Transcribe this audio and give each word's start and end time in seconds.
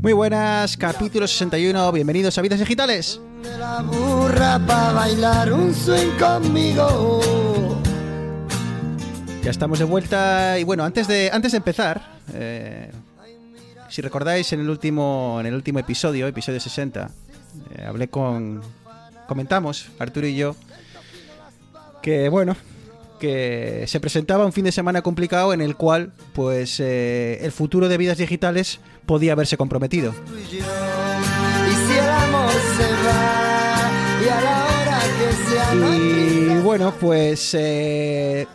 Muy 0.00 0.12
buenas, 0.12 0.76
capítulo 0.76 1.26
61, 1.26 1.90
bienvenidos 1.90 2.38
a 2.38 2.42
Vidas 2.42 2.60
Digitales. 2.60 3.20
De 3.42 3.58
la 3.58 3.82
burra 3.82 4.60
para 4.64 4.92
bailar 4.92 5.52
un 5.52 5.74
swing 5.74 6.16
conmigo. 6.16 7.20
Ya 9.42 9.50
estamos 9.50 9.80
de 9.80 9.84
vuelta 9.84 10.56
y 10.56 10.62
bueno, 10.62 10.84
antes 10.84 11.08
de, 11.08 11.30
antes 11.32 11.50
de 11.50 11.58
empezar, 11.58 12.00
eh, 12.32 12.92
si 13.88 14.00
recordáis 14.00 14.52
en 14.52 14.60
el 14.60 14.70
último, 14.70 15.38
en 15.40 15.46
el 15.46 15.54
último 15.54 15.80
episodio, 15.80 16.28
episodio 16.28 16.60
60, 16.60 17.10
eh, 17.74 17.84
hablé 17.84 18.06
con, 18.06 18.62
comentamos, 19.26 19.88
Arturo 19.98 20.28
y 20.28 20.36
yo, 20.36 20.54
que 22.02 22.28
bueno, 22.28 22.56
que 23.18 23.84
se 23.86 24.00
presentaba 24.00 24.46
un 24.46 24.52
fin 24.52 24.64
de 24.64 24.72
semana 24.72 25.02
complicado 25.02 25.52
en 25.52 25.60
el 25.60 25.76
cual 25.76 26.12
pues 26.32 26.80
eh, 26.80 27.38
el 27.42 27.52
futuro 27.52 27.88
de 27.88 27.98
vidas 27.98 28.18
digitales 28.18 28.80
podía 29.06 29.32
haberse 29.32 29.56
comprometido. 29.56 30.14
y 35.74 36.48
bueno, 36.62 36.94
pues 36.98 37.54
eh, 37.54 38.46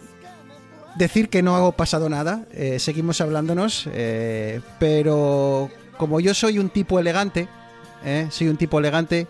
decir 0.96 1.30
que 1.30 1.42
no 1.42 1.56
ha 1.56 1.72
pasado 1.72 2.10
nada, 2.10 2.46
eh, 2.52 2.80
seguimos 2.80 3.22
hablándonos, 3.22 3.88
pero 4.80 5.70
como 5.98 6.20
yo 6.20 6.34
soy 6.34 6.60
un 6.60 6.70
tipo 6.70 7.00
elegante, 7.00 7.48
eh, 8.06 8.28
soy 8.30 8.48
un 8.48 8.58
tipo 8.58 8.80
elegante, 8.80 9.28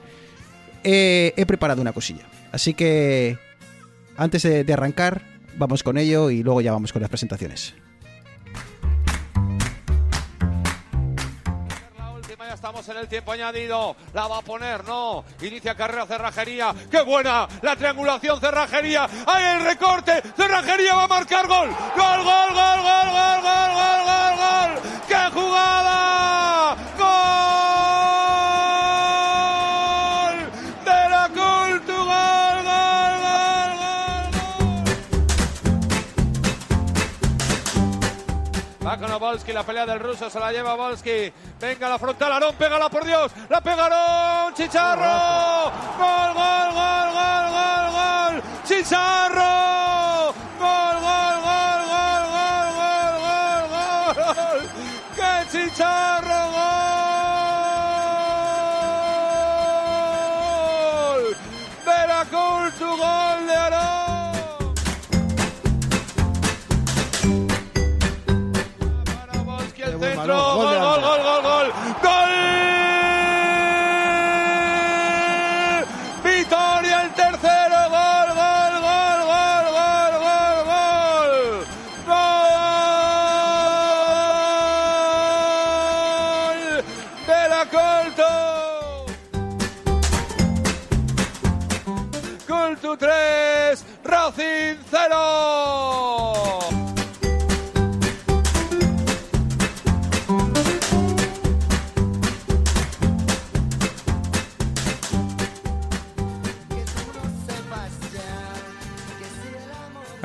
he 0.84 1.46
preparado 1.48 1.82
una 1.82 1.94
cosilla. 1.94 2.26
Así 2.52 2.74
que 2.74 3.38
antes 4.18 4.44
de, 4.44 4.74
arrancar, 4.74 5.22
vamos 5.58 5.84
con 5.84 5.98
ello 5.98 6.30
y 6.30 6.44
luego 6.44 6.62
ya 6.62 6.72
vamos 6.72 6.92
con 6.94 7.02
las 7.02 7.10
presentaciones. 7.10 7.74
Ya 12.54 12.56
estamos 12.56 12.88
en 12.88 12.98
el 12.98 13.08
tiempo 13.08 13.32
añadido. 13.32 13.96
La 14.14 14.28
va 14.28 14.38
a 14.38 14.42
poner, 14.44 14.84
no. 14.84 15.26
Inicia 15.42 15.74
carrera 15.74 16.06
Cerrajería. 16.06 16.72
¡Qué 16.92 17.02
buena! 17.02 17.48
La 17.64 17.76
triangulación 17.76 18.40
Cerrajería. 18.40 19.10
¡Hay 19.26 19.58
el 19.58 19.66
recorte! 19.66 20.22
Cerrajería 20.38 20.94
va 20.94 21.04
a 21.06 21.08
marcar 21.08 21.48
gol. 21.48 21.70
¡Gol, 21.70 22.24
gol, 22.24 22.54
gol, 22.54 22.80
gol, 22.84 23.10
gol, 23.12 23.42
gol, 23.42 23.72
gol, 23.74 24.04
gol! 24.06 24.36
gol! 24.38 24.72
¡Qué 25.08 25.32
jugada! 25.34 26.76
¡Gol! 27.00 27.73
Volsky, 39.18 39.54
la 39.54 39.64
pelea 39.64 39.86
del 39.86 40.00
ruso, 40.00 40.30
se 40.30 40.40
la 40.40 40.52
lleva 40.52 40.76
Volsky. 40.76 41.32
Venga 41.60 41.90
la 41.90 42.00
frontal, 42.00 42.32
Arón, 42.32 42.56
pégala 42.56 42.90
por 42.90 43.06
Dios. 43.06 43.32
La 43.50 43.62
pegaron, 43.62 44.54
Chicharro. 44.54 45.72
Gol, 45.98 46.34
gol, 46.34 46.74
gol, 46.74 47.10
gol, 47.14 47.46
gol, 47.52 47.92
gol. 47.92 48.44
Chicharro. 48.66 50.34
Gol, 50.60 51.02
gol, 51.02 51.33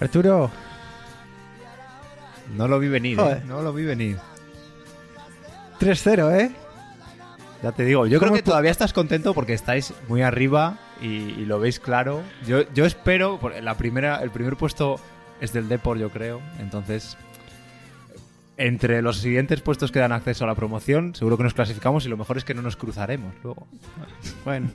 Arturo, 0.08 0.50
No 2.56 2.66
lo 2.66 2.78
vi 2.78 2.88
venir. 2.88 3.20
¿eh? 3.20 3.42
No 3.46 3.60
lo 3.60 3.74
vi 3.74 3.84
venir. 3.84 4.16
3-0, 5.78 6.40
¿eh? 6.40 6.50
Ya 7.62 7.72
te 7.72 7.84
digo, 7.84 8.06
yo 8.06 8.18
creo 8.20 8.30
¿Cómo 8.30 8.36
que 8.36 8.42
todavía 8.42 8.70
estás 8.70 8.92
contento 8.94 9.34
porque 9.34 9.52
estáis 9.52 9.92
muy 10.08 10.22
arriba 10.22 10.78
y, 11.02 11.06
y 11.06 11.44
lo 11.44 11.60
veis 11.60 11.78
claro. 11.78 12.22
Yo, 12.46 12.62
yo 12.72 12.86
espero, 12.86 13.38
por- 13.38 13.62
la 13.62 13.76
primera, 13.76 14.22
el 14.22 14.30
primer 14.30 14.56
puesto 14.56 14.98
es 15.40 15.52
del 15.52 15.68
Depor, 15.68 15.98
yo 15.98 16.08
creo. 16.10 16.40
Entonces, 16.58 17.18
entre 18.56 19.02
los 19.02 19.18
siguientes 19.18 19.60
puestos 19.60 19.92
que 19.92 19.98
dan 19.98 20.12
acceso 20.12 20.44
a 20.44 20.46
la 20.46 20.54
promoción, 20.54 21.14
seguro 21.16 21.36
que 21.36 21.42
nos 21.44 21.52
clasificamos 21.54 22.06
y 22.06 22.08
lo 22.08 22.16
mejor 22.16 22.38
es 22.38 22.44
que 22.44 22.54
no 22.54 22.62
nos 22.62 22.76
cruzaremos 22.76 23.34
luego. 23.44 23.66
Bueno, 24.44 24.70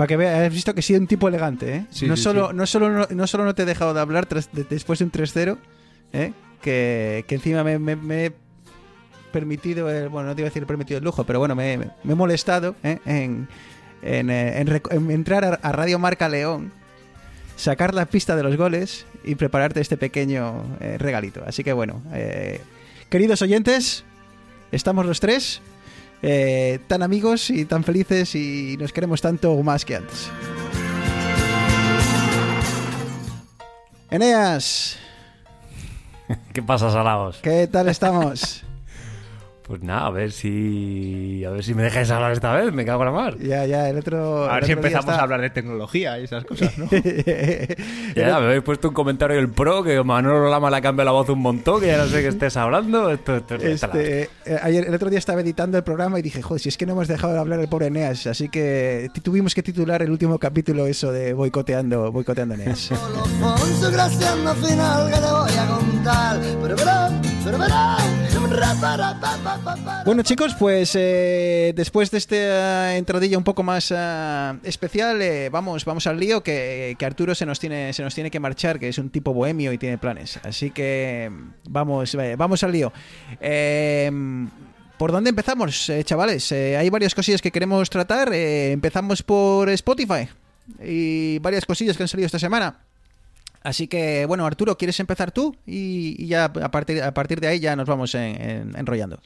para 0.00 0.08
que 0.08 0.16
veas, 0.16 0.46
has 0.46 0.50
visto 0.54 0.72
que 0.72 0.80
he 0.80 0.82
sido 0.82 0.98
un 0.98 1.06
tipo 1.06 1.28
elegante, 1.28 1.76
¿eh? 1.76 1.86
Sí, 1.90 2.06
no, 2.06 2.16
sí, 2.16 2.22
solo, 2.22 2.48
sí. 2.48 2.56
No, 2.56 2.64
solo, 2.66 2.88
no, 2.88 3.06
no 3.10 3.26
solo 3.26 3.44
no 3.44 3.54
te 3.54 3.64
he 3.64 3.66
dejado 3.66 3.92
de 3.92 4.00
hablar 4.00 4.26
tras- 4.26 4.50
de- 4.50 4.64
después 4.64 4.98
de 4.98 5.04
un 5.04 5.10
3-0, 5.12 5.58
¿eh? 6.14 6.32
que, 6.62 7.26
que 7.28 7.34
encima 7.34 7.62
me, 7.64 7.78
me- 7.78 7.96
me 7.96 8.24
he 8.26 8.32
permitido, 9.30 9.90
el- 9.90 10.08
bueno, 10.08 10.28
no 10.28 10.34
te 10.34 10.40
iba 10.40 10.46
a 10.46 10.50
decir 10.50 10.64
permitido 10.64 10.96
el 10.96 11.04
lujo, 11.04 11.24
pero 11.24 11.38
bueno, 11.38 11.54
me, 11.54 11.74
he 11.74 12.14
molestado 12.14 12.76
¿eh? 12.82 12.98
en, 13.04 13.46
en, 14.00 14.30
eh, 14.30 14.58
en 14.60 14.68
rec- 14.68 14.90
en 14.90 15.10
entrar 15.10 15.44
a, 15.44 15.54
a 15.68 15.72
Radio 15.72 15.98
Marca 15.98 16.30
León, 16.30 16.72
sacar 17.56 17.92
la 17.92 18.06
pista 18.06 18.36
de 18.36 18.42
los 18.42 18.56
goles 18.56 19.04
y 19.22 19.34
prepararte 19.34 19.82
este 19.82 19.98
pequeño 19.98 20.64
eh, 20.80 20.96
regalito. 20.98 21.42
Así 21.46 21.62
que 21.62 21.74
bueno, 21.74 22.02
eh, 22.14 22.62
queridos 23.10 23.42
oyentes, 23.42 24.04
estamos 24.72 25.04
los 25.04 25.20
tres. 25.20 25.60
Eh, 26.22 26.78
tan 26.86 27.02
amigos 27.02 27.50
y 27.50 27.64
tan 27.64 27.84
felices 27.84 28.34
y 28.34 28.76
nos 28.78 28.92
queremos 28.92 29.20
tanto 29.20 29.52
o 29.52 29.62
más 29.62 29.84
que 29.84 29.96
antes. 29.96 30.30
Eneas, 34.10 34.98
¿Qué 36.52 36.62
pasa, 36.62 36.90
Salaos? 36.90 37.38
¿qué 37.42 37.66
tal 37.66 37.88
estamos? 37.88 38.64
Pues 39.70 39.84
nada, 39.84 40.06
a 40.06 40.10
ver 40.10 40.32
si. 40.32 41.44
A 41.44 41.50
ver 41.50 41.62
si 41.62 41.74
me 41.74 41.84
dejáis 41.84 42.10
hablar 42.10 42.32
esta 42.32 42.52
vez, 42.54 42.72
me 42.72 42.84
cago 42.84 43.02
en 43.02 43.06
la 43.06 43.12
mar. 43.12 43.38
ya, 43.38 43.64
ya, 43.66 43.88
el 43.88 43.98
otro. 43.98 44.50
A 44.50 44.54
ver 44.54 44.64
el 44.64 44.66
si 44.66 44.72
empezamos 44.72 45.04
está- 45.04 45.20
a 45.20 45.22
hablar 45.22 45.40
de 45.40 45.50
tecnología 45.50 46.18
y 46.18 46.24
esas 46.24 46.44
cosas, 46.44 46.76
¿no? 46.76 46.88
Ya, 48.16 48.40
me 48.40 48.46
habéis 48.46 48.62
puesto 48.62 48.88
un 48.88 48.94
comentario 48.94 49.36
del 49.36 49.48
pro 49.48 49.84
que 49.84 50.02
Manolo 50.02 50.50
Lama 50.50 50.70
le 50.70 50.78
ha 50.78 50.80
cambiado 50.80 51.04
la 51.06 51.12
voz 51.12 51.28
un 51.28 51.38
montón, 51.38 51.80
que 51.80 51.86
ya 51.86 51.98
no 51.98 52.06
sé 52.06 52.20
qué 52.20 52.26
estés 52.26 52.56
hablando. 52.56 53.10
Esto, 53.10 53.36
esto, 53.36 53.54
Este, 53.54 54.22
eh, 54.44 54.58
ayer, 54.60 54.88
el 54.88 54.94
otro 54.94 55.08
día 55.08 55.20
estaba 55.20 55.40
editando 55.40 55.78
el 55.78 55.84
programa 55.84 56.18
y 56.18 56.22
dije, 56.22 56.42
joder, 56.42 56.60
si 56.60 56.68
es 56.68 56.76
que 56.76 56.84
no 56.84 56.94
hemos 56.94 57.06
dejado 57.06 57.32
de 57.34 57.38
hablar 57.38 57.60
del 57.60 57.68
pobre 57.68 57.86
Eneas, 57.86 58.26
así 58.26 58.48
que 58.48 59.08
tuvimos 59.22 59.54
que 59.54 59.62
titular 59.62 60.02
el 60.02 60.10
último 60.10 60.36
capítulo 60.40 60.88
eso 60.88 61.12
de 61.12 61.32
boicoteando, 61.32 62.10
boicoteando 62.10 62.54
a 62.54 62.58
Eneas. 62.58 62.90
Bueno 70.04 70.22
chicos, 70.22 70.54
pues 70.58 70.92
eh, 70.94 71.72
después 71.74 72.10
de 72.10 72.18
esta 72.18 72.96
entradilla 72.96 73.38
un 73.38 73.44
poco 73.44 73.62
más 73.62 73.92
ah, 73.96 74.56
especial, 74.62 75.22
eh, 75.22 75.48
vamos, 75.50 75.84
vamos 75.84 76.06
al 76.06 76.20
lío 76.20 76.42
que, 76.42 76.96
Arturo 77.00 77.34
se 77.34 77.46
nos 77.46 77.58
tiene, 77.58 77.92
se 77.92 78.02
nos 78.02 78.14
tiene 78.14 78.30
que 78.30 78.40
marchar, 78.40 78.78
que 78.78 78.88
es 78.88 78.98
un 78.98 79.10
tipo 79.10 79.32
bohemio 79.32 79.72
y 79.72 79.78
tiene 79.78 79.98
planes. 79.98 80.38
Así 80.42 80.70
que 80.70 81.30
vamos, 81.68 82.14
eh, 82.14 82.36
vamos 82.36 82.62
al 82.62 82.72
lío. 82.72 82.92
Eh, 83.40 84.10
¿Por 84.98 85.12
dónde 85.12 85.30
empezamos, 85.30 85.90
chavales? 86.04 86.52
Hay 86.52 86.90
varias 86.90 87.14
cosillas 87.14 87.40
que 87.40 87.50
queremos 87.50 87.88
tratar. 87.88 88.34
Empezamos 88.34 89.22
por 89.22 89.70
Spotify 89.70 90.28
y 90.82 91.38
varias 91.38 91.64
cosillas 91.64 91.96
que 91.96 92.02
han 92.02 92.08
salido 92.08 92.26
esta 92.26 92.38
semana. 92.38 92.89
Así 93.62 93.88
que, 93.88 94.24
bueno, 94.26 94.46
Arturo, 94.46 94.76
¿quieres 94.78 94.98
empezar 95.00 95.32
tú? 95.32 95.56
Y, 95.66 96.26
ya 96.26 96.46
a 96.46 96.70
partir, 96.70 97.02
a 97.02 97.12
partir 97.12 97.40
de 97.40 97.48
ahí 97.48 97.60
ya 97.60 97.76
nos 97.76 97.86
vamos 97.88 98.14
en- 98.14 98.40
en- 98.40 98.76
enrollando. 98.78 99.20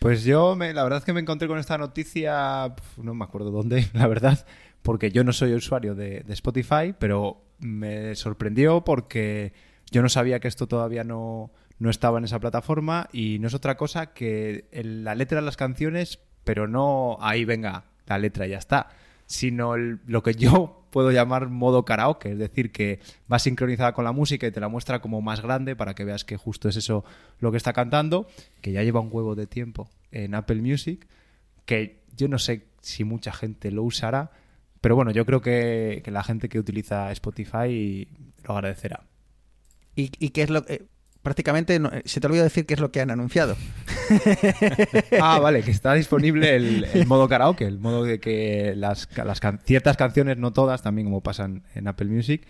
Pues 0.00 0.24
yo, 0.24 0.56
me- 0.56 0.74
la 0.74 0.82
verdad 0.82 0.98
es 0.98 1.04
que 1.04 1.12
me 1.12 1.20
encontré 1.20 1.46
con 1.46 1.58
esta 1.58 1.78
noticia, 1.78 2.74
no 2.96 3.14
me 3.14 3.24
acuerdo 3.24 3.52
dónde, 3.52 3.86
la 3.92 4.08
verdad, 4.08 4.44
porque 4.82 5.12
yo 5.12 5.22
no 5.22 5.32
soy 5.32 5.54
usuario 5.54 5.94
de, 5.94 6.24
Spotify, 6.30 6.92
pero 6.98 7.40
me 7.60 8.16
sorprendió 8.16 8.82
porque 8.84 9.52
yo 9.92 10.02
no 10.02 10.08
sabía 10.08 10.40
que 10.40 10.48
esto 10.48 10.66
todavía 10.66 11.04
no, 11.04 11.52
no 11.78 11.88
estaba 11.88 12.18
en 12.18 12.24
esa 12.24 12.40
plataforma 12.40 13.08
y 13.12 13.38
no 13.38 13.46
es 13.46 13.54
otra 13.54 13.76
cosa 13.76 14.12
que 14.12 14.64
la 14.72 15.14
letra 15.14 15.38
de 15.38 15.44
las 15.46 15.56
canciones, 15.56 16.18
pero 16.42 16.66
no 16.66 17.16
ahí 17.20 17.44
venga, 17.44 17.84
la 18.06 18.18
letra 18.18 18.48
y 18.48 18.50
ya 18.50 18.58
está, 18.58 18.88
sino 19.26 19.76
lo 19.76 20.22
que 20.24 20.34
yo 20.34 20.81
puedo 20.92 21.10
llamar 21.10 21.48
modo 21.48 21.84
karaoke, 21.84 22.30
es 22.30 22.38
decir, 22.38 22.70
que 22.70 23.00
va 23.30 23.40
sincronizada 23.40 23.92
con 23.92 24.04
la 24.04 24.12
música 24.12 24.46
y 24.46 24.52
te 24.52 24.60
la 24.60 24.68
muestra 24.68 25.00
como 25.00 25.20
más 25.20 25.40
grande 25.40 25.74
para 25.74 25.94
que 25.94 26.04
veas 26.04 26.24
que 26.24 26.36
justo 26.36 26.68
es 26.68 26.76
eso 26.76 27.04
lo 27.40 27.50
que 27.50 27.56
está 27.56 27.72
cantando, 27.72 28.28
que 28.60 28.70
ya 28.70 28.84
lleva 28.84 29.00
un 29.00 29.08
huevo 29.10 29.34
de 29.34 29.48
tiempo 29.48 29.90
en 30.12 30.36
Apple 30.36 30.62
Music, 30.62 31.08
que 31.64 32.02
yo 32.16 32.28
no 32.28 32.38
sé 32.38 32.68
si 32.80 33.02
mucha 33.02 33.32
gente 33.32 33.72
lo 33.72 33.82
usará, 33.82 34.30
pero 34.80 34.94
bueno, 34.94 35.10
yo 35.10 35.26
creo 35.26 35.40
que, 35.40 36.02
la 36.06 36.22
gente 36.22 36.48
que 36.48 36.60
utiliza 36.60 37.10
Spotify 37.10 38.06
lo 38.44 38.54
agradecerá. 38.54 39.04
¿Y, 39.96 40.12
y 40.18 40.30
qué 40.30 40.42
es 40.42 40.50
lo 40.50 40.64
que... 40.64 40.91
prácticamente 41.22 41.78
no- 41.78 41.90
se 42.04 42.20
te 42.20 42.26
olvidó 42.26 42.42
decir 42.44 42.66
qué 42.66 42.74
es 42.74 42.80
lo 42.80 42.90
que 42.92 43.00
han 43.00 43.10
anunciado. 43.10 43.56
Ah, 45.20 45.38
vale, 45.38 45.62
que 45.62 45.70
está 45.70 45.94
disponible 45.94 46.56
el, 46.56 46.84
el 46.84 47.06
modo 47.06 47.28
karaoke, 47.28 47.64
el 47.64 47.78
modo 47.78 48.04
de 48.04 48.20
que 48.20 48.74
las, 48.76 49.08
las 49.16 49.40
can- 49.40 49.60
ciertas 49.64 49.96
canciones, 49.96 50.36
no 50.38 50.52
todas, 50.52 50.82
también 50.82 51.06
como 51.06 51.20
pasan 51.22 51.62
en 51.74 51.88
Apple 51.88 52.08
Music, 52.08 52.42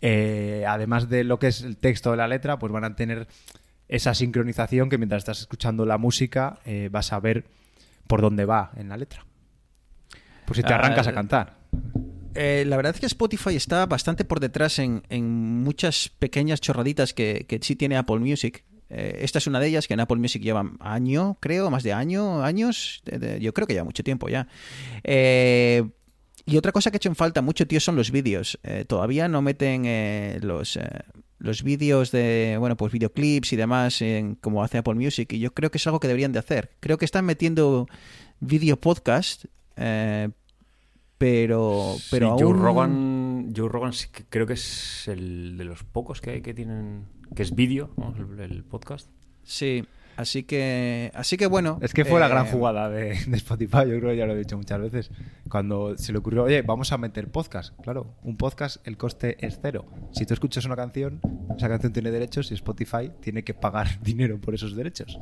eh, 0.00 0.64
además 0.66 1.08
de 1.08 1.24
lo 1.24 1.38
que 1.38 1.48
es 1.48 1.62
el 1.62 1.76
texto 1.76 2.10
de 2.12 2.16
la 2.16 2.28
letra, 2.28 2.58
pues 2.58 2.72
van 2.72 2.84
a 2.84 2.96
tener 2.96 3.26
esa 3.88 4.14
sincronización 4.14 4.88
que 4.90 4.98
mientras 4.98 5.20
estás 5.20 5.40
escuchando 5.40 5.86
la 5.86 5.98
música 5.98 6.58
eh, 6.64 6.88
vas 6.90 7.12
a 7.12 7.20
ver 7.20 7.44
por 8.06 8.20
dónde 8.20 8.44
va 8.44 8.72
en 8.76 8.88
la 8.88 8.96
letra. 8.96 9.24
Pues 10.46 10.56
si 10.58 10.62
te 10.62 10.72
Ah, 10.72 10.76
arrancas 10.76 11.06
a 11.06 11.12
cantar. 11.12 11.54
Eh, 12.40 12.64
la 12.66 12.76
verdad 12.76 12.94
es 12.94 13.00
que 13.00 13.06
Spotify 13.06 13.56
está 13.56 13.84
bastante 13.86 14.24
por 14.24 14.38
detrás 14.38 14.78
en, 14.78 15.02
en 15.08 15.64
muchas 15.64 16.08
pequeñas 16.20 16.60
chorraditas 16.60 17.12
que, 17.12 17.46
que 17.48 17.58
sí 17.60 17.74
tiene 17.74 17.96
Apple 17.96 18.20
Music. 18.20 18.64
Eh, 18.90 19.18
esta 19.22 19.38
es 19.38 19.48
una 19.48 19.58
de 19.58 19.66
ellas 19.66 19.88
que 19.88 19.94
en 19.94 20.00
Apple 20.00 20.18
Music 20.18 20.40
lleva 20.40 20.70
año, 20.78 21.36
creo, 21.40 21.68
más 21.68 21.82
de 21.82 21.92
año, 21.92 22.44
años. 22.44 23.02
yo 23.40 23.52
creo 23.52 23.66
que 23.66 23.74
ya 23.74 23.82
mucho 23.82 24.04
tiempo 24.04 24.28
ya. 24.28 24.46
Eh, 25.02 25.82
y 26.46 26.56
otra 26.56 26.70
cosa 26.70 26.92
que 26.92 26.96
he 26.96 26.98
hecho 26.98 27.08
en 27.08 27.16
falta 27.16 27.42
mucho, 27.42 27.66
tío, 27.66 27.80
son 27.80 27.96
los 27.96 28.12
vídeos. 28.12 28.60
Eh, 28.62 28.84
todavía 28.86 29.26
no 29.26 29.42
meten 29.42 30.40
los, 30.40 30.78
los 31.40 31.62
vídeos 31.64 32.12
de, 32.12 32.54
bueno, 32.60 32.76
pues 32.76 32.92
videoclips 32.92 33.52
y 33.52 33.56
demás 33.56 34.00
en, 34.00 34.36
como 34.36 34.62
hace 34.62 34.78
Apple 34.78 34.94
Music. 34.94 35.32
Y 35.32 35.40
yo 35.40 35.52
creo 35.52 35.72
que 35.72 35.78
es 35.78 35.86
algo 35.88 35.98
que 35.98 36.06
deberían 36.06 36.30
de 36.30 36.38
hacer. 36.38 36.70
Creo 36.78 36.98
que 36.98 37.04
están 37.04 37.24
metiendo 37.24 37.88
video 38.38 38.80
podcast, 38.80 39.46
pero, 41.18 41.96
pero 42.10 42.36
Sí, 42.38 42.44
Joe 42.44 42.52
aún... 42.52 42.62
Rogan, 42.62 43.52
Joe 43.54 43.68
Rogan 43.68 43.92
sí 43.92 44.08
que 44.10 44.24
creo 44.24 44.46
que 44.46 44.54
es 44.54 45.08
el 45.08 45.58
de 45.58 45.64
los 45.64 45.82
pocos 45.84 46.20
que 46.20 46.30
hay 46.30 46.40
que 46.40 46.54
tienen 46.54 47.06
que 47.34 47.42
es 47.42 47.54
vídeo, 47.54 47.90
¿no? 47.96 48.14
el, 48.16 48.40
el 48.40 48.64
podcast. 48.64 49.10
Sí, 49.42 49.84
así 50.16 50.44
que, 50.44 51.10
así 51.14 51.36
que 51.36 51.46
bueno. 51.46 51.78
Es 51.82 51.92
que 51.92 52.04
fue 52.04 52.20
la 52.20 52.26
eh, 52.26 52.30
gran 52.30 52.46
jugada 52.46 52.88
de, 52.88 53.18
de 53.26 53.36
Spotify, 53.36 53.78
yo 53.88 53.98
creo 53.98 54.10
que 54.10 54.16
ya 54.16 54.26
lo 54.26 54.34
he 54.34 54.38
dicho 54.38 54.56
muchas 54.56 54.80
veces. 54.80 55.10
Cuando 55.48 55.96
se 55.98 56.12
le 56.12 56.18
ocurrió, 56.18 56.44
oye, 56.44 56.62
vamos 56.62 56.92
a 56.92 56.98
meter 56.98 57.30
podcast. 57.30 57.74
Claro, 57.82 58.14
un 58.22 58.36
podcast, 58.36 58.86
el 58.86 58.96
coste 58.96 59.44
es 59.44 59.58
cero. 59.60 59.86
Si 60.12 60.24
tú 60.24 60.34
escuchas 60.34 60.64
una 60.66 60.76
canción, 60.76 61.20
esa 61.56 61.68
canción 61.68 61.92
tiene 61.92 62.10
derechos 62.10 62.50
y 62.50 62.54
Spotify 62.54 63.10
tiene 63.20 63.42
que 63.42 63.54
pagar 63.54 64.00
dinero 64.02 64.40
por 64.40 64.54
esos 64.54 64.76
derechos. 64.76 65.18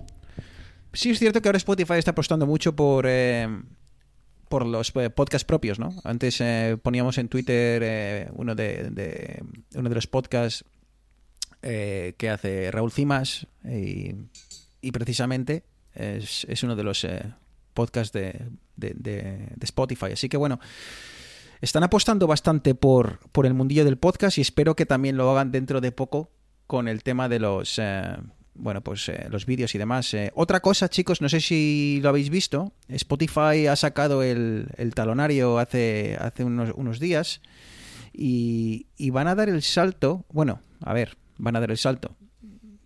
Sí, 0.92 1.10
es 1.10 1.18
cierto 1.18 1.40
que 1.42 1.48
ahora 1.48 1.58
Spotify 1.58 1.94
está 1.94 2.12
apostando 2.12 2.46
mucho 2.46 2.74
por, 2.74 3.06
eh, 3.08 3.48
por 4.48 4.64
los 4.66 4.92
eh, 4.96 5.10
podcasts 5.10 5.44
propios, 5.44 5.78
¿no? 5.78 5.94
Antes 6.04 6.40
eh, 6.40 6.76
poníamos 6.82 7.18
en 7.18 7.28
Twitter 7.28 7.82
eh, 7.84 8.28
uno, 8.34 8.54
de, 8.54 9.42
uno 9.74 9.88
de 9.88 9.94
los 9.94 10.06
podcasts 10.06 10.64
eh, 11.62 12.14
que 12.18 12.30
hace 12.30 12.70
Raúl 12.70 12.92
Cimas 12.92 13.46
y, 13.64 14.12
precisamente 14.92 15.64
es, 15.94 16.46
es 16.48 16.62
uno 16.62 16.76
de 16.76 16.84
los 16.84 17.06
podcasts 17.74 18.12
de- 18.12 18.46
de- 18.76 18.94
de 18.94 19.64
Spotify. 19.64 20.12
Así 20.12 20.28
que 20.28 20.36
bueno, 20.36 20.60
están 21.60 21.82
apostando 21.82 22.26
bastante 22.26 22.74
por, 22.74 23.18
por 23.32 23.46
el 23.46 23.54
mundillo 23.54 23.84
del 23.84 23.98
podcast 23.98 24.38
y 24.38 24.42
espero 24.42 24.76
que 24.76 24.86
también 24.86 25.16
lo 25.16 25.30
hagan 25.30 25.50
dentro 25.50 25.80
de 25.80 25.90
poco 25.92 26.30
con 26.66 26.86
el 26.88 27.02
tema 27.02 27.28
de 27.28 27.40
los... 27.40 27.80
bueno, 28.58 28.80
pues 28.80 29.08
eh, 29.08 29.26
los 29.30 29.46
vídeos 29.46 29.74
y 29.74 29.78
demás. 29.78 30.12
Eh, 30.14 30.32
otra 30.34 30.60
cosa, 30.60 30.88
chicos, 30.88 31.20
no 31.20 31.28
sé 31.28 31.40
si 31.40 32.00
lo 32.02 32.08
habéis 32.08 32.30
visto. 32.30 32.72
Spotify 32.88 33.66
ha 33.68 33.76
sacado 33.76 34.22
el, 34.22 34.68
el 34.76 34.94
talonario 34.94 35.58
hace, 35.58 36.16
hace 36.20 36.44
unos, 36.44 36.72
unos 36.76 36.98
días 36.98 37.40
y, 38.12 38.86
y 38.96 39.10
van 39.10 39.28
a 39.28 39.34
dar 39.34 39.48
el 39.48 39.62
salto. 39.62 40.24
Bueno, 40.32 40.60
a 40.80 40.92
ver, 40.92 41.16
van 41.38 41.56
a 41.56 41.60
dar 41.60 41.70
el 41.70 41.78
salto. 41.78 42.16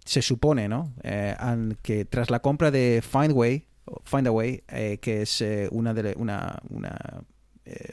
Se 0.04 0.22
supone, 0.22 0.68
¿no? 0.68 0.92
Eh, 1.02 1.36
que 1.82 2.04
tras 2.04 2.30
la 2.30 2.40
compra 2.40 2.70
de 2.70 3.02
Findway, 3.02 3.66
Findaway, 4.04 4.62
eh, 4.68 4.98
que 5.00 5.22
es 5.22 5.44
una, 5.70 5.94
de, 5.94 6.14
una, 6.16 6.58
una 6.68 6.96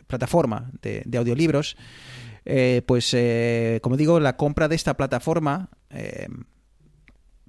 plataforma 0.07 0.71
de, 0.81 1.03
de 1.05 1.17
audiolibros, 1.17 1.77
pues 2.85 3.15
como 3.81 3.97
digo, 3.97 4.19
la 4.19 4.37
compra 4.37 4.67
de 4.67 4.75
esta 4.75 4.95
plataforma 4.95 5.69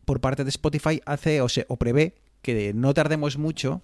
por 0.09 0.21
parte 0.23 0.43
de 0.43 0.49
Spotify 0.49 1.03
hace 1.05 1.43
o, 1.43 1.51
se, 1.51 1.67
o 1.69 1.77
prevé 1.77 2.15
que 2.41 2.73
no 2.73 2.95
tardemos 2.95 3.37
mucho 3.37 3.83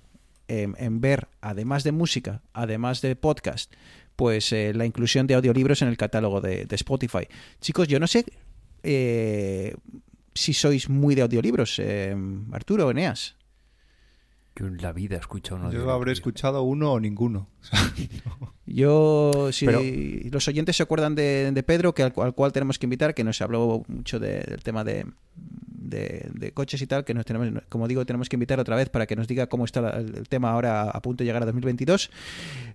en, 0.49 0.75
en 0.79 1.03
ver, 1.03 1.29
además 1.43 1.85
de 1.85 1.93
música, 1.93 2.41
además 2.55 3.03
de 3.03 3.15
podcast, 3.15 3.71
pues 4.17 4.51
eh, 4.55 4.73
la 4.75 4.87
inclusión 4.87 5.27
de 5.27 5.35
audiolibros 5.35 5.83
en 5.83 5.89
el 5.89 5.99
catálogo 5.99 6.41
de, 6.41 6.65
de 6.65 6.77
Spotify. 6.77 7.29
Chicos, 7.61 7.89
yo 7.89 8.01
no 8.01 8.07
sé 8.07 8.25
eh, 8.83 9.75
si 10.35 10.55
sois 10.55 10.89
muy 10.89 11.15
de 11.15 11.21
audiolibros, 11.23 11.79
eh, 11.79 12.17
Arturo, 12.53 12.91
Eneas. 12.91 13.37
Yo 14.57 14.67
en 14.69 14.81
la 14.81 14.93
vida 14.93 15.17
he 15.17 15.19
escuchado 15.19 15.57
uno 15.57 15.69
de 15.71 15.77
Yo 15.77 15.91
habré 15.91 16.13
escuchado 16.13 16.63
uno 16.63 16.93
o 16.93 17.01
ninguno. 17.01 17.49
Yo, 18.67 19.51
si 19.53 19.67
Pero- 19.67 19.83
los 20.31 20.49
oyentes 20.49 20.77
se 20.77 20.83
acuerdan 20.83 21.15
de, 21.15 21.51
de 21.53 21.63
Pedro, 21.63 21.93
que 21.95 22.03
al, 22.03 22.13
cual- 22.13 22.29
al 22.29 22.35
cual 22.35 22.53
tenemos 22.53 22.79
que 22.79 22.87
invitar, 22.87 23.15
que 23.15 23.25
nos 23.25 23.41
habló 23.43 23.83
mucho 23.89 24.19
de- 24.19 24.41
del 24.41 24.63
tema 24.63 24.85
de, 24.85 25.07
de- 25.89 26.53
coches 26.53 26.81
y 26.83 26.87
tal, 26.87 27.05
que 27.05 27.15
nos 27.15 27.25
tenemos, 27.25 27.63
como 27.69 27.89
digo, 27.89 28.05
tenemos 28.07 28.29
que 28.29 28.37
invitar 28.37 28.61
otra 28.61 28.77
vez 28.77 28.89
para 28.89 29.07
que 29.07 29.17
nos 29.17 29.27
diga 29.29 29.47
cómo 29.47 29.65
está 29.65 29.91
el, 29.99 30.29
tema 30.29 30.51
ahora 30.51 30.83
a 30.91 31.01
punto 31.03 31.23
de 31.23 31.27
llegar 31.27 31.43
a 31.43 31.47
2022. 31.47 32.11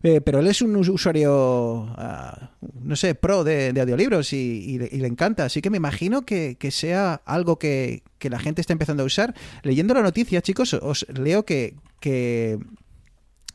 Eh, 0.04 0.22
pero 0.22 0.40
él 0.40 0.48
es 0.48 0.62
un 0.62 0.76
us- 0.76 0.90
usuario, 0.90 1.88
ah, 1.98 2.52
no 2.82 2.96
sé, 2.96 3.16
pro 3.16 3.44
de, 3.44 3.74
audiolibros 3.80 4.34
y, 4.34 4.38
y 4.38 4.80
le, 4.80 4.90
y 4.92 4.98
le 4.98 5.08
encanta. 5.08 5.46
Así 5.46 5.62
que 5.62 5.70
me 5.70 5.78
imagino 5.78 6.26
que, 6.26 6.56
que 6.60 6.72
sea 6.72 7.22
algo 7.26 7.58
que, 7.60 8.04
que 8.18 8.30
la 8.30 8.40
gente 8.40 8.62
está 8.62 8.74
empezando 8.74 9.04
a 9.04 9.06
usar. 9.06 9.34
Leyendo 9.64 9.94
la 9.94 10.02
noticia, 10.02 10.42
chicos, 10.42 10.74
os 10.74 11.06
leo 11.10 11.46
que, 11.46 11.76
que, 12.00 12.60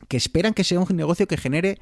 que 0.07 0.17
esperan 0.17 0.53
que 0.53 0.63
sea 0.63 0.79
un 0.79 0.95
negocio 0.95 1.27
que 1.27 1.37
genere 1.37 1.79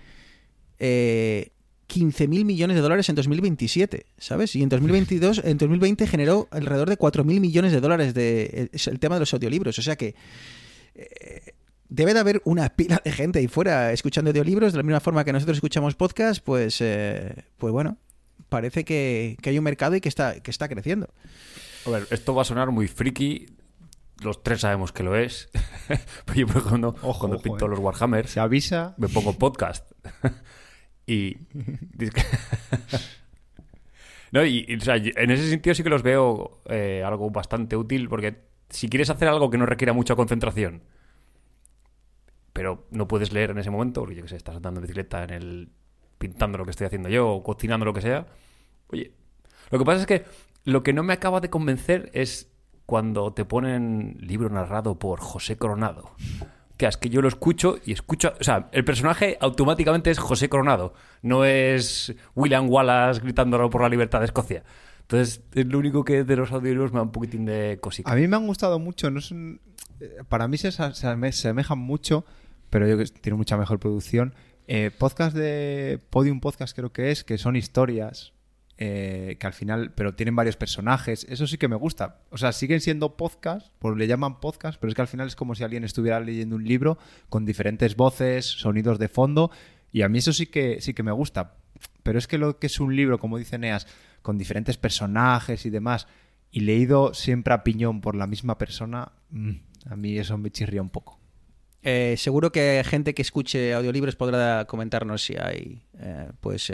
eh, 0.80 1.50
15 1.94 2.28
mil 2.28 2.44
millones 2.44 2.76
de 2.76 2.82
dólares 2.82 3.08
en 3.10 3.16
2027, 3.16 4.08
¿sabes? 4.18 4.56
Y 4.56 4.64
en 4.64 4.70
2022, 4.70 5.42
en 5.44 5.60
2020 5.60 6.08
generó 6.08 6.48
alrededor 6.50 6.90
de 6.90 6.98
4 6.98 7.24
mil 7.24 7.40
millones 7.40 7.72
de 7.72 7.80
dólares 7.82 8.16
de 8.16 8.72
es 8.74 8.88
el 8.88 9.00
tema 9.00 9.16
de 9.16 9.20
los 9.20 9.34
audiolibros. 9.36 9.78
O 9.78 9.82
sea 9.84 9.96
que 9.96 10.16
eh, 10.96 11.54
debe 11.90 12.16
de 12.16 12.20
haber 12.20 12.42
una 12.46 12.70
pila 12.70 13.00
de 13.06 13.12
gente 13.12 13.38
ahí 13.38 13.48
fuera 13.48 13.92
escuchando 13.94 14.32
audiolibros 14.32 14.74
de 14.74 14.78
la 14.78 14.84
misma 14.84 15.02
forma 15.02 15.24
que 15.24 15.34
nosotros 15.34 15.58
escuchamos 15.58 15.94
podcast, 15.94 16.44
pues, 16.44 16.82
eh, 16.82 17.46
pues 17.60 17.72
bueno, 17.72 18.00
parece 18.50 18.84
que, 18.86 19.38
que 19.40 19.52
hay 19.52 19.60
un 19.60 19.64
mercado 19.64 19.96
y 19.96 20.02
que 20.02 20.10
está, 20.10 20.40
que 20.40 20.50
está 20.50 20.68
creciendo. 20.68 21.10
A 21.86 21.92
ver, 21.92 22.08
esto 22.10 22.34
va 22.34 22.42
a 22.42 22.46
sonar 22.46 22.72
muy 22.72 22.88
friki. 22.88 23.46
Los 24.24 24.42
tres 24.42 24.62
sabemos 24.62 24.92
que 24.92 25.04
lo 25.04 25.16
es. 25.16 25.50
Pero 26.26 26.40
yo, 26.40 26.48
por 26.48 26.58
ejemplo, 26.58 26.96
Ojo, 27.04 27.20
cuando 27.20 27.38
ojo, 27.38 27.44
pinto 27.44 27.68
eh. 27.68 27.70
los 27.70 27.78
Warhammers, 27.78 28.32
Se 28.32 28.40
avisa. 28.40 28.96
me 28.98 29.10
pongo 29.10 29.38
podcast. 29.38 29.92
y. 31.06 31.38
no, 34.32 34.46
y, 34.46 34.76
o 34.76 34.82
sea, 34.82 34.96
en 34.96 35.32
ese 35.32 35.50
sentido 35.50 35.76
sí 35.76 35.84
que 35.84 35.90
los 35.90 36.04
veo 36.04 36.62
eh, 36.66 37.04
algo 37.06 37.30
bastante 37.30 37.76
útil, 37.76 38.10
porque 38.10 38.36
si 38.70 38.90
quieres 38.90 39.10
hacer 39.10 39.28
algo 39.28 39.50
que 39.50 39.58
no 39.58 39.66
requiera 39.66 39.94
mucha 39.94 40.16
concentración, 40.16 40.84
pero 42.54 42.88
no 42.92 43.08
puedes 43.08 43.34
leer 43.34 43.52
en 43.52 43.60
ese 43.60 43.70
momento, 43.70 44.02
porque 44.02 44.16
yo 44.16 44.24
que 44.24 44.30
sé, 44.30 44.36
estás 44.36 44.56
andando 44.56 44.80
en 44.80 44.84
bicicleta 44.84 45.24
en 45.24 45.30
el. 45.32 45.70
pintando 46.18 46.58
lo 46.58 46.66
que 46.66 46.72
estoy 46.72 46.88
haciendo 46.88 47.10
yo, 47.10 47.30
o 47.30 47.44
cocinando 47.44 47.86
lo 47.86 47.94
que 47.94 48.02
sea. 48.02 48.28
Oye, 48.88 49.12
lo 49.72 49.80
que 49.80 49.86
pasa 49.86 50.02
es 50.02 50.08
que 50.08 50.26
lo 50.66 50.84
que 50.84 50.94
no 50.94 51.04
me 51.04 51.14
acaba 51.14 51.42
de 51.42 51.50
convencer 51.50 52.10
es 52.14 52.52
cuando 52.86 53.34
te 53.34 53.46
ponen 53.46 54.18
libro 54.20 54.50
narrado 54.50 55.00
por 55.00 55.20
José 55.20 55.58
Coronado. 55.58 56.12
Que 56.78 56.88
es 56.88 56.98
que 56.98 57.10
yo 57.10 57.22
lo 57.22 57.28
escucho 57.28 57.78
y 57.86 57.92
escucho. 57.92 58.34
O 58.40 58.44
sea, 58.44 58.70
el 58.72 58.84
personaje 58.84 59.38
automáticamente 59.40 60.10
es 60.10 60.18
José 60.18 60.50
Coronado. 60.50 60.94
No 61.22 61.46
es 61.46 62.14
William 62.36 62.70
Wallace 62.70 63.22
gritándolo 63.22 63.70
por 63.70 63.82
la 63.82 63.90
libertad 63.90 64.20
de 64.20 64.26
Escocia. 64.26 64.64
Entonces, 65.02 65.42
es 65.54 65.66
lo 65.68 65.78
único 65.78 66.04
que 66.04 66.24
de 66.24 66.36
los 66.36 66.52
audiolibros 66.52 66.92
me 66.92 66.98
da 66.98 67.04
un 67.04 67.12
poquitín 67.12 67.46
de 67.46 67.78
cosica. 67.80 68.12
A 68.12 68.16
mí 68.16 68.28
me 68.28 68.36
han 68.36 68.48
gustado 68.48 68.80
mucho. 68.80 69.12
No 69.12 69.22
son, 69.22 69.62
eh, 70.00 70.24
para 70.28 70.48
mí 70.48 70.58
se, 70.58 70.70
asemejan 70.70 71.78
mucho, 71.78 72.26
pero 72.70 72.88
yo 72.88 72.98
que 72.98 73.06
tiene 73.06 73.38
mucha 73.38 73.58
mejor 73.58 73.80
producción. 73.80 74.34
Eh, 74.68 74.92
podcast 74.98 75.36
de 75.36 76.00
Podium 76.10 76.40
Podcast 76.40 76.76
creo 76.76 76.92
que 76.92 77.12
es, 77.12 77.24
que 77.24 77.38
son 77.38 77.56
historias 77.56 78.33
eh, 78.86 79.38
que 79.40 79.48
al 79.48 79.54
final, 79.54 79.94
pero 79.94 80.14
tienen 80.14 80.36
varios 80.36 80.58
personajes. 80.58 81.26
Eso 81.30 81.48
sí 81.48 81.58
que 81.58 81.70
me 81.70 81.78
gusta. 81.78 82.20
O 82.32 82.38
sea, 82.38 82.52
siguen 82.52 82.82
siendo 82.82 83.16
podcast, 83.16 83.72
pues 83.80 83.96
le 83.96 84.08
llaman 84.08 84.42
podcast, 84.42 84.78
pero 84.78 84.90
es 84.90 84.96
que 84.96 85.02
al 85.02 85.08
final 85.08 85.28
es 85.28 85.38
como 85.38 85.56
si 85.56 85.64
alguien 85.64 85.86
estuviera 85.86 86.20
leyendo 86.20 86.58
un 86.58 86.66
libro 86.66 86.98
con 87.30 87.46
diferentes 87.46 87.96
voces, 87.96 88.46
sonidos 88.46 89.00
de 89.00 89.08
fondo. 89.08 89.52
Y 89.94 90.02
a 90.02 90.10
mí 90.10 90.18
eso 90.18 90.34
sí 90.34 90.48
que, 90.48 90.82
sí 90.82 90.94
que 90.94 91.02
me 91.02 91.14
gusta. 91.14 91.56
Pero 92.04 92.20
es 92.20 92.28
que 92.28 92.38
lo 92.38 92.60
que 92.60 92.68
es 92.68 92.78
un 92.82 92.94
libro, 92.94 93.20
como 93.20 93.38
dice 93.38 93.58
Neas, 93.58 93.88
con 94.22 94.38
diferentes 94.38 94.76
personajes 94.76 95.66
y 95.66 95.70
demás, 95.70 96.08
y 96.52 96.60
leído 96.60 97.14
siempre 97.14 97.54
a 97.54 97.64
piñón 97.64 98.02
por 98.02 98.16
la 98.16 98.28
misma 98.28 98.58
persona, 98.58 99.14
mm, 99.30 99.52
a 99.86 99.96
mí 99.96 100.18
eso 100.18 100.38
me 100.38 100.52
chirría 100.52 100.82
un 100.82 100.90
poco. 100.90 101.22
Eh, 101.84 102.16
seguro 102.18 102.52
que 102.52 102.84
gente 102.86 103.14
que 103.14 103.22
escuche 103.22 103.74
audiolibros 103.74 104.18
podrá 104.18 104.66
comentarnos 104.66 105.24
si 105.24 105.38
hay 105.38 105.84
eh, 105.98 106.32
pues 106.42 106.70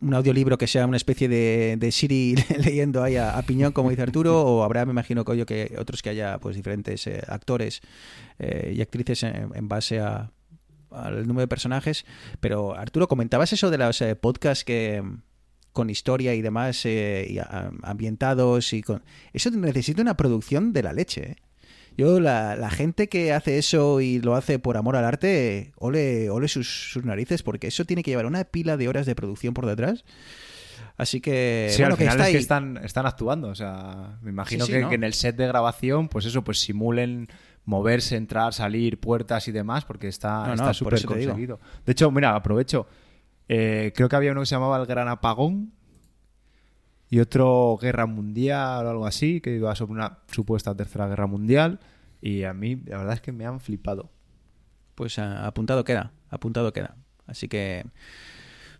un 0.00 0.14
audiolibro 0.14 0.56
que 0.58 0.66
sea 0.66 0.86
una 0.86 0.96
especie 0.96 1.28
de, 1.28 1.76
de 1.78 1.92
Siri 1.92 2.34
leyendo 2.58 3.02
ahí 3.02 3.16
a, 3.16 3.40
piñón, 3.42 3.72
como 3.72 3.90
dice 3.90 4.02
Arturo, 4.02 4.40
o 4.42 4.62
habrá, 4.62 4.84
me 4.86 4.92
imagino, 4.92 5.24
que, 5.24 5.44
que 5.46 5.76
otros 5.78 6.02
que 6.02 6.10
haya 6.10 6.38
pues 6.38 6.56
diferentes 6.56 7.06
eh, 7.06 7.22
actores 7.28 7.80
eh, 8.38 8.72
y 8.74 8.80
actrices 8.80 9.22
en, 9.22 9.68
base 9.68 10.00
a, 10.00 10.30
al 10.90 11.26
número 11.26 11.42
de 11.42 11.48
personajes. 11.48 12.04
Pero 12.40 12.74
Arturo, 12.74 13.08
comentabas 13.08 13.52
eso 13.52 13.70
de 13.70 13.78
los 13.78 14.00
eh, 14.00 14.16
podcasts 14.16 14.64
que 14.64 15.02
con 15.72 15.90
historia 15.90 16.34
y 16.34 16.42
demás 16.42 16.84
eh, 16.84 17.26
y 17.30 17.38
ambientados 17.82 18.72
y 18.72 18.82
con 18.82 19.02
eso 19.32 19.50
necesita 19.50 20.02
una 20.02 20.16
producción 20.16 20.72
de 20.72 20.82
la 20.82 20.92
leche. 20.92 21.36
Yo, 22.00 22.18
la, 22.18 22.56
la 22.56 22.70
gente 22.70 23.10
que 23.10 23.34
hace 23.34 23.58
eso 23.58 24.00
y 24.00 24.20
lo 24.20 24.34
hace 24.34 24.58
por 24.58 24.78
amor 24.78 24.96
al 24.96 25.04
arte, 25.04 25.72
ole, 25.76 26.30
ole 26.30 26.48
sus, 26.48 26.90
sus 26.90 27.04
narices, 27.04 27.42
porque 27.42 27.66
eso 27.66 27.84
tiene 27.84 28.02
que 28.02 28.10
llevar 28.10 28.24
una 28.24 28.42
pila 28.44 28.78
de 28.78 28.88
horas 28.88 29.04
de 29.04 29.14
producción 29.14 29.52
por 29.52 29.66
detrás. 29.66 30.04
Así 30.96 31.20
que, 31.20 31.68
sí, 31.70 31.82
bueno, 31.82 31.94
al 31.94 31.98
que 31.98 32.04
final 32.04 32.16
está 32.16 32.28
es 32.28 32.32
que 32.32 32.38
están, 32.38 32.76
están 32.78 33.04
actuando. 33.04 33.48
O 33.48 33.54
sea, 33.54 34.18
me 34.22 34.30
imagino 34.30 34.64
Sí, 34.64 34.72
sí, 34.72 34.78
que, 34.78 34.82
¿no? 34.82 34.88
que 34.88 34.94
en 34.94 35.04
el 35.04 35.12
set 35.12 35.36
de 35.36 35.46
grabación, 35.46 36.08
pues 36.08 36.24
eso, 36.24 36.42
pues 36.42 36.58
simulen 36.60 37.28
moverse, 37.66 38.16
entrar, 38.16 38.54
salir, 38.54 38.98
puertas 38.98 39.46
y 39.48 39.52
demás, 39.52 39.84
porque 39.84 40.08
está 40.08 40.54
No, 40.56 40.72
súper 40.72 41.04
conseguido. 41.04 41.60
De 41.84 41.92
hecho, 41.92 42.10
mira, 42.10 42.34
aprovecho. 42.34 42.86
Eh, 43.46 43.92
creo 43.94 44.08
que 44.08 44.16
había 44.16 44.32
uno 44.32 44.40
que 44.40 44.46
se 44.46 44.54
llamaba 44.54 44.78
El 44.78 44.86
Gran 44.86 45.08
Apagón 45.08 45.72
y 47.10 47.18
otro 47.18 47.76
Guerra 47.80 48.06
Mundial 48.06 48.86
o 48.86 48.90
algo 48.90 49.06
así, 49.06 49.40
que 49.40 49.56
iba 49.56 49.74
sobre 49.74 49.92
una 49.92 50.18
supuesta 50.30 50.76
tercera 50.76 51.08
guerra 51.08 51.26
mundial. 51.26 51.80
Y 52.22 52.44
a 52.44 52.54
mí, 52.54 52.80
la 52.86 52.98
verdad 52.98 53.14
es 53.14 53.20
que 53.20 53.32
me 53.32 53.44
han 53.44 53.60
flipado. 53.60 54.10
Pues 54.94 55.18
ah, 55.18 55.46
apuntado 55.46 55.82
queda, 55.84 56.12
apuntado 56.28 56.72
queda. 56.72 56.96
Así 57.26 57.48
que, 57.48 57.84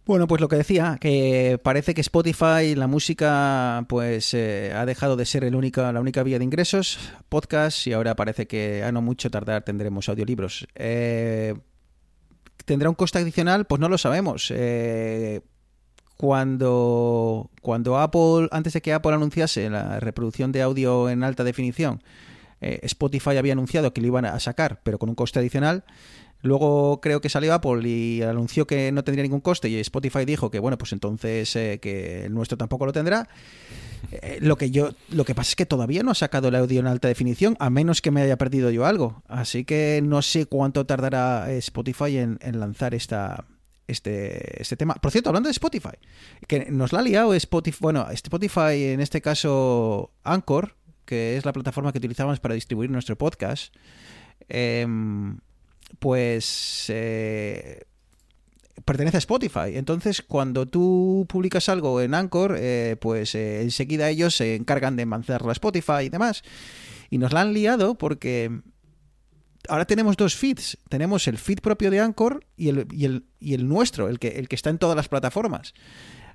bueno, 0.06 0.28
pues 0.28 0.40
lo 0.40 0.48
que 0.48 0.56
decía, 0.56 0.98
que 1.00 1.58
parece 1.62 1.92
que 1.92 2.02
Spotify, 2.02 2.76
la 2.76 2.86
música, 2.86 3.84
pues 3.88 4.32
eh, 4.34 4.72
ha 4.76 4.86
dejado 4.86 5.16
de 5.16 5.24
ser 5.24 5.42
el 5.42 5.56
única, 5.56 5.90
la 5.92 6.00
única 6.00 6.22
vía 6.22 6.38
de 6.38 6.44
ingresos, 6.44 6.98
podcast, 7.28 7.86
y 7.88 7.94
ahora 7.94 8.14
parece 8.14 8.46
que 8.46 8.84
a 8.84 8.92
no 8.92 9.02
mucho 9.02 9.30
tardar 9.30 9.64
tendremos 9.64 10.08
audiolibros. 10.08 10.68
Eh, 10.76 11.54
¿Tendrá 12.64 12.88
un 12.88 12.94
coste 12.94 13.18
adicional? 13.18 13.64
Pues 13.64 13.80
no 13.80 13.88
lo 13.88 13.98
sabemos. 13.98 14.52
Eh, 14.54 15.40
cuando, 16.20 17.48
cuando 17.62 17.98
Apple, 17.98 18.48
antes 18.50 18.74
de 18.74 18.82
que 18.82 18.92
Apple 18.92 19.14
anunciase 19.14 19.70
la 19.70 20.00
reproducción 20.00 20.52
de 20.52 20.60
audio 20.60 21.08
en 21.08 21.24
alta 21.24 21.44
definición, 21.44 22.02
eh, 22.60 22.78
Spotify 22.82 23.38
había 23.38 23.54
anunciado 23.54 23.94
que 23.94 24.02
lo 24.02 24.08
iban 24.08 24.26
a 24.26 24.38
sacar, 24.38 24.82
pero 24.82 24.98
con 24.98 25.08
un 25.08 25.14
coste 25.14 25.38
adicional. 25.38 25.82
Luego 26.42 27.00
creo 27.00 27.22
que 27.22 27.30
salió 27.30 27.54
Apple 27.54 27.88
y 27.88 28.20
anunció 28.20 28.66
que 28.66 28.92
no 28.92 29.02
tendría 29.02 29.22
ningún 29.22 29.40
coste 29.40 29.70
y 29.70 29.80
Spotify 29.80 30.26
dijo 30.26 30.50
que 30.50 30.58
bueno, 30.58 30.76
pues 30.76 30.92
entonces 30.92 31.56
eh, 31.56 31.78
que 31.80 32.26
el 32.26 32.34
nuestro 32.34 32.58
tampoco 32.58 32.84
lo 32.84 32.92
tendrá. 32.92 33.26
Eh, 34.12 34.40
lo 34.42 34.58
que 34.58 34.70
yo 34.70 34.90
lo 35.08 35.24
que 35.24 35.34
pasa 35.34 35.52
es 35.52 35.56
que 35.56 35.64
todavía 35.64 36.02
no 36.02 36.10
ha 36.10 36.14
sacado 36.14 36.48
el 36.48 36.54
audio 36.54 36.80
en 36.80 36.86
alta 36.86 37.08
definición, 37.08 37.56
a 37.60 37.70
menos 37.70 38.02
que 38.02 38.10
me 38.10 38.20
haya 38.20 38.36
perdido 38.36 38.70
yo 38.70 38.84
algo. 38.84 39.22
Así 39.26 39.64
que 39.64 40.02
no 40.04 40.20
sé 40.20 40.44
cuánto 40.44 40.84
tardará 40.84 41.50
Spotify 41.52 42.18
en, 42.18 42.38
en 42.42 42.60
lanzar 42.60 42.94
esta 42.94 43.46
este, 43.90 44.60
este 44.60 44.76
tema. 44.76 44.94
Por 44.94 45.10
cierto, 45.10 45.30
hablando 45.30 45.48
de 45.48 45.52
Spotify, 45.52 45.96
que 46.46 46.70
nos 46.70 46.92
la 46.92 47.00
ha 47.00 47.02
liado 47.02 47.34
Spotify, 47.34 47.78
bueno, 47.80 48.08
Spotify 48.10 48.84
en 48.92 49.00
este 49.00 49.20
caso 49.20 50.12
Anchor, 50.24 50.76
que 51.04 51.36
es 51.36 51.44
la 51.44 51.52
plataforma 51.52 51.92
que 51.92 51.98
utilizamos 51.98 52.40
para 52.40 52.54
distribuir 52.54 52.90
nuestro 52.90 53.16
podcast, 53.16 53.74
em, 54.48 55.38
pues 55.98 56.86
eh, 56.88 57.84
pertenece 58.84 59.16
a 59.16 59.18
Spotify. 59.18 59.74
Entonces, 59.74 60.22
cuando 60.22 60.66
tú 60.66 61.26
publicas 61.28 61.68
algo 61.68 62.00
en 62.00 62.14
Anchor, 62.14 62.56
eh, 62.58 62.96
pues 63.00 63.34
eh, 63.34 63.62
enseguida 63.62 64.08
ellos 64.08 64.36
se 64.36 64.54
encargan 64.54 64.96
de 64.96 65.06
mandarlo 65.06 65.50
a 65.50 65.52
Spotify 65.52 66.04
y 66.04 66.08
demás. 66.08 66.42
Y 67.10 67.18
nos 67.18 67.32
la 67.32 67.42
han 67.42 67.52
liado 67.52 67.96
porque 67.96 68.60
ahora 69.68 69.84
tenemos 69.84 70.16
dos 70.16 70.36
feeds. 70.36 70.78
Tenemos 70.88 71.28
el 71.28 71.38
feed 71.38 71.60
propio 71.60 71.90
de 71.90 72.00
Anchor 72.00 72.44
y 72.56 72.68
el, 72.68 72.86
y 72.90 73.04
el, 73.04 73.24
y 73.38 73.54
el 73.54 73.68
nuestro, 73.68 74.08
el 74.08 74.18
que, 74.18 74.28
el 74.28 74.48
que 74.48 74.56
está 74.56 74.70
en 74.70 74.78
todas 74.78 74.96
las 74.96 75.08
plataformas. 75.08 75.74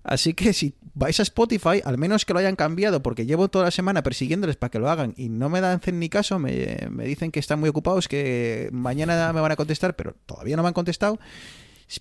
Así 0.04 0.36
que 0.36 0.54
si 0.54 0.76
vais 0.94 1.20
a 1.20 1.24
Spotify, 1.24 1.82
al 1.84 1.98
menos 1.98 2.26
que 2.26 2.34
lo 2.34 2.40
hayan 2.40 2.56
cambiado, 2.56 3.02
porque 3.02 3.26
llevo 3.26 3.48
toda 3.48 3.66
la 3.66 3.72
semana 3.72 4.04
persiguiéndoles 4.04 4.56
para 4.56 4.70
que 4.70 4.78
lo 4.78 4.88
hagan 4.88 5.16
y 5.18 5.30
no 5.30 5.50
me 5.50 5.62
dan 5.62 5.82
ni 5.94 6.10
caso, 6.10 6.38
me, 6.38 6.78
me 6.92 7.06
dicen 7.06 7.32
que 7.32 7.40
están 7.40 7.60
muy 7.60 7.70
ocupados, 7.70 8.08
que 8.08 8.70
mañana 8.72 9.34
me 9.34 9.42
van 9.42 9.52
a 9.52 9.56
contestar, 9.56 9.96
pero 9.96 10.16
todavía 10.28 10.56
no 10.58 10.62
me 10.62 10.68
han 10.68 10.76
contestado. 10.76 11.20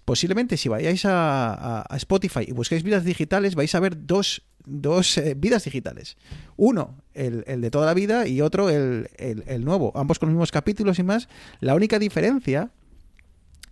Posiblemente 0.04 0.56
si 0.56 0.68
vayáis 0.68 1.04
a, 1.04 1.86
Spotify 1.96 2.40
y 2.46 2.52
busquéis 2.52 2.82
vidas 2.82 3.04
digitales, 3.04 3.54
vais 3.54 3.74
a 3.74 3.80
ver 3.80 4.06
dos, 4.06 4.42
dos 4.64 5.18
eh, 5.18 5.34
vidas 5.36 5.64
digitales. 5.64 6.16
Uno, 6.56 6.96
el, 7.12 7.44
el 7.46 7.60
de 7.60 7.70
toda 7.70 7.86
la 7.86 7.94
vida, 7.94 8.26
y 8.26 8.40
otro, 8.40 8.70
el, 8.70 9.10
el- 9.18 9.64
nuevo. 9.64 9.92
Ambos 9.94 10.18
con 10.18 10.28
los 10.28 10.34
mismos 10.34 10.52
capítulos 10.52 10.98
y 10.98 11.02
más. 11.02 11.28
La 11.60 11.74
única 11.74 11.98
diferencia 11.98 12.70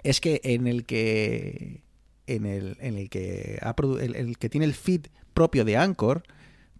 es 0.02 0.20
que 0.20 0.40
en 0.44 0.66
el 0.66 0.84
que 0.84 1.82
en 2.26 2.46
el, 2.46 2.76
en 2.80 2.96
el 2.96 3.08
que 3.10 3.58
el, 4.00 4.14
el 4.16 4.38
que 4.38 4.48
tiene 4.48 4.66
el 4.66 4.74
feed 4.74 5.06
propio 5.34 5.64
de 5.64 5.76
Anchor 5.76 6.22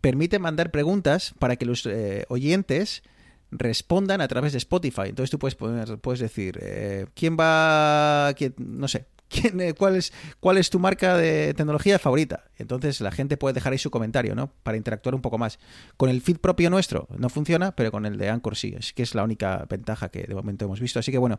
permite 0.01 0.39
mandar 0.39 0.71
preguntas 0.71 1.35
para 1.39 1.57
que 1.57 1.65
los 1.65 1.87
eh, 1.87 2.25
oyentes 2.29 3.03
respondan 3.51 4.21
a 4.21 4.29
través 4.29 4.53
de 4.53 4.59
Spotify. 4.59 5.07
Entonces 5.07 5.31
tú 5.31 5.39
puedes 5.39 5.57
puedes 5.57 6.21
decir 6.21 6.59
eh, 6.61 7.07
quién 7.15 7.37
va, 7.39 8.35
no 8.59 8.89
sé, 8.89 9.07
quién, 9.33 9.61
eh, 9.61 9.75
cuál 9.75 9.97
es 9.97 10.13
cuál 10.41 10.59
es 10.59 10.71
tu 10.71 10.79
marca 10.79 11.17
de 11.17 11.55
tecnología 11.55 11.99
favorita. 11.99 12.45
Entonces 12.59 13.01
la 13.01 13.11
gente 13.11 13.37
puede 13.37 13.55
dejar 13.55 13.73
ahí 13.73 13.79
su 13.79 13.91
comentario, 13.91 14.35
¿no? 14.35 14.53
Para 14.63 14.77
interactuar 14.77 15.15
un 15.15 15.23
poco 15.23 15.39
más. 15.39 15.59
Con 15.97 16.11
el 16.11 16.21
feed 16.21 16.39
propio 16.39 16.71
nuestro 16.71 17.09
no 17.17 17.29
funciona, 17.29 17.75
pero 17.75 17.91
con 17.91 18.07
el 18.07 18.19
de 18.19 18.29
Anchor 18.29 18.57
sí. 18.57 18.75
Es 18.79 18.93
que 18.93 19.03
es 19.03 19.15
la 19.15 19.25
única 19.25 19.67
ventaja 19.69 20.09
que 20.11 20.25
de 20.25 20.35
momento 20.35 20.65
hemos 20.67 20.81
visto. 20.81 20.99
Así 20.99 21.11
que 21.11 21.19
bueno. 21.19 21.39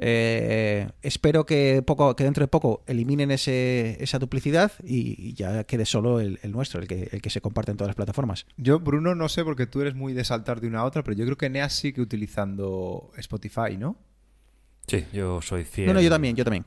Eh, 0.00 0.88
espero 1.02 1.44
que 1.44 1.82
poco 1.84 2.14
que 2.14 2.22
dentro 2.22 2.44
de 2.44 2.46
poco 2.46 2.84
eliminen 2.86 3.32
ese, 3.32 3.96
esa 3.98 4.20
duplicidad 4.20 4.70
y, 4.84 5.30
y 5.30 5.34
ya 5.34 5.64
quede 5.64 5.84
solo 5.86 6.20
el, 6.20 6.38
el 6.44 6.52
nuestro, 6.52 6.80
el 6.80 6.86
que, 6.86 7.08
el 7.10 7.20
que 7.20 7.30
se 7.30 7.40
comparte 7.40 7.72
en 7.72 7.78
todas 7.78 7.88
las 7.88 7.96
plataformas. 7.96 8.46
Yo, 8.56 8.78
Bruno, 8.78 9.16
no 9.16 9.28
sé 9.28 9.42
porque 9.42 9.66
tú 9.66 9.80
eres 9.80 9.96
muy 9.96 10.12
de 10.12 10.22
saltar 10.22 10.60
de 10.60 10.68
una 10.68 10.80
a 10.80 10.84
otra, 10.84 11.02
pero 11.02 11.16
yo 11.16 11.24
creo 11.24 11.36
que 11.36 11.50
Neas 11.50 11.72
sigue 11.72 12.00
utilizando 12.00 13.10
Spotify, 13.16 13.76
¿no? 13.76 13.96
Sí, 14.86 15.04
yo 15.12 15.42
soy 15.42 15.64
fiel. 15.64 15.88
No, 15.88 15.94
no, 15.94 16.00
yo 16.00 16.10
también, 16.10 16.36
yo 16.36 16.44
también. 16.44 16.64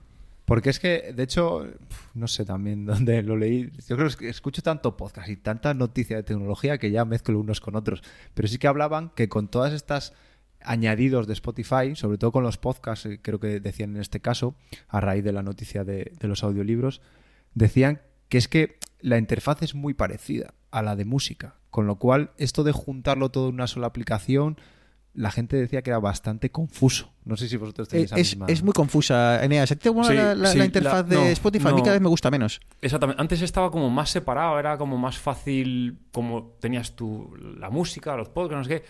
Porque 0.52 0.70
es 0.70 0.82
que, 0.82 1.14
de 1.16 1.24
hecho, 1.24 1.66
no 2.14 2.28
sé 2.28 2.44
también 2.44 2.86
dónde 2.86 3.24
lo 3.24 3.38
leí. 3.38 3.72
Yo 3.88 3.96
creo 3.96 4.10
que 4.10 4.28
escucho 4.28 4.62
tanto 4.62 4.98
podcast 4.98 5.30
y 5.30 5.38
tanta 5.38 5.74
noticia 5.74 6.18
de 6.18 6.24
tecnología 6.24 6.78
que 6.78 6.92
ya 6.92 7.06
mezclo 7.06 7.40
unos 7.40 7.62
con 7.62 7.78
otros. 7.78 8.04
Pero 8.34 8.50
sí 8.50 8.58
que 8.58 8.68
hablaban 8.68 9.12
que 9.16 9.30
con 9.30 9.48
todas 9.48 9.72
estas 9.72 10.12
añadidos 10.60 11.26
de 11.26 11.32
Spotify, 11.32 11.96
sobre 11.96 12.18
todo 12.18 12.34
con 12.34 12.44
los 12.44 12.58
podcasts, 12.58 13.06
eh, 13.06 13.20
creo 13.22 13.40
que 13.40 13.62
decían 13.62 13.96
en 13.96 14.02
este 14.02 14.20
caso, 14.20 14.54
a 14.90 15.00
raíz 15.00 15.24
de 15.24 15.32
la 15.32 15.42
noticia 15.42 15.86
de, 15.86 16.12
de 16.20 16.28
los 16.28 16.44
audiolibros, 16.44 17.00
decían 17.54 18.02
que 18.28 18.38
es 18.38 18.50
que 18.50 18.78
la 19.00 19.18
interfaz 19.18 19.62
es 19.62 19.74
muy 19.74 19.94
parecida 19.94 20.54
a 20.70 20.82
la 20.82 20.98
de 20.98 21.06
música. 21.06 21.56
Con 21.70 21.88
lo 21.88 21.96
cual, 21.96 22.32
esto 22.38 22.66
de 22.66 22.74
juntarlo 22.74 23.32
todo 23.32 23.48
en 23.48 23.56
una 23.56 23.68
sola 23.68 23.88
aplicación, 23.88 24.58
la 25.14 25.30
gente 25.32 25.58
decía 25.58 25.82
que 25.82 25.90
era 25.90 26.00
bastante 26.00 26.52
confuso. 26.52 27.12
No 27.26 27.36
sé 27.36 27.50
si 27.50 27.58
vosotros 27.58 27.88
Eh, 27.90 27.92
tenéis 27.92 28.12
la 28.12 28.18
Es, 28.18 28.30
misma... 28.32 28.46
es 28.48 28.64
muy 28.64 28.72
confusa, 28.74 29.44
Eneas. 29.44 29.72
¿A 29.72 29.76
ti 29.76 29.90
te 29.90 30.04
Sí, 30.04 30.14
la, 30.14 30.34
la- 30.36 30.50
sí, 30.52 30.58
la 30.58 30.66
interfaz 30.66 30.94
la- 30.94 31.04
de 31.04 31.16
no, 31.16 31.26
Spotify? 31.28 31.68
A 31.68 31.74
mí 31.74 31.82
cada 31.82 31.94
vez 31.94 32.02
me 32.02 32.08
gusta 32.10 32.32
menos. 32.32 32.62
Exactamente. 32.82 33.22
Antes 33.22 33.42
estaba 33.42 33.72
como 33.72 33.90
más 33.90 34.10
separado, 34.10 34.58
era 34.58 34.78
como 34.78 34.98
más 34.98 35.18
fácil, 35.18 36.00
como 36.12 36.56
tenías 36.62 36.96
tú 36.96 37.36
la 37.60 37.70
música, 37.70 38.16
los 38.16 38.30
podcasts, 38.30 38.58
no 38.58 38.64
sé 38.76 38.82
qué. 38.82 38.86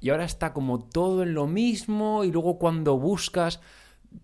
Y 0.00 0.10
ahora 0.10 0.24
está 0.24 0.52
como 0.52 0.78
todo 0.78 1.22
en 1.22 1.34
lo 1.34 1.46
mismo 1.46 2.24
y 2.24 2.30
luego 2.32 2.58
cuando 2.58 2.96
buscas 2.98 3.60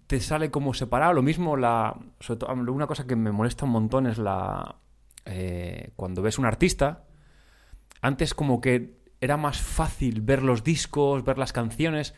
te 0.06 0.20
sale 0.20 0.50
como 0.50 0.72
separado. 0.72 1.12
Lo 1.12 1.22
mismo, 1.22 1.56
la, 1.58 1.94
sobre 2.20 2.38
todo, 2.40 2.52
una 2.54 2.86
cosa 2.86 3.06
que 3.06 3.16
me 3.16 3.32
molesta 3.32 3.66
un 3.66 3.72
montón 3.72 4.06
es 4.06 4.16
la, 4.16 4.76
eh, 5.26 5.90
cuando 5.96 6.22
ves 6.22 6.38
un 6.38 6.46
artista, 6.46 7.04
antes 8.00 8.34
como 8.34 8.60
que 8.60 9.03
era 9.24 9.36
más 9.36 9.58
fácil 9.60 10.20
ver 10.20 10.42
los 10.42 10.62
discos, 10.62 11.24
ver 11.24 11.38
las 11.38 11.52
canciones. 11.52 12.14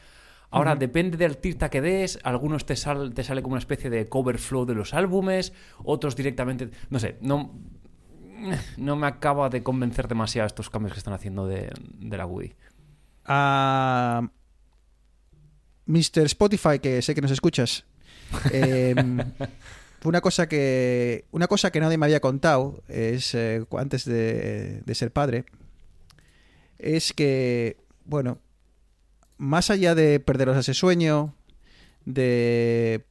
Ahora 0.50 0.76
depende 0.76 1.16
del 1.16 1.32
artista 1.32 1.68
que 1.70 1.80
des, 1.80 2.18
algunos 2.22 2.64
te, 2.66 2.76
sal- 2.76 3.12
te 3.14 3.25
sale 3.25 3.42
como 3.42 3.54
una 3.54 3.58
especie 3.60 3.90
de 3.90 4.08
cover 4.08 4.38
flow 4.38 4.64
de 4.64 4.75
los 4.75 4.94
álbumes, 4.94 5.52
otros 5.84 6.14
directamente... 6.16 6.70
No 6.88 6.98
sé, 6.98 7.16
no, 7.20 7.52
no 8.76 8.96
me 8.96 9.06
acaba 9.06 9.48
de 9.48 9.62
convencer 9.62 10.06
demasiado 10.08 10.46
estos 10.46 10.70
cambios 10.70 10.92
que 10.92 10.98
están 10.98 11.14
haciendo 11.14 11.46
de, 11.46 11.72
de 11.98 12.16
la 12.16 12.26
Woody. 12.26 12.52
a 13.25 14.30
Mr. 15.86 16.25
Spotify, 16.26 16.78
que 16.80 17.02
sé 17.02 17.14
que 17.14 17.20
nos 17.20 17.30
escuchas. 17.30 17.84
eh, 18.52 18.94
una 20.04 20.20
cosa 20.20 20.48
que 20.48 21.25
una 21.32 21.48
cosa 21.48 21.70
que 21.70 21.80
nadie 21.80 21.98
me 21.98 22.06
había 22.06 22.20
contado 22.20 22.82
es 22.88 23.34
eh, 23.34 23.64
antes 23.76 24.04
de, 24.04 24.82
de 24.84 24.94
ser 24.94 25.12
padre 25.12 25.44
es 26.78 27.12
que 27.12 27.76
bueno 28.04 28.38
más 29.38 29.71
allá 29.71 29.95
de 29.95 30.21
perder 30.21 30.49
horas 30.49 30.66
de 30.66 30.75
sueño 30.75 31.35
de 32.04 33.04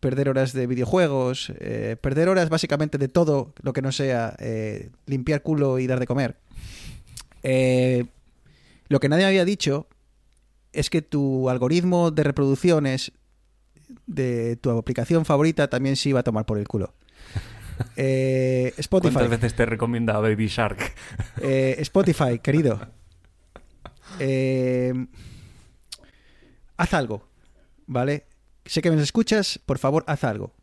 perder 0.00 0.28
horas 0.28 0.52
de 0.52 0.66
videojuegos 0.66 1.52
eh, 1.60 1.96
perder 2.00 2.28
horas 2.28 2.48
básicamente 2.48 2.98
de 2.98 3.08
todo 3.08 3.52
lo 3.62 3.72
que 3.72 3.82
no 3.82 3.92
sea 3.92 4.36
eh, 4.38 4.90
limpiar 5.06 5.42
culo 5.42 5.78
y 5.78 5.86
dar 5.86 6.00
de 6.00 6.06
comer 6.06 6.36
eh, 7.42 8.06
lo 8.88 9.00
que 9.00 9.08
nadie 9.08 9.24
me 9.24 9.28
había 9.28 9.44
dicho 9.44 9.86
es 10.72 10.90
que 10.90 11.02
tu 11.02 11.48
algoritmo 11.48 12.10
de 12.10 12.22
reproducciones 12.22 13.12
de 14.06 14.56
tu 14.56 14.70
aplicación 14.70 15.24
favorita 15.24 15.68
también 15.68 15.96
se 15.96 16.10
iba 16.10 16.20
a 16.20 16.22
tomar 16.22 16.46
por 16.46 16.58
el 16.58 16.68
culo. 16.68 16.94
Eh, 17.96 18.74
Spotify. 18.76 19.14
¿Cuántas 19.14 19.30
veces 19.40 19.56
te 19.56 19.64
recomienda 19.64 20.18
Baby 20.18 20.48
Shark? 20.48 20.92
Eh, 21.40 21.76
Spotify, 21.78 22.38
querido. 22.38 22.78
Eh, 24.20 24.92
haz 26.76 26.94
algo, 26.94 27.28
¿vale? 27.86 28.26
Sé 28.64 28.82
que 28.82 28.90
me 28.90 29.02
escuchas, 29.02 29.58
por 29.66 29.78
favor, 29.78 30.04
haz 30.06 30.24
algo. 30.24 30.54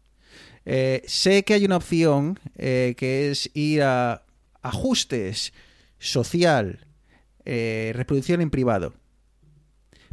Eh, 0.66 1.02
sé 1.06 1.44
que 1.44 1.54
hay 1.54 1.66
una 1.66 1.78
opción 1.78 2.40
eh, 2.58 2.96
que 2.98 3.30
es 3.30 3.50
ir 3.54 3.84
a 3.84 4.24
ajustes, 4.62 5.54
social, 6.00 6.86
eh, 7.46 7.92
reproducción 7.96 8.42
en 8.42 8.50
privado. 8.50 8.94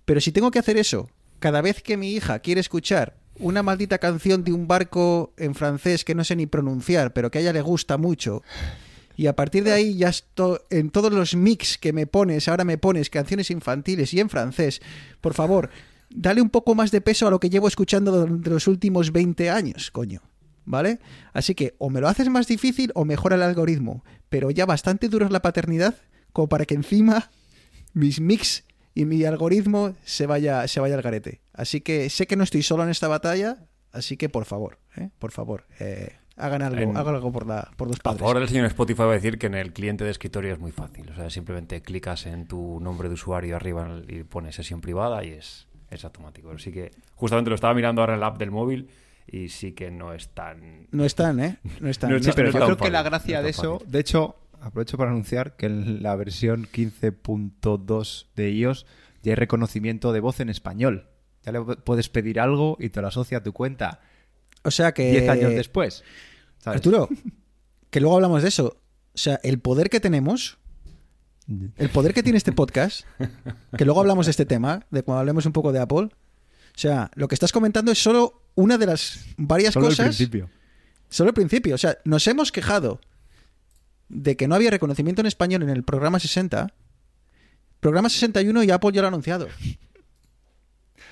Pero 0.04 0.20
si 0.20 0.30
tengo 0.30 0.50
que 0.50 0.58
hacer 0.58 0.76
eso, 0.76 1.10
cada 1.40 1.60
vez 1.60 1.82
que 1.82 1.96
mi 1.96 2.12
hija 2.12 2.38
quiere 2.38 2.60
escuchar 2.60 3.16
una 3.38 3.62
maldita 3.62 3.98
canción 3.98 4.44
de 4.44 4.52
un 4.52 4.68
barco 4.68 5.34
en 5.36 5.54
francés 5.54 6.04
que 6.04 6.14
no 6.14 6.22
sé 6.22 6.36
ni 6.36 6.46
pronunciar, 6.46 7.12
pero 7.12 7.30
que 7.30 7.38
a 7.38 7.40
ella 7.40 7.52
le 7.52 7.62
gusta 7.62 7.96
mucho, 7.96 8.42
y 9.16 9.26
a 9.26 9.36
partir 9.36 9.64
de 9.64 9.72
ahí 9.72 9.96
ya 9.96 10.08
esto, 10.08 10.64
en 10.70 10.90
todos 10.90 11.12
los 11.12 11.34
mix 11.34 11.78
que 11.78 11.92
me 11.92 12.06
pones, 12.06 12.48
ahora 12.48 12.64
me 12.64 12.78
pones 12.78 13.10
canciones 13.10 13.50
infantiles 13.50 14.12
y 14.14 14.20
en 14.20 14.30
francés, 14.30 14.80
por 15.20 15.34
favor, 15.34 15.70
dale 16.10 16.40
un 16.40 16.50
poco 16.50 16.74
más 16.74 16.90
de 16.90 17.00
peso 17.00 17.26
a 17.26 17.30
lo 17.30 17.40
que 17.40 17.50
llevo 17.50 17.68
escuchando 17.68 18.12
durante 18.12 18.50
los 18.50 18.66
últimos 18.66 19.12
20 19.12 19.50
años, 19.50 19.90
coño. 19.90 20.22
¿Vale? 20.66 20.98
Así 21.34 21.54
que 21.54 21.74
o 21.76 21.90
me 21.90 22.00
lo 22.00 22.08
haces 22.08 22.30
más 22.30 22.46
difícil 22.46 22.90
o 22.94 23.04
mejora 23.04 23.36
el 23.36 23.42
algoritmo. 23.42 24.02
Pero 24.30 24.50
ya 24.50 24.64
bastante 24.64 25.10
duro 25.10 25.26
es 25.26 25.30
la 25.30 25.42
paternidad 25.42 25.94
como 26.32 26.48
para 26.48 26.64
que 26.64 26.74
encima 26.74 27.30
mis 27.92 28.18
mix 28.18 28.64
y 28.94 29.04
mi 29.04 29.24
algoritmo 29.24 29.94
se 30.04 30.26
vaya, 30.26 30.66
se 30.68 30.80
vaya 30.80 30.94
al 30.94 31.02
garete. 31.02 31.42
Así 31.52 31.80
que 31.80 32.08
sé 32.08 32.26
que 32.26 32.36
no 32.36 32.44
estoy 32.44 32.62
solo 32.62 32.82
en 32.84 32.90
esta 32.90 33.08
batalla, 33.08 33.66
así 33.92 34.16
que 34.16 34.28
por 34.28 34.44
favor, 34.44 34.78
¿eh? 34.96 35.10
por 35.18 35.32
favor, 35.32 35.66
eh, 35.80 36.16
hagan 36.36 36.62
algo, 36.62 36.80
En- 36.80 36.96
hagan 36.96 37.14
algo 37.14 37.30
por, 37.32 37.46
la, 37.46 37.70
por 37.76 37.88
los 37.88 37.98
padres. 38.00 38.20
favor 38.20 38.38
del 38.38 38.48
señor 38.48 38.66
Spotify 38.66 39.02
va 39.02 39.10
a 39.10 39.14
decir 39.14 39.38
que 39.38 39.46
en 39.46 39.54
el 39.54 39.72
cliente 39.72 40.04
de 40.04 40.10
escritorio 40.10 40.52
es 40.52 40.58
muy 40.58 40.72
fácil. 40.72 41.10
O 41.10 41.14
sea, 41.14 41.30
simplemente 41.30 41.80
clicas 41.82 42.26
en 42.26 42.46
tu 42.46 42.80
nombre 42.80 43.08
de 43.08 43.14
usuario 43.14 43.56
arriba 43.56 43.88
y 44.08 44.22
pones 44.24 44.54
sesión 44.56 44.80
privada 44.80 45.24
y 45.24 45.30
es, 45.30 45.66
es 45.90 46.04
automático. 46.04 46.50
Así 46.50 46.72
que 46.72 46.90
justamente 47.14 47.50
lo 47.50 47.54
estaba 47.54 47.74
mirando 47.74 48.00
ahora 48.02 48.14
en 48.14 48.20
la 48.20 48.26
app 48.28 48.38
del 48.38 48.50
móvil 48.50 48.88
y 49.26 49.48
sí 49.48 49.72
que 49.72 49.90
no 49.90 50.12
es 50.12 50.28
tan... 50.30 50.86
No 50.90 51.04
están, 51.04 51.40
¿eh? 51.40 51.58
No 51.80 51.86
Sí, 51.86 51.90
está- 51.90 52.08
pero 52.08 52.18
no 52.18 52.52
yo 52.52 52.58
tan 52.58 52.62
creo 52.66 52.76
que 52.76 52.90
la 52.90 53.02
gracia 53.02 53.38
es 53.40 53.44
de 53.44 53.52
tan 53.52 53.60
eso, 53.60 53.78
fácil. 53.78 53.92
de 53.92 53.98
hecho, 54.00 54.36
aprovecho 54.60 54.96
para 54.98 55.10
anunciar 55.10 55.56
que 55.56 55.66
en 55.66 56.02
la 56.02 56.14
versión 56.16 56.66
15.2 56.66 58.26
de 58.36 58.50
iOS 58.52 58.86
ya 59.22 59.32
hay 59.32 59.36
reconocimiento 59.36 60.12
de 60.12 60.20
voz 60.20 60.40
en 60.40 60.48
español. 60.50 61.08
Ya 61.44 61.52
le 61.52 61.60
puedes 61.62 62.08
pedir 62.08 62.40
algo 62.40 62.76
y 62.80 62.88
te 62.90 63.00
lo 63.00 63.08
asocia 63.08 63.38
a 63.38 63.42
tu 63.42 63.52
cuenta 63.52 64.00
O 64.64 64.70
sea 64.70 64.92
que... 64.92 65.10
10 65.10 65.28
años 65.28 65.54
después. 65.54 66.02
¿sabes? 66.58 66.78
Arturo, 66.78 67.08
que 67.90 68.00
luego 68.00 68.16
hablamos 68.16 68.42
de 68.42 68.48
eso. 68.48 68.78
O 69.14 69.18
sea, 69.18 69.38
el 69.42 69.60
poder 69.60 69.90
que 69.90 70.00
tenemos, 70.00 70.58
el 71.76 71.90
poder 71.90 72.14
que 72.14 72.22
tiene 72.22 72.38
este 72.38 72.52
podcast, 72.52 73.06
que 73.76 73.84
luego 73.84 74.00
hablamos 74.00 74.26
de 74.26 74.30
este 74.30 74.46
tema, 74.46 74.86
de 74.90 75.02
cuando 75.02 75.20
hablemos 75.20 75.46
un 75.46 75.52
poco 75.52 75.72
de 75.72 75.78
Apple. 75.80 76.08
O 76.08 76.78
sea, 76.78 77.10
lo 77.14 77.28
que 77.28 77.34
estás 77.34 77.52
comentando 77.52 77.92
es 77.92 78.02
solo 78.02 78.42
una 78.56 78.78
de 78.78 78.86
las 78.86 79.26
varias 79.36 79.74
Solo 79.74 79.86
el 79.86 79.92
cosas. 79.92 80.06
principio. 80.06 80.50
Solo 81.08 81.30
el 81.30 81.34
principio. 81.34 81.74
O 81.74 81.78
sea, 81.78 81.98
nos 82.04 82.26
hemos 82.26 82.50
quejado 82.50 83.00
de 84.08 84.36
que 84.36 84.48
no 84.48 84.54
había 84.54 84.70
reconocimiento 84.70 85.20
en 85.20 85.26
español 85.26 85.62
en 85.62 85.70
el 85.70 85.84
programa 85.84 86.18
60. 86.18 86.72
Programa 87.78 88.08
61 88.08 88.64
y 88.64 88.70
Apple 88.70 88.90
ya 88.92 89.02
lo 89.02 89.06
ha 89.06 89.08
anunciado. 89.08 89.46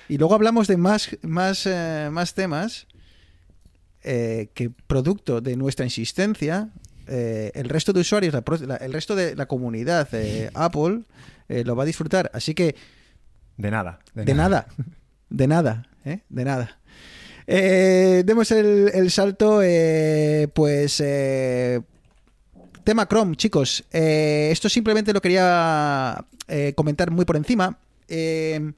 Y 0.09 0.17
luego 0.17 0.35
hablamos 0.35 0.67
de 0.67 0.75
más, 0.75 1.09
más, 1.21 1.65
eh, 1.65 2.09
más 2.11 2.33
temas 2.33 2.87
eh, 4.03 4.49
que 4.53 4.69
producto 4.87 5.41
de 5.41 5.55
nuestra 5.55 5.85
insistencia, 5.85 6.69
eh, 7.07 7.51
el 7.55 7.69
resto 7.69 7.93
de 7.93 8.01
usuarios, 8.01 8.33
la 8.33 8.75
el 8.77 8.93
resto 8.93 9.15
de 9.15 9.35
la 9.35 9.45
comunidad 9.45 10.09
de 10.11 10.49
Apple 10.55 11.01
eh, 11.49 11.63
lo 11.63 11.75
va 11.75 11.83
a 11.83 11.85
disfrutar. 11.85 12.29
Así 12.33 12.53
que 12.53 12.75
De 13.57 13.71
nada. 13.71 13.99
de 14.13 14.33
nada. 14.33 14.67
De 15.29 15.47
nada, 15.47 15.87
¿eh? 16.05 16.19
De 16.29 16.45
nada. 16.45 16.79
Eh, 17.47 18.23
demos 18.25 18.51
el, 18.51 18.89
el 18.93 19.11
salto, 19.11 19.61
eh, 19.61 20.47
pues... 20.53 21.01
eh, 21.03 21.81
tema 22.83 23.07
Chrome, 23.07 23.35
chicos. 23.35 23.83
Eh, 23.91 24.49
esto 24.51 24.67
simplemente 24.69 25.13
lo 25.13 25.21
quería 25.21 26.25
eh, 26.47 26.73
comentar 26.75 27.11
muy 27.11 27.25
por 27.25 27.35
encima. 27.37 27.79
Eh, 28.07 28.73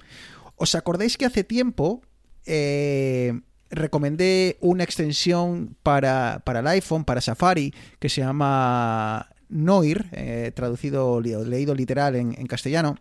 ¿Os 0.58 0.76
acordáis 0.76 1.18
que 1.18 1.26
hace 1.26 1.44
tiempo 1.44 2.02
eh, 2.46 3.40
recomendé 3.76 4.58
una 4.62 4.84
extensión 4.84 5.76
para, 5.84 6.42
para 6.46 6.60
el 6.62 6.68
iPhone, 6.68 7.04
para 7.06 7.22
Safari, 7.22 7.74
que 8.00 8.10
se 8.10 8.22
llama 8.22 9.30
Noir, 9.50 10.08
eh, 10.12 10.52
traducido, 10.56 11.22
leído 11.22 11.76
literal 11.76 12.16
en- 12.16 12.34
castellano? 12.48 12.98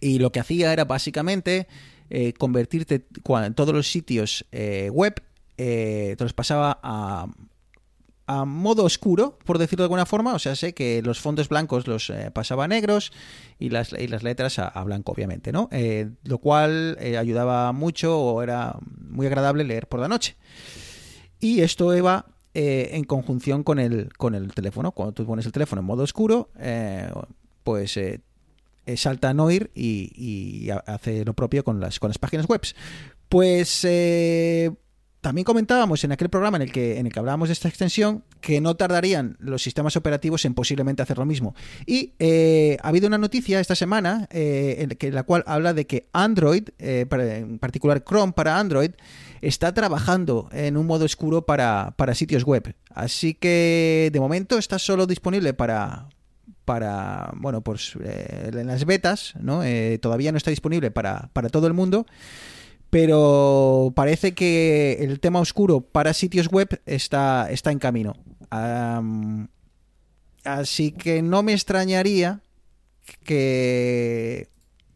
Y 0.00 0.18
lo 0.18 0.30
que 0.32 0.40
hacía 0.40 0.72
era 0.72 0.84
básicamente 0.84 1.66
eh, 2.10 2.32
convertirte 2.34 3.06
cua- 3.24 3.52
todos 3.54 3.74
los 3.74 3.90
sitios 3.90 4.44
eh, 4.52 4.90
web, 4.92 5.14
eh, 5.58 6.14
te 6.18 6.24
los 6.24 6.34
pasaba 6.34 6.78
a, 6.82 7.26
a 8.28 8.44
modo 8.44 8.84
oscuro, 8.84 9.38
por 9.44 9.58
decirlo 9.58 9.82
de 9.82 9.86
alguna 9.86 10.06
forma. 10.06 10.34
O 10.34 10.38
sea, 10.38 10.56
sé 10.56 10.74
que 10.74 11.00
los 11.02 11.20
fondos 11.20 11.48
blancos 11.48 11.86
los 11.86 12.10
eh, 12.10 12.30
pasaba 12.32 12.64
a 12.64 12.68
negros 12.68 13.12
y 13.58 13.70
las, 13.70 13.92
y 13.92 14.08
las 14.08 14.22
letras 14.22 14.58
a, 14.58 14.82
blanco, 14.84 15.12
obviamente, 15.12 15.52
¿no? 15.52 15.68
Eh, 15.70 16.10
lo 16.24 16.38
cual 16.38 16.96
eh, 17.00 17.16
ayudaba 17.18 17.70
mucho 17.72 18.18
o 18.18 18.42
era 18.42 18.76
muy 19.08 19.26
agradable 19.26 19.62
leer 19.64 19.86
por 19.86 20.00
la 20.00 20.08
noche. 20.08 20.36
Y 21.38 21.60
esto 21.60 21.94
iba 21.96 22.26
en 22.58 23.04
conjunción 23.04 23.62
con 23.62 23.78
el, 23.78 24.08
con 24.16 24.34
el 24.34 24.54
teléfono. 24.54 24.92
Cuando 24.92 25.12
tú 25.12 25.26
pones 25.26 25.44
el 25.44 25.52
teléfono 25.52 25.80
en 25.80 25.86
modo 25.86 26.02
oscuro, 26.04 26.48
pues 27.64 27.98
salta 28.96 29.28
a 29.28 29.34
Noir 29.34 29.70
y, 29.74 30.10
y 30.16 30.70
ha- 30.70 30.78
hace 30.86 31.24
lo 31.26 31.34
propio 31.34 31.62
con 31.64 31.78
las, 31.80 32.00
con 32.00 32.08
las 32.08 32.16
páginas 32.18 32.46
web. 32.48 32.62
Pues 33.28 33.86
también 35.26 35.44
comentábamos 35.44 36.04
en 36.04 36.12
aquel 36.12 36.28
programa 36.28 36.56
en 36.56 36.62
el, 36.62 36.70
que, 36.70 37.00
en 37.00 37.06
el 37.06 37.12
que 37.12 37.18
hablábamos 37.18 37.48
de 37.48 37.54
esta 37.54 37.66
extensión 37.66 38.22
que 38.40 38.60
no 38.60 38.76
tardarían 38.76 39.36
los 39.40 39.60
sistemas 39.60 39.96
operativos 39.96 40.44
en 40.44 40.54
posiblemente 40.54 41.02
hacer 41.02 41.18
lo 41.18 41.26
mismo. 41.26 41.56
Y 41.84 42.12
eh, 42.20 42.76
ha 42.80 42.90
habido 42.90 43.08
una 43.08 43.18
noticia 43.18 43.58
esta 43.58 43.74
semana 43.74 44.28
eh, 44.30 44.86
en, 44.88 45.14
la 45.16 45.24
cual 45.24 45.42
habla 45.48 45.74
de 45.74 45.84
que 45.84 46.06
Android, 46.12 46.68
eh, 46.78 47.06
en 47.10 47.58
particular 47.58 48.04
Chrome 48.04 48.34
para 48.34 48.56
Android, 48.60 48.92
está 49.40 49.74
trabajando 49.74 50.48
en 50.52 50.76
un 50.76 50.86
modo 50.86 51.04
oscuro 51.04 51.44
para, 51.44 51.94
para 51.96 52.14
sitios 52.14 52.44
web. 52.44 52.76
Así 52.94 53.34
que 53.34 54.10
de 54.12 54.20
momento 54.20 54.58
está 54.58 54.78
solo 54.78 55.08
disponible 55.08 55.54
para, 55.54 56.08
para 56.64 57.32
bueno 57.34 57.62
pues 57.62 57.94
eh, 58.00 58.52
en 58.54 58.68
las 58.68 58.84
betas 58.84 59.34
no 59.40 59.62
todavía 60.00 60.30
no 60.30 60.38
está 60.38 60.50
disponible 60.50 60.92
para, 60.92 61.30
para 61.32 61.48
todo 61.48 61.66
el 61.66 61.72
mundo 61.72 62.06
pero 62.96 63.92
parece 63.94 64.32
que 64.32 64.96
el 65.00 65.20
tema 65.20 65.38
oscuro 65.40 65.82
para 65.82 66.14
sitios 66.14 66.48
web 66.48 66.80
está, 66.86 67.46
está 67.50 67.70
en 67.70 67.78
camino 67.78 68.16
Am, 68.48 69.48
así 70.44 70.92
que 70.92 71.20
no 71.20 71.42
me 71.42 71.52
extrañaría 71.52 72.40
que 73.22 74.48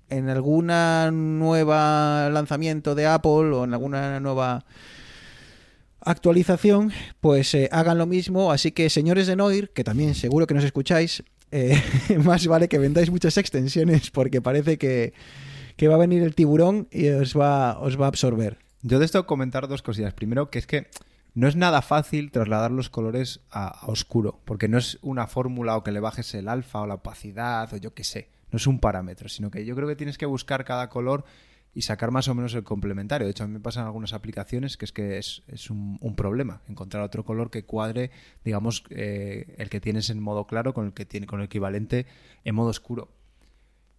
en 0.09 0.31
alguna 0.31 1.11
nueva 1.11 2.31
lanzamiento 2.31 2.95
de 2.95 3.07
Apple 3.07 3.53
o 3.53 3.65
en 3.65 3.75
alguna 3.75 4.19
nueva 4.19 4.65
actualización, 6.01 6.93
pues 7.21 7.55
eh, 7.55 7.69
hagan 7.71 7.99
lo 7.99 8.07
mismo. 8.07 8.51
Así 8.51 8.73
que, 8.73 8.89
señores 8.89 9.27
de 9.27 9.37
Noir, 9.37 9.71
que 9.75 9.85
también 9.85 10.15
seguro 10.15 10.47
que 10.47 10.55
nos 10.55 10.65
escucháis, 10.65 11.23
eh, 11.53 11.81
más 12.25 12.47
vale 12.47 12.67
que 12.69 12.79
vendáis 12.79 13.11
muchas 13.11 13.37
extensiones 13.37 14.11
porque 14.11 14.41
parece 14.41 14.79
que, 14.79 15.13
que 15.81 15.89
va 15.89 15.95
a 15.95 15.99
venir 15.99 16.23
el 16.23 16.35
tiburón 16.35 16.89
y 16.91 17.09
os 17.09 17.35
va, 17.35 17.79
os 17.79 17.99
va 17.99 18.05
a 18.05 18.09
absorber. 18.09 18.59
Yo 18.83 18.99
de 18.99 19.07
esto 19.07 19.27
comentar 19.27 19.67
dos 19.67 19.81
cosillas. 19.81 20.13
Primero, 20.13 20.51
que 20.51 20.59
es 20.59 20.67
que 20.67 20.89
no 21.33 21.49
es 21.49 21.57
nada 21.57 21.81
fácil 21.81 22.31
trasladar 22.31 22.71
los 22.71 22.91
colores 22.91 23.41
a, 23.51 23.87
oscuro, 23.87 24.41
porque 24.45 24.69
no 24.69 24.77
es 24.77 24.99
una 25.01 25.27
fórmula 25.27 25.79
o 25.79 25.83
que 25.83 25.91
le 25.91 26.01
bajes 26.01 26.35
el 26.35 26.49
alfa 26.49 26.83
o 26.83 26.87
la 26.87 26.97
opacidad 26.97 27.73
o 27.73 27.79
yo 27.79 27.95
qué 27.95 28.05
sé. 28.05 28.29
No 28.53 28.59
es 28.59 28.67
un 28.67 28.79
parámetro, 28.79 29.31
sino 29.31 29.51
que 29.51 29.65
yo 29.65 29.75
creo 29.75 29.89
que 29.89 29.97
tienes 29.97 30.19
que 30.19 30.27
buscar 30.27 30.67
cada 30.67 30.91
color 30.91 31.25
y 31.75 31.81
sacar 31.81 32.11
más 32.11 32.29
o 32.29 32.35
menos 32.35 32.53
el 32.53 32.63
complementario. 32.63 33.27
De 33.27 33.31
hecho, 33.31 33.45
a 33.45 33.47
mí 33.47 33.55
me 33.55 33.61
pasan 33.61 33.87
algunas 33.87 34.13
aplicaciones 34.13 34.77
que 34.77 34.85
es 34.85 34.93
que 34.93 35.17
es, 35.17 35.71
un 35.71 36.15
problema 36.15 36.61
encontrar 36.69 37.03
otro 37.03 37.25
color 37.25 37.51
que 37.51 37.65
cuadre, 37.65 38.11
digamos, 38.45 38.85
eh, 38.91 39.55
el 39.57 39.71
que 39.71 39.81
tienes 39.81 40.11
en 40.11 40.21
modo 40.21 40.47
claro 40.47 40.75
con 40.75 40.85
el 40.85 40.93
que 40.93 41.07
tiene 41.07 41.27
con 41.27 41.41
el 41.41 41.47
equivalente 41.47 42.05
en 42.45 42.55
modo 42.55 42.69
oscuro. 42.69 43.09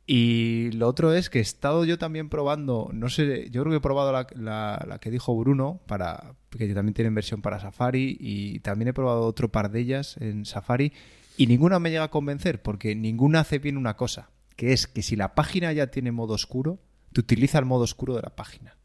Y 0.07 0.71
lo 0.71 0.87
otro 0.87 1.13
es 1.13 1.29
que 1.29 1.39
he 1.39 1.41
estado 1.41 1.85
yo 1.85 1.97
también 1.97 2.27
probando, 2.27 2.89
no 2.91 3.07
sé, 3.09 3.49
yo 3.51 3.61
creo 3.61 3.71
que 3.71 3.77
he 3.77 3.81
probado 3.81 4.11
la, 4.11 4.27
la- 4.35 4.83
la 4.87 4.99
que 4.99 5.11
dijo 5.11 5.37
Bruno, 5.37 5.79
para, 5.87 6.33
que 6.49 6.67
también 6.73 6.93
tienen 6.93 7.15
versión 7.15 7.41
para 7.41 7.59
Safari, 7.59 8.17
y 8.19 8.59
también 8.59 8.89
he 8.89 8.93
probado 8.93 9.21
otro 9.21 9.51
par 9.51 9.71
de 9.71 9.79
ellas 9.79 10.17
en 10.19 10.45
Safari, 10.45 10.91
y 11.37 11.47
ninguna 11.47 11.79
me 11.79 11.91
llega 11.91 12.05
a 12.05 12.09
convencer, 12.11 12.61
porque 12.61 12.93
ninguna 12.95 13.41
hace 13.41 13.59
bien 13.59 13.77
una 13.77 13.95
cosa, 13.95 14.29
que 14.57 14.73
es 14.73 14.87
que 14.87 15.01
si 15.01 15.15
la 15.15 15.33
página 15.35 15.71
ya 15.71 15.87
tiene 15.87 16.11
modo 16.11 16.33
oscuro, 16.33 16.79
te 17.13 17.21
utiliza 17.21 17.59
el 17.59 17.65
modo 17.65 17.83
oscuro 17.83 18.15
de 18.15 18.21
la 18.23 18.35
página. 18.35 18.75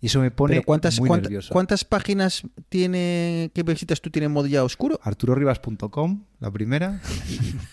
Y 0.00 0.06
eso 0.06 0.20
me 0.20 0.30
pone 0.30 0.54
Pero 0.54 0.64
¿cuántas, 0.64 0.98
muy 0.98 1.08
cuánta- 1.08 1.24
nervioso. 1.28 1.52
¿cuántas 1.52 1.84
páginas 1.84 2.42
tiene, 2.70 3.50
qué 3.54 3.62
visitas 3.62 4.00
tú 4.00 4.10
tienes 4.10 4.28
en 4.28 4.32
modo 4.32 4.46
ya 4.46 4.64
oscuro? 4.64 4.98
ArturoRivas.com, 5.02 6.24
la 6.40 6.50
primera. 6.50 7.00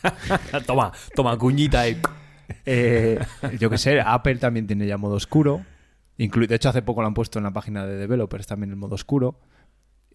toma, 0.67 0.91
toma, 1.15 1.37
cuñita. 1.37 1.87
eh. 1.87 1.97
Eh, 2.65 3.19
yo 3.59 3.69
que 3.69 3.77
sé, 3.77 3.99
Apple 4.01 4.35
también 4.37 4.67
tiene 4.67 4.87
ya 4.87 4.97
modo 4.97 5.15
oscuro. 5.15 5.65
Inclu- 6.17 6.47
de 6.47 6.55
hecho, 6.55 6.69
hace 6.69 6.81
poco 6.81 7.01
lo 7.01 7.07
han 7.07 7.13
puesto 7.13 7.39
en 7.39 7.43
la 7.43 7.51
página 7.51 7.85
de 7.85 7.97
developers 7.97 8.47
también 8.47 8.69
el 8.71 8.75
modo 8.77 8.95
oscuro. 8.95 9.39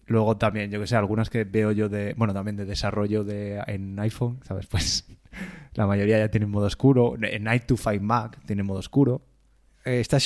Luego 0.05 0.37
también, 0.37 0.69
yo 0.69 0.79
que 0.79 0.87
sé, 0.87 0.95
algunas 0.95 1.29
que 1.29 1.43
veo 1.45 1.71
yo 1.71 1.89
de, 1.89 2.13
bueno, 2.17 2.33
también 2.33 2.57
de 2.57 2.65
desarrollo 2.65 3.23
de, 3.23 3.61
en 3.67 3.99
iPhone, 3.99 4.39
¿sabes? 4.43 4.67
Pues 4.71 5.07
la 5.75 5.87
mayoría 5.87 6.19
ya 6.19 6.29
tienen 6.29 6.49
modo 6.49 6.67
oscuro. 6.67 7.15
En 7.21 7.43
Night 7.45 7.65
to 7.65 7.75
Mac 8.01 8.39
tiene 8.45 8.63
modo 8.63 8.79
oscuro. 8.79 9.21
Eh, 9.85 9.99
está- 9.99 10.17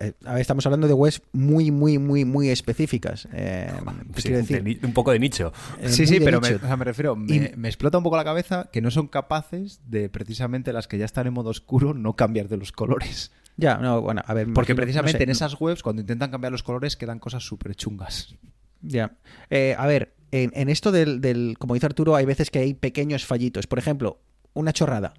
eh, 0.00 0.12
a 0.26 0.32
ver, 0.32 0.40
estamos 0.42 0.66
hablando 0.66 0.86
de 0.86 0.92
webs 0.92 1.22
muy, 1.32 1.70
muy, 1.70 1.98
muy, 1.98 2.24
muy 2.26 2.50
específicas. 2.50 3.26
Eh, 3.32 3.70
Sí, 4.16 4.22
quiero 4.22 4.36
decir, 4.38 4.56
de 4.58 4.62
ni- 4.62 4.78
un 4.82 4.92
poco 4.92 5.12
de 5.12 5.18
nicho. 5.18 5.52
eh, 5.80 5.88
sí, 5.88 6.06
sí, 6.06 6.20
pero 6.20 6.40
me, 6.40 6.50
nicho. 6.50 6.64
o 6.64 6.66
sea, 6.66 6.76
me 6.76 6.84
refiero, 6.84 7.16
me, 7.16 7.34
Y- 7.34 7.52
me 7.56 7.68
explota 7.68 7.96
un 7.98 8.04
poco 8.04 8.16
la 8.16 8.24
cabeza 8.24 8.68
que 8.72 8.80
no 8.82 8.90
son 8.90 9.08
capaces 9.08 9.80
de 9.86 10.08
precisamente 10.10 10.72
las 10.72 10.88
que 10.88 10.98
ya 10.98 11.04
están 11.06 11.26
en 11.26 11.32
modo 11.32 11.50
oscuro 11.50 11.94
no 11.94 12.16
cambiar 12.16 12.48
de 12.48 12.58
los 12.58 12.70
colores. 12.72 13.32
Ya, 13.56 13.78
no, 13.78 14.00
bueno, 14.02 14.22
a 14.26 14.34
ver. 14.34 14.46
Porque 14.52 14.72
imagino- 14.72 14.76
precisamente 14.84 15.18
no 15.18 15.18
sé, 15.20 15.24
en 15.24 15.30
esas 15.30 15.60
webs, 15.60 15.82
cuando 15.82 16.00
intentan 16.02 16.30
cambiar 16.30 16.52
los 16.52 16.62
colores, 16.62 16.96
quedan 16.96 17.18
cosas 17.18 17.42
súper 17.44 17.74
chungas. 17.74 18.34
Ya. 18.82 19.16
Eh, 19.50 19.74
a 19.76 19.86
ver, 19.86 20.14
en, 20.30 20.52
en 20.54 20.68
esto 20.68 20.92
del, 20.92 21.20
del- 21.20 21.56
como 21.58 21.74
dice 21.74 21.86
Arturo, 21.86 22.14
hay 22.14 22.24
veces 22.26 22.50
que 22.50 22.58
hay 22.60 22.74
pequeños 22.74 23.24
fallitos. 23.24 23.66
Por 23.66 23.78
ejemplo, 23.78 24.20
una 24.52 24.72
chorrada. 24.72 25.14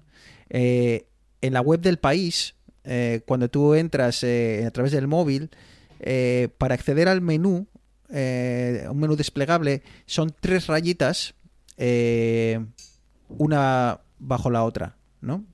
Eh, 0.48 1.06
en 1.42 1.52
la 1.54 1.60
web 1.60 1.80
del 1.80 1.98
país, 1.98 2.54
eh, 2.84 3.22
cuando 3.26 3.48
tú 3.48 3.74
entras 3.74 4.22
eh, 4.24 4.64
a 4.66 4.70
través 4.70 4.92
del 4.92 5.06
móvil, 5.06 5.50
eh, 6.00 6.48
para 6.58 6.74
acceder 6.74 7.08
al 7.08 7.20
menú, 7.20 7.66
un 8.08 8.98
menú 8.98 9.14
desplegable, 9.14 9.82
son 10.06 10.34
tres 10.40 10.66
rayitas, 10.66 11.34
una 13.28 14.00
bajo 14.18 14.50
la 14.50 14.64
otra, 14.64 14.96
¿no? 15.20 15.44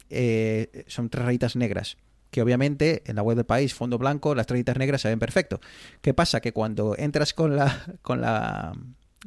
Son 0.86 1.10
tres 1.10 1.24
rayitas 1.24 1.54
negras. 1.56 1.98
Que 2.30 2.40
obviamente 2.40 3.02
en 3.06 3.16
la 3.16 3.22
web 3.22 3.36
del 3.36 3.44
país, 3.44 3.74
fondo 3.74 3.98
blanco, 3.98 4.34
las 4.34 4.46
rayitas 4.46 4.78
negras 4.78 5.02
se 5.02 5.08
ven 5.08 5.18
perfecto. 5.18 5.60
¿Qué 6.00 6.14
pasa? 6.14 6.40
Que 6.40 6.52
cuando 6.52 6.94
entras 6.96 7.34
con 7.34 7.56
la, 7.56 7.98
con 8.00 8.22
la 8.22 8.72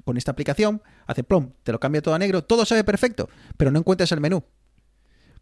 con 0.03 0.17
esta 0.17 0.31
aplicación, 0.31 0.81
hace 1.05 1.23
plom, 1.23 1.51
te 1.63 1.71
lo 1.71 1.79
cambia 1.79 2.01
todo 2.01 2.15
a 2.15 2.19
negro, 2.19 2.43
todo 2.43 2.65
se 2.65 2.75
ve 2.75 2.83
perfecto, 2.83 3.29
pero 3.57 3.71
no 3.71 3.79
encuentras 3.79 4.11
el 4.11 4.21
menú. 4.21 4.43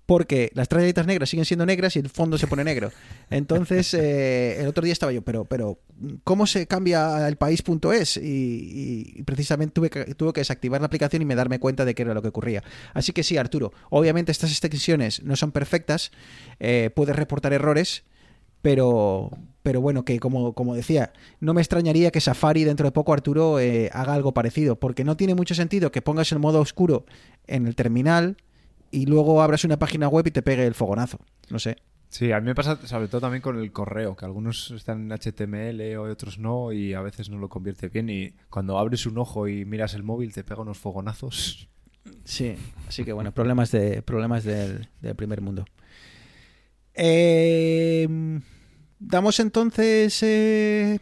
Porque 0.07 0.49
las 0.55 0.67
rayitas 0.69 1.05
negras 1.05 1.29
siguen 1.29 1.45
siendo 1.45 1.65
negras 1.65 1.95
y 1.95 1.99
el 1.99 2.09
fondo 2.09 2.37
se 2.39 2.47
pone 2.47 2.63
negro. 2.63 2.91
Entonces, 3.29 3.93
eh, 3.93 4.59
el 4.61 4.67
otro 4.67 4.83
día 4.83 4.93
estaba 4.93 5.11
yo, 5.11 5.21
pero, 5.21 5.45
pero 5.45 5.79
¿cómo 6.23 6.47
se 6.47 6.65
cambia 6.65 7.27
el 7.27 7.35
país.es? 7.35 8.17
Y, 8.17 8.21
y- 8.21 9.13
y 9.19 9.23
precisamente 9.23 9.73
tuve 9.73 9.89
que, 9.89 10.05
tuve 10.15 10.33
que 10.33 10.39
desactivar 10.39 10.81
la 10.81 10.87
aplicación 10.87 11.21
y 11.21 11.25
me 11.25 11.35
darme 11.35 11.59
cuenta 11.59 11.83
de 11.85 11.93
qué 11.93 12.01
era 12.03 12.13
lo 12.15 12.21
que 12.21 12.29
ocurría. 12.29 12.63
Así 12.93 13.11
que 13.11 13.21
sí, 13.21 13.37
Arturo, 13.37 13.73
obviamente 13.89 14.31
estas 14.31 14.49
extensiones 14.49 15.21
no 15.23 15.35
son 15.35 15.51
perfectas, 15.51 16.11
eh, 16.59 16.89
puedes 16.95 17.15
reportar 17.15 17.51
errores, 17.51 18.03
pero, 18.61 19.29
pero 19.61 19.81
bueno, 19.81 20.03
que 20.05 20.19
como, 20.19 20.53
como 20.53 20.73
decía, 20.73 21.11
no 21.39 21.53
me 21.53 21.61
extrañaría 21.61 22.11
que 22.11 22.21
Safari 22.21 22.63
dentro 22.63 22.85
de 22.87 22.91
poco, 22.91 23.13
Arturo, 23.13 23.59
eh, 23.59 23.89
haga 23.93 24.13
algo 24.13 24.33
parecido, 24.33 24.77
porque 24.79 25.03
no 25.03 25.17
tiene 25.17 25.35
mucho 25.35 25.53
sentido 25.53 25.91
que 25.91 26.01
pongas 26.01 26.31
el 26.31 26.39
modo 26.39 26.59
oscuro 26.61 27.05
en 27.45 27.67
el 27.67 27.75
terminal 27.75 28.37
y 28.91 29.05
luego 29.05 29.41
abras 29.41 29.63
una 29.63 29.77
página 29.77 30.07
web 30.07 30.27
y 30.27 30.31
te 30.31 30.41
pegue 30.41 30.65
el 30.65 30.73
fogonazo. 30.73 31.19
No 31.49 31.59
sé. 31.59 31.77
Sí, 32.09 32.31
a 32.31 32.39
mí 32.39 32.45
me 32.45 32.55
pasa 32.55 32.79
sobre 32.87 33.09
todo 33.09 33.19
también 33.21 33.41
con 33.41 33.59
el 33.59 33.71
correo, 33.73 34.15
que 34.15 34.23
algunos 34.23 34.71
están 34.71 35.11
en 35.11 35.17
HTML 35.17 35.97
o 35.97 36.03
otros 36.03 36.39
no, 36.39 36.71
y 36.71 36.93
a 36.93 37.01
veces 37.01 37.29
no 37.29 37.37
lo 37.37 37.49
convierte 37.49 37.89
bien. 37.89 38.09
Y 38.09 38.33
cuando 38.49 38.77
abres 38.79 39.05
un 39.05 39.17
ojo 39.17 39.47
y 39.49 39.65
miras 39.65 39.93
el 39.93 40.03
móvil, 40.03 40.31
te 40.33 40.43
pega 40.45 40.61
unos 40.61 40.77
fogonazos. 40.77 41.67
Sí, 42.23 42.55
así 42.87 43.03
que 43.03 43.11
bueno, 43.11 43.33
problemas 43.33 43.71
de 43.71 44.01
problemas 44.01 44.45
del, 44.45 44.87
del 45.01 45.15
primer 45.15 45.41
mundo. 45.41 45.65
Eh, 46.99 48.07
damos 48.99 49.39
entonces 49.39 50.17
eh, 50.23 50.99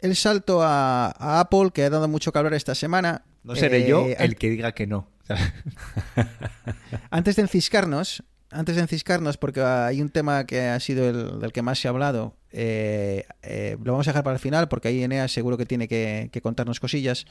el 0.00 0.16
salto 0.16 0.62
a, 0.62 1.06
a 1.06 1.40
Apple, 1.40 1.70
que 1.72 1.84
ha 1.84 1.90
dado 1.90 2.08
mucho 2.08 2.30
calor 2.32 2.54
esta 2.54 2.74
semana. 2.74 3.24
No 3.42 3.56
seré 3.56 3.84
Eh, 3.84 3.88
yo 3.88 4.04
an- 4.04 4.14
el 4.18 4.36
que 4.36 4.50
diga 4.50 4.72
que 4.72 4.86
no. 4.86 5.08
Antes 7.10 7.36
de 7.36 7.42
enciscarnos, 7.42 8.22
antes 8.50 8.76
de 8.76 8.82
enciscarnos, 8.82 9.36
porque 9.36 9.60
hay 9.62 10.00
un 10.00 10.10
tema 10.10 10.44
que 10.46 10.60
ha 10.62 10.78
sido 10.80 11.08
el 11.08 11.40
del 11.40 11.52
que 11.52 11.62
más 11.62 11.78
se 11.78 11.88
ha 11.88 11.90
hablado, 11.90 12.36
eh, 12.52 13.24
eh, 13.42 13.76
lo 13.82 13.92
vamos 13.92 14.06
a 14.06 14.10
dejar 14.10 14.22
para 14.22 14.34
el 14.34 14.40
final, 14.40 14.68
porque 14.68 14.88
ahí 14.88 15.02
Enea 15.02 15.26
seguro 15.28 15.56
que 15.56 15.66
tiene 15.66 15.88
que, 15.88 16.28
que 16.32 16.40
contarnos 16.40 16.78
cosillas. 16.78 17.26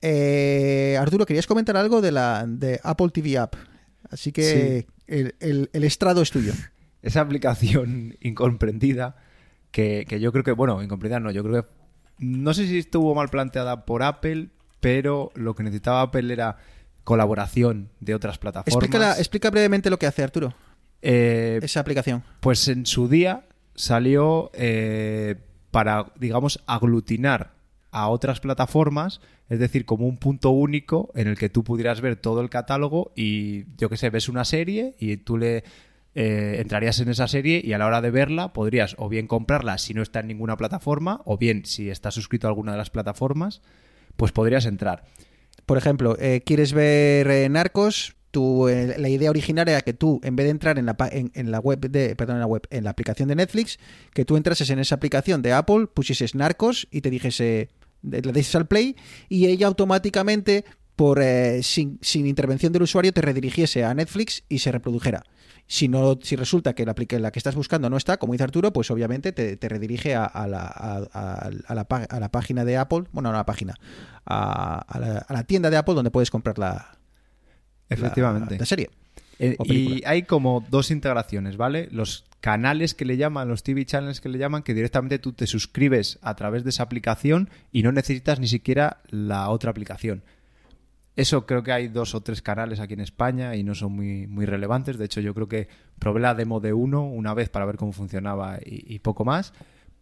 Eh, 0.00 0.96
Arturo, 0.98 1.26
querías 1.26 1.46
comentar 1.46 1.76
algo 1.76 2.00
de 2.00 2.12
la 2.12 2.44
de 2.46 2.80
Apple 2.82 3.10
TV 3.12 3.36
App, 3.38 3.56
así 4.10 4.32
que 4.32 4.86
el, 5.06 5.34
el- 5.40 5.70
el 5.72 5.84
estrado 5.84 6.22
es 6.22 6.30
tuyo. 6.30 6.52
Esa 7.02 7.20
aplicación 7.20 8.16
incomprendida, 8.22 9.16
que, 9.70 10.06
que 10.08 10.18
yo 10.20 10.32
creo 10.32 10.44
que, 10.44 10.52
bueno, 10.52 10.82
incomprendida 10.82 11.20
no, 11.20 11.30
yo 11.30 11.42
creo 11.44 11.62
que. 11.64 11.68
No 12.20 12.54
sé 12.54 12.66
si 12.66 12.78
estuvo 12.78 13.14
mal 13.14 13.28
planteada 13.28 13.84
por 13.84 14.02
Apple, 14.02 14.48
pero 14.80 15.30
lo 15.34 15.54
que 15.54 15.64
necesitaba 15.64 16.00
Apple 16.00 16.32
era 16.32 16.56
colaboración 17.04 17.90
de 18.00 18.14
otras 18.14 18.38
plataformas. 18.38 18.74
Explícala- 18.82 19.18
explica 19.18 19.50
brevemente 19.50 19.90
lo 19.90 19.98
que 19.98 20.06
hace 20.06 20.22
Arturo, 20.22 20.54
Eh, 21.02 21.60
esa 21.62 21.80
aplicación. 21.80 22.22
Pues 22.40 22.66
en 22.68 22.86
su 22.86 23.08
día 23.08 23.44
salió 23.74 24.50
eh, 24.54 25.36
para, 25.70 26.12
digamos, 26.18 26.60
aglutinar 26.66 27.52
a 27.90 28.08
otras 28.08 28.40
plataformas, 28.40 29.20
es 29.50 29.58
decir, 29.58 29.84
como 29.84 30.06
un 30.06 30.16
punto 30.16 30.50
único 30.50 31.10
en 31.14 31.28
el 31.28 31.36
que 31.36 31.48
tú 31.50 31.62
pudieras 31.62 32.00
ver 32.00 32.16
todo 32.16 32.40
el 32.40 32.48
catálogo 32.48 33.12
y, 33.14 33.64
yo 33.76 33.88
qué 33.90 33.96
sé, 33.98 34.08
ves 34.10 34.28
una 34.30 34.44
serie 34.44 34.94
y 34.98 35.18
tú 35.18 35.36
le 35.36 35.62
eh, 36.14 36.56
entrarías 36.60 37.00
en 37.00 37.08
esa 37.08 37.28
serie 37.28 37.60
y 37.62 37.72
a 37.72 37.78
la 37.78 37.86
hora 37.86 38.00
de 38.00 38.10
verla 38.10 38.52
podrías 38.52 38.94
o 38.98 39.08
bien 39.08 39.26
comprarla 39.26 39.76
si 39.78 39.92
no 39.94 40.00
está 40.02 40.20
en 40.20 40.28
ninguna 40.28 40.56
plataforma 40.56 41.20
o 41.24 41.36
bien 41.36 41.66
si 41.66 41.90
estás 41.90 42.14
suscrito 42.14 42.46
a 42.46 42.50
alguna 42.50 42.72
de 42.72 42.78
las 42.78 42.90
plataformas, 42.90 43.60
pues 44.16 44.32
podrías 44.32 44.64
entrar. 44.64 45.04
Por 45.66 45.78
ejemplo, 45.78 46.16
eh, 46.18 46.42
quieres 46.44 46.72
ver 46.72 47.28
eh, 47.30 47.48
Narcos, 47.48 48.16
tú, 48.30 48.68
eh, 48.68 48.96
la 48.98 49.08
idea 49.08 49.30
original 49.30 49.68
era 49.68 49.80
que 49.80 49.92
tú, 49.94 50.20
en 50.24 50.36
vez 50.36 50.44
de 50.44 50.50
entrar 50.50 50.78
en 50.78 50.86
la, 50.86 50.96
en, 51.12 51.30
en 51.34 51.50
la 51.50 51.58
web 51.60 51.80
de, 51.88 52.16
perdón, 52.16 52.36
en 52.36 52.40
la 52.40 52.46
web, 52.46 52.62
en 52.70 52.84
la 52.84 52.90
aplicación 52.90 53.28
de 53.28 53.36
Netflix, 53.36 53.78
que 54.12 54.24
tú 54.24 54.36
entrases 54.36 54.68
en 54.70 54.78
esa 54.78 54.96
aplicación 54.96 55.40
de 55.40 55.52
Apple, 55.52 55.86
pusieses 55.86 56.34
Narcos 56.34 56.86
y 56.90 57.00
te 57.00 57.10
dijese, 57.10 57.68
de- 58.02 58.22
le 58.22 58.32
dices 58.32 58.54
al 58.56 58.66
play 58.66 58.96
y 59.28 59.46
ella 59.46 59.66
automáticamente, 59.68 60.64
por 60.96 61.20
eh, 61.22 61.62
sin, 61.62 61.98
sin 62.02 62.26
intervención 62.26 62.72
del 62.72 62.82
usuario, 62.82 63.12
te 63.12 63.20
redirigiese 63.20 63.84
a 63.84 63.94
Netflix 63.94 64.42
y 64.48 64.58
se 64.58 64.70
reprodujera. 64.70 65.24
Si 65.66 65.88
no, 65.88 66.18
si 66.22 66.36
resulta 66.36 66.74
que 66.74 66.84
la, 66.84 66.94
la 67.18 67.30
que 67.30 67.38
estás 67.38 67.54
buscando 67.54 67.88
no 67.88 67.96
está, 67.96 68.18
como 68.18 68.34
dice 68.34 68.44
Arturo, 68.44 68.72
pues 68.72 68.90
obviamente 68.90 69.32
te, 69.32 69.56
te 69.56 69.68
redirige 69.68 70.14
a, 70.14 70.26
a 70.26 70.46
la, 70.46 70.66
a, 70.66 71.74
la, 71.74 71.86
a 71.88 72.20
la 72.20 72.30
página 72.30 72.64
de 72.64 72.76
Apple, 72.76 73.04
bueno, 73.12 73.30
no 73.30 73.36
a 73.36 73.40
la 73.40 73.46
página, 73.46 73.74
a, 74.26 74.98
la, 75.00 75.18
a 75.26 75.32
la 75.32 75.44
tienda 75.44 75.70
de 75.70 75.78
Apple 75.78 75.94
donde 75.94 76.10
puedes 76.10 76.30
comprar 76.30 76.58
la, 76.58 76.98
Efectivamente. 77.88 78.58
la, 78.58 78.66
serie. 78.66 78.90
Eh, 79.38 79.56
y 79.64 80.04
hay 80.04 80.22
como 80.22 80.64
dos 80.70 80.90
integraciones, 80.90 81.56
¿vale? 81.56 81.88
Los 81.90 82.24
canales 82.40 82.94
que 82.94 83.04
le 83.04 83.16
llaman, 83.16 83.48
los 83.48 83.62
TV 83.62 83.84
channels 83.84 84.20
que 84.20 84.28
le 84.28 84.38
llaman, 84.38 84.62
que 84.62 84.74
directamente 84.74 85.18
tú 85.18 85.32
te 85.32 85.46
suscribes 85.46 86.18
a 86.22 86.34
través 86.36 86.62
de 86.62 86.70
esa 86.70 86.82
aplicación 86.82 87.50
y 87.72 87.82
no 87.82 87.90
necesitas 87.90 88.38
ni 88.38 88.48
siquiera 88.48 88.98
la 89.08 89.48
otra 89.48 89.70
aplicación. 89.70 90.22
Eso 91.16 91.46
creo 91.46 91.62
que 91.62 91.70
hay 91.72 91.88
dos 91.88 92.14
o 92.14 92.22
tres 92.22 92.42
canales 92.42 92.80
aquí 92.80 92.94
en 92.94 93.00
España 93.00 93.54
y 93.54 93.62
no 93.62 93.74
son 93.74 93.92
muy, 93.92 94.26
muy 94.26 94.46
relevantes. 94.46 94.98
De 94.98 95.04
hecho, 95.04 95.20
yo 95.20 95.32
creo 95.32 95.48
que 95.48 95.68
probé 95.98 96.20
la 96.20 96.34
demo 96.34 96.58
de 96.58 96.72
uno 96.72 97.04
una 97.04 97.34
vez 97.34 97.48
para 97.48 97.66
ver 97.66 97.76
cómo 97.76 97.92
funcionaba 97.92 98.58
y, 98.64 98.98
poco 98.98 99.24
más. 99.24 99.52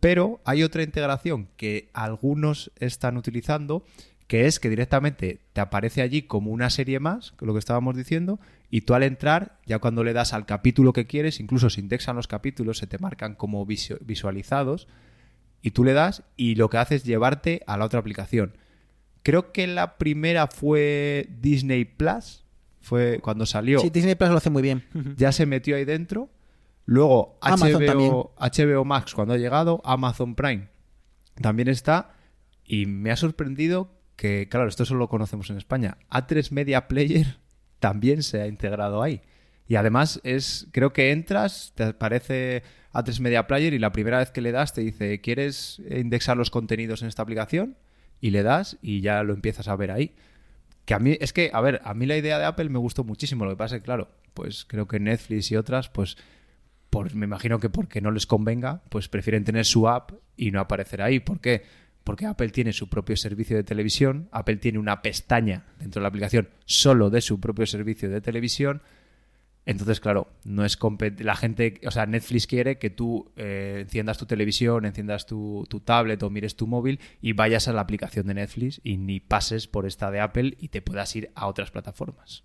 Pero 0.00 0.40
hay 0.44 0.62
otra 0.62 0.82
integración 0.82 1.48
que 1.56 1.90
algunos 1.92 2.72
están 2.80 3.18
utilizando, 3.18 3.84
que 4.26 4.46
es 4.46 4.58
que 4.58 4.70
directamente 4.70 5.40
te 5.52 5.60
aparece 5.60 6.00
allí 6.00 6.22
como 6.22 6.50
una 6.50 6.70
serie 6.70 6.98
más, 6.98 7.34
lo 7.40 7.52
que 7.52 7.58
estábamos 7.58 7.94
diciendo, 7.94 8.40
y 8.70 8.80
tú 8.80 8.94
al 8.94 9.02
entrar, 9.02 9.58
ya 9.66 9.78
cuando 9.78 10.02
le 10.04 10.14
das 10.14 10.32
al 10.32 10.46
capítulo 10.46 10.94
que 10.94 11.06
quieres, 11.06 11.40
incluso 11.40 11.68
se 11.68 11.82
indexan 11.82 12.16
los 12.16 12.26
capítulos, 12.26 12.78
se 12.78 12.86
te 12.86 12.98
marcan 12.98 13.34
como 13.34 13.66
visu- 13.66 13.98
visualizados, 14.00 14.88
y 15.60 15.72
tú 15.72 15.84
le 15.84 15.92
das 15.92 16.22
y 16.36 16.54
lo 16.54 16.70
que 16.70 16.78
hace 16.78 16.94
es 16.94 17.04
llevarte 17.04 17.62
a 17.66 17.76
la 17.76 17.84
otra 17.84 18.00
aplicación. 18.00 18.56
Creo 19.22 19.52
que 19.52 19.66
la 19.66 19.98
primera 19.98 20.46
fue 20.48 21.28
Disney 21.40 21.84
Plus, 21.84 22.44
fue 22.80 23.20
cuando 23.20 23.46
salió, 23.46 23.78
Sí, 23.78 23.90
Disney 23.90 24.14
Plus 24.14 24.30
lo 24.30 24.36
hace 24.36 24.50
muy 24.50 24.62
bien. 24.62 24.84
ya 25.16 25.32
se 25.32 25.46
metió 25.46 25.76
ahí 25.76 25.84
dentro. 25.84 26.30
Luego. 26.84 27.38
HBO, 27.40 28.34
HBO 28.38 28.84
Max 28.84 29.14
cuando 29.14 29.34
ha 29.34 29.38
llegado, 29.38 29.80
Amazon 29.84 30.34
Prime 30.34 30.72
también 31.40 31.68
está. 31.68 32.14
Y 32.64 32.86
me 32.86 33.10
ha 33.10 33.16
sorprendido 33.16 33.90
que, 34.16 34.48
claro, 34.48 34.68
esto 34.68 34.84
solo 34.84 35.00
lo 35.00 35.08
conocemos 35.08 35.50
en 35.50 35.56
España. 35.56 35.98
A3 36.10 36.50
Media 36.52 36.88
Player 36.88 37.38
también 37.80 38.22
se 38.22 38.40
ha 38.40 38.46
integrado 38.46 39.02
ahí. 39.02 39.22
Y 39.68 39.76
además 39.76 40.20
es, 40.24 40.68
creo 40.72 40.92
que 40.92 41.12
entras, 41.12 41.72
te 41.74 41.84
aparece 41.84 42.62
A3 42.92 43.20
Media 43.20 43.46
Player 43.46 43.72
y 43.72 43.78
la 43.78 43.92
primera 43.92 44.18
vez 44.18 44.30
que 44.30 44.40
le 44.40 44.52
das 44.52 44.74
te 44.74 44.80
dice, 44.80 45.20
¿quieres 45.20 45.80
indexar 45.88 46.36
los 46.36 46.50
contenidos 46.50 47.02
en 47.02 47.08
esta 47.08 47.22
aplicación? 47.22 47.76
Y 48.22 48.30
le 48.30 48.42
das 48.42 48.78
y 48.80 49.02
ya 49.02 49.22
lo 49.22 49.34
empiezas 49.34 49.68
a 49.68 49.76
ver 49.76 49.90
ahí. 49.90 50.14
Que 50.86 50.94
a 50.94 50.98
mí, 50.98 51.18
es 51.20 51.34
que, 51.34 51.50
a 51.52 51.60
ver, 51.60 51.82
a 51.84 51.92
mí 51.92 52.06
la 52.06 52.16
idea 52.16 52.38
de 52.38 52.46
Apple 52.46 52.70
me 52.70 52.78
gustó 52.78 53.04
muchísimo. 53.04 53.44
Lo 53.44 53.50
que 53.50 53.56
pasa 53.56 53.76
es 53.76 53.82
que, 53.82 53.84
claro, 53.84 54.08
pues 54.32 54.64
creo 54.64 54.88
que 54.88 54.98
Netflix 54.98 55.50
y 55.50 55.56
otras, 55.56 55.90
pues, 55.90 56.16
por, 56.88 57.14
me 57.14 57.26
imagino 57.26 57.58
que 57.58 57.68
porque 57.68 58.00
no 58.00 58.10
les 58.10 58.26
convenga, 58.26 58.82
pues 58.88 59.08
prefieren 59.08 59.44
tener 59.44 59.64
su 59.64 59.88
app 59.88 60.12
y 60.36 60.50
no 60.50 60.60
aparecer 60.60 61.02
ahí. 61.02 61.20
¿Por 61.20 61.40
qué? 61.40 61.62
Porque 62.04 62.26
Apple 62.26 62.50
tiene 62.50 62.72
su 62.72 62.88
propio 62.88 63.16
servicio 63.16 63.56
de 63.56 63.64
televisión, 63.64 64.28
Apple 64.32 64.56
tiene 64.56 64.78
una 64.78 65.02
pestaña 65.02 65.64
dentro 65.78 66.00
de 66.00 66.02
la 66.02 66.08
aplicación 66.08 66.48
solo 66.64 67.10
de 67.10 67.20
su 67.20 67.38
propio 67.40 67.66
servicio 67.66 68.10
de 68.10 68.20
televisión. 68.20 68.82
Entonces, 69.64 70.00
claro, 70.00 70.28
no 70.44 70.64
es 70.64 70.76
la 71.18 71.36
gente, 71.36 71.80
o 71.86 71.90
sea, 71.90 72.06
Netflix 72.06 72.46
quiere 72.46 72.78
que 72.78 72.90
tú 72.90 73.30
eh, 73.36 73.78
enciendas 73.82 74.18
tu 74.18 74.26
televisión, 74.26 74.84
enciendas 74.84 75.26
tu, 75.26 75.66
tu 75.68 75.80
tablet 75.80 76.22
o 76.22 76.30
mires 76.30 76.56
tu 76.56 76.66
móvil 76.66 76.98
y 77.20 77.32
vayas 77.32 77.68
a 77.68 77.72
la 77.72 77.82
aplicación 77.82 78.26
de 78.26 78.34
Netflix 78.34 78.80
y 78.82 78.96
ni 78.96 79.20
pases 79.20 79.68
por 79.68 79.86
esta 79.86 80.10
de 80.10 80.20
Apple 80.20 80.56
y 80.58 80.68
te 80.68 80.82
puedas 80.82 81.14
ir 81.14 81.30
a 81.36 81.46
otras 81.46 81.70
plataformas. 81.70 82.44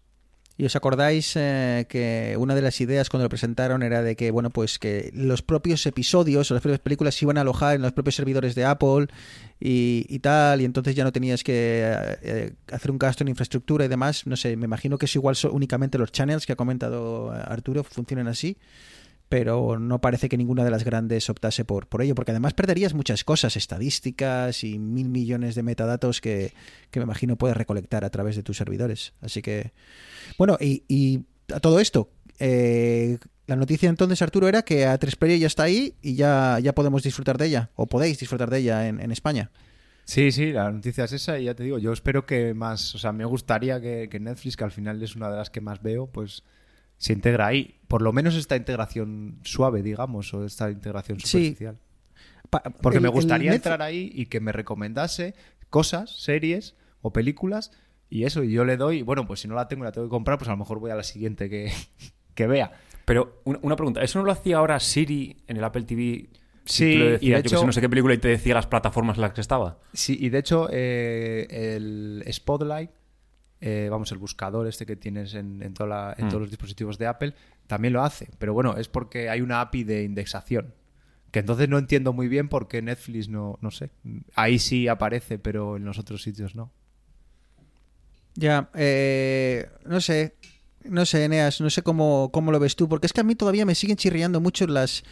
¿Y 0.59 0.65
os 0.65 0.75
acordáis 0.75 1.35
eh, 1.35 1.85
que 1.87 2.35
una 2.39 2.55
de 2.55 2.63
las 2.63 2.81
ideas 2.81 3.09
cuando 3.09 3.25
lo 3.25 3.29
presentaron 3.29 3.83
era 3.83 4.01
de 4.01 4.15
que, 4.15 4.31
bueno, 4.31 4.49
pues 4.49 4.79
que 4.79 5.11
los 5.13 5.43
propios 5.43 5.85
episodios 5.85 6.49
o 6.49 6.55
las 6.55 6.63
propias 6.63 6.79
películas 6.79 7.13
se 7.13 7.25
iban 7.25 7.37
a 7.37 7.41
alojar 7.41 7.75
en 7.75 7.83
los 7.83 7.93
propios 7.93 8.15
servidores 8.15 8.55
de 8.55 8.65
Apple 8.65 9.07
y, 9.59 10.05
y 10.09 10.19
tal, 10.19 10.61
y 10.61 10.65
entonces 10.65 10.95
ya 10.95 11.03
no 11.03 11.11
tenías 11.11 11.43
que 11.43 11.81
eh, 11.83 12.17
eh, 12.21 12.53
hacer 12.71 12.91
un 12.91 12.99
gasto 12.99 13.23
en 13.23 13.29
infraestructura 13.29 13.85
y 13.85 13.87
demás? 13.87 14.27
No 14.27 14.35
sé, 14.35 14.55
me 14.55 14.65
imagino 14.65 14.97
que 14.97 15.05
es 15.05 15.15
igual 15.15 15.35
únicamente 15.51 15.97
los 15.97 16.11
channels 16.11 16.45
que 16.45 16.53
ha 16.53 16.55
comentado 16.55 17.35
eh, 17.35 17.41
Arturo 17.43 17.83
funcionan 17.83 18.27
así, 18.27 18.57
pero 19.29 19.79
no 19.79 19.99
parece 19.99 20.29
que 20.29 20.37
ninguna 20.37 20.63
de 20.63 20.71
las 20.71 20.83
grandes 20.83 21.29
optase 21.29 21.65
por, 21.65 21.87
por 21.87 22.01
ello, 22.01 22.15
porque 22.15 22.31
además 22.31 22.53
perderías 22.53 22.93
muchas 22.93 23.23
cosas, 23.23 23.57
estadísticas 23.57 24.63
y 24.63 24.79
mil 24.79 25.09
millones 25.09 25.55
de 25.55 25.63
metadatos 25.63 26.21
que, 26.21 26.53
que 26.91 26.99
me 26.99 27.03
imagino 27.03 27.35
puedes 27.37 27.57
recolectar 27.57 28.05
a 28.05 28.09
través 28.09 28.35
de 28.35 28.43
tus 28.43 28.57
servidores. 28.57 29.13
Así 29.21 29.41
que, 29.41 29.73
bueno, 30.37 30.57
y, 30.59 30.83
y 30.87 31.25
a 31.53 31.59
todo 31.59 31.79
esto, 31.79 32.09
eh, 32.39 33.17
la 33.47 33.55
noticia 33.55 33.89
entonces, 33.89 34.21
Arturo, 34.21 34.47
era 34.47 34.61
que 34.61 34.85
A3 34.85 35.17
Player 35.17 35.39
ya 35.39 35.47
está 35.47 35.63
ahí 35.63 35.95
y 36.01 36.15
ya, 36.15 36.59
ya 36.61 36.73
podemos 36.73 37.03
disfrutar 37.03 37.37
de 37.37 37.47
ella, 37.47 37.69
o 37.75 37.87
podéis 37.87 38.19
disfrutar 38.19 38.49
de 38.49 38.59
ella 38.59 38.87
en, 38.87 39.01
en 39.01 39.11
España. 39.11 39.51
Sí, 40.05 40.31
sí, 40.31 40.53
la 40.53 40.71
noticia 40.71 41.03
es 41.03 41.11
esa 41.11 41.37
y 41.37 41.45
ya 41.45 41.53
te 41.53 41.63
digo, 41.63 41.79
yo 41.79 41.91
espero 41.91 42.25
que 42.25 42.53
más, 42.53 42.95
o 42.95 42.97
sea, 42.97 43.11
me 43.11 43.25
gustaría 43.25 43.81
que, 43.81 44.07
que 44.09 44.21
Netflix, 44.21 44.55
que 44.55 44.63
al 44.63 44.71
final 44.71 45.03
es 45.03 45.17
una 45.17 45.29
de 45.29 45.35
las 45.35 45.49
que 45.49 45.59
más 45.59 45.81
veo, 45.81 46.07
pues 46.07 46.43
se 46.97 47.13
integra 47.13 47.47
ahí. 47.47 47.79
Por 47.87 48.01
lo 48.01 48.11
menos 48.13 48.35
esta 48.35 48.55
integración 48.55 49.39
suave, 49.43 49.81
digamos, 49.81 50.33
o 50.33 50.45
esta 50.45 50.69
integración 50.71 51.19
superficial. 51.19 51.77
Porque 52.81 52.97
el- 52.97 53.03
me 53.03 53.09
gustaría 53.09 53.51
Netflix- 53.51 53.55
entrar 53.65 53.81
ahí 53.81 54.09
y 54.13 54.27
que 54.27 54.39
me 54.39 54.51
recomendase 54.51 55.35
cosas, 55.69 56.11
series 56.21 56.75
o 57.01 57.11
películas 57.11 57.71
y 58.09 58.23
eso, 58.23 58.43
y 58.43 58.51
yo 58.51 58.63
le 58.63 58.77
doy, 58.77 59.01
bueno, 59.01 59.27
pues 59.27 59.41
si 59.41 59.47
no 59.49 59.55
la 59.55 59.67
tengo 59.67 59.83
y 59.83 59.85
la 59.85 59.91
tengo 59.91 60.07
que 60.07 60.11
comprar, 60.11 60.37
pues 60.37 60.47
a 60.47 60.51
lo 60.51 60.57
mejor 60.57 60.79
voy 60.79 60.91
a 60.91 60.95
la 60.95 61.03
siguiente 61.03 61.49
que, 61.49 61.71
que 62.35 62.47
vea. 62.47 62.71
Pero 63.05 63.41
una, 63.45 63.59
una 63.61 63.75
pregunta, 63.75 64.01
¿eso 64.01 64.19
no 64.19 64.25
lo 64.25 64.31
hacía 64.31 64.57
ahora 64.57 64.79
Siri 64.79 65.37
en 65.47 65.57
el 65.57 65.63
Apple 65.63 65.83
TV? 65.83 66.29
Sí, 66.65 66.83
y 66.85 66.97
de 66.97 67.09
decías, 67.11 67.21
yo 67.21 67.41
que 67.43 67.47
hecho- 67.47 67.59
sé, 67.59 67.65
no 67.65 67.71
sé 67.71 67.79
qué 67.81 67.89
película 67.89 68.13
y 68.13 68.17
te 68.17 68.27
decía 68.29 68.53
las 68.53 68.67
plataformas 68.67 69.17
en 69.17 69.21
las 69.21 69.31
que 69.33 69.39
estaba. 69.41 69.79
Sí, 69.93 70.17
y 70.19 70.27
de 70.29 70.39
hecho, 70.39 70.67
eh, 70.71 71.47
el 71.75 72.23
Spotlight, 72.31 72.89
eh, 73.61 73.87
vamos, 73.89 74.11
el 74.11 74.17
buscador 74.19 74.67
este 74.67 74.85
que 74.85 74.95
tienes 74.95 75.33
en, 75.33 75.61
en 75.63 75.73
toda 75.73 75.89
la- 75.89 76.15
en 76.17 76.25
Mm. 76.25 76.29
todos 76.29 76.41
los 76.41 76.49
dispositivos 76.49 76.97
de 76.97 77.07
Apple, 77.07 77.33
también 77.67 77.93
lo 77.93 78.03
hace. 78.03 78.29
Pero 78.39 78.53
bueno, 78.53 78.75
es 78.77 78.87
porque 78.87 79.29
hay 79.29 79.41
una 79.41 79.61
API 79.61 79.83
de 79.83 80.03
indexación. 80.03 80.73
Que 81.31 81.39
entonces 81.39 81.67
no 81.67 81.77
entiendo 81.77 82.13
muy 82.13 82.27
bien 82.29 82.47
por 82.49 82.67
qué 82.67 82.81
Netflix 82.81 83.27
no, 83.27 83.57
no 83.61 83.69
sé. 83.71 83.89
Ahí 84.35 84.59
sí 84.59 84.87
aparece, 84.87 85.37
pero 85.39 85.75
en 85.77 85.83
los 85.85 85.97
otros 85.99 86.21
sitios 86.23 86.55
no. 86.55 86.71
Ya, 88.35 88.69
eh, 88.75 89.67
no 89.85 89.99
sé, 89.99 90.35
no 90.85 91.05
sé, 91.05 91.25
Eneas, 91.25 91.59
no 91.59 91.69
sé 91.69 91.81
cómo, 91.81 92.29
cómo 92.31 92.51
lo 92.51 92.59
ves 92.59 92.75
tú, 92.75 92.87
porque 92.87 93.07
es 93.07 93.13
que 93.13 93.21
a 93.21 93.23
mí 93.23 93.35
todavía 93.35 93.65
me 93.65 93.73
siguen 93.75 93.97
chirriando 93.97 94.39
mucho 94.39 94.67
las, 94.67 95.03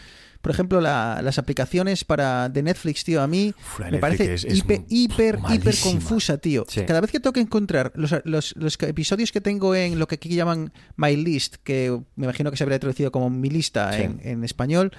por 0.45 0.51
ejemplo, 0.51 0.79
la- 0.79 1.21
las 1.23 1.39
aplicaciones 1.39 2.03
para 2.03 2.49
de 2.49 2.62
Netflix, 2.62 3.03
tío. 3.03 3.23
A 3.23 3.25
mí 3.25 3.51
Uf, 3.58 3.79
me 3.89 3.97
parece 3.97 4.36
es- 4.36 4.45
es 4.45 4.53
hiper, 4.60 4.81
hiper, 4.89 5.39
hiper 5.51 5.75
confusa, 5.81 6.38
tío. 6.38 6.65
Sí. 6.69 6.84
Cada 6.86 7.01
vez 7.01 7.10
que 7.10 7.19
tengo 7.19 7.34
que 7.34 7.39
encontrar 7.39 7.91
los, 7.95 8.13
los, 8.25 8.53
los 8.55 8.77
episodios 8.84 9.31
que 9.31 9.41
tengo 9.41 9.73
en 9.73 9.97
lo 9.97 10.08
que 10.08 10.15
aquí 10.15 10.29
llaman 10.29 10.71
My 10.97 11.15
List, 11.15 11.55
que 11.63 11.99
me 12.15 12.25
imagino 12.25 12.51
que 12.51 12.58
se 12.58 12.63
habría 12.63 12.77
traducido 12.77 13.12
como 13.12 13.31
mi 13.31 13.49
lista 13.49 13.91
Sí. 13.93 14.03
en, 14.03 14.19
en 14.23 14.43
español, 14.43 14.91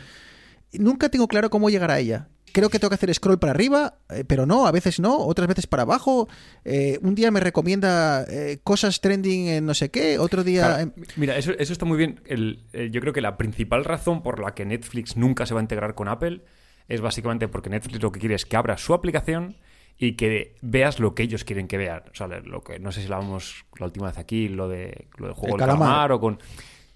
nunca 0.72 1.08
tengo 1.10 1.28
claro 1.28 1.48
cómo 1.48 1.70
llegar 1.70 1.92
a 1.92 2.00
ella. 2.00 2.26
Creo 2.56 2.70
que 2.70 2.78
tengo 2.78 2.88
que 2.88 2.94
hacer 2.94 3.12
scroll 3.14 3.38
para 3.38 3.50
arriba, 3.50 3.98
eh, 4.08 4.24
pero 4.26 4.46
no, 4.46 4.66
a 4.66 4.72
veces 4.72 4.98
no, 4.98 5.18
otras 5.18 5.46
veces 5.46 5.66
para 5.66 5.82
abajo. 5.82 6.26
Eh, 6.64 6.98
un 7.02 7.14
día 7.14 7.30
me 7.30 7.38
recomienda 7.40 8.24
eh, 8.30 8.60
cosas 8.64 9.02
trending 9.02 9.48
en 9.48 9.66
no 9.66 9.74
sé 9.74 9.90
qué, 9.90 10.18
otro 10.18 10.42
día... 10.42 10.62
Claro, 10.66 10.92
mira, 11.16 11.36
eso, 11.36 11.52
eso 11.58 11.74
está 11.74 11.84
muy 11.84 11.98
bien. 11.98 12.20
El- 12.24 12.64
eh, 12.72 12.88
yo 12.90 13.02
creo 13.02 13.12
que 13.12 13.20
la 13.20 13.36
principal 13.36 13.84
razón 13.84 14.22
por 14.22 14.40
la 14.40 14.54
que 14.54 14.64
Netflix 14.64 15.18
nunca 15.18 15.44
se 15.44 15.52
va 15.52 15.60
a 15.60 15.64
integrar 15.64 15.94
con 15.94 16.08
Apple 16.08 16.40
es 16.88 17.02
básicamente 17.02 17.46
porque 17.46 17.68
Netflix 17.68 18.00
lo 18.02 18.10
que 18.10 18.20
quiere 18.20 18.36
es 18.36 18.46
que 18.46 18.56
abras 18.56 18.80
su 18.80 18.94
aplicación 18.94 19.56
y 19.98 20.12
que 20.16 20.54
veas 20.62 20.98
lo 20.98 21.14
que 21.14 21.24
ellos 21.24 21.44
quieren 21.44 21.68
que 21.68 21.76
vean. 21.76 22.04
O 22.10 22.14
sea, 22.14 22.26
lo 22.26 22.62
que 22.62 22.78
no 22.78 22.90
sé 22.90 23.02
si 23.02 23.08
lo 23.08 23.16
hablamos 23.16 23.66
la 23.78 23.84
última 23.84 24.06
vez 24.06 24.16
aquí, 24.16 24.48
lo 24.48 24.68
de 24.68 25.08
lo 25.18 25.26
del 25.26 25.34
juego 25.34 25.56
El 25.56 25.60
del 25.60 25.66
calamar. 25.68 25.88
calamar 25.88 26.12
o 26.12 26.20
con 26.20 26.38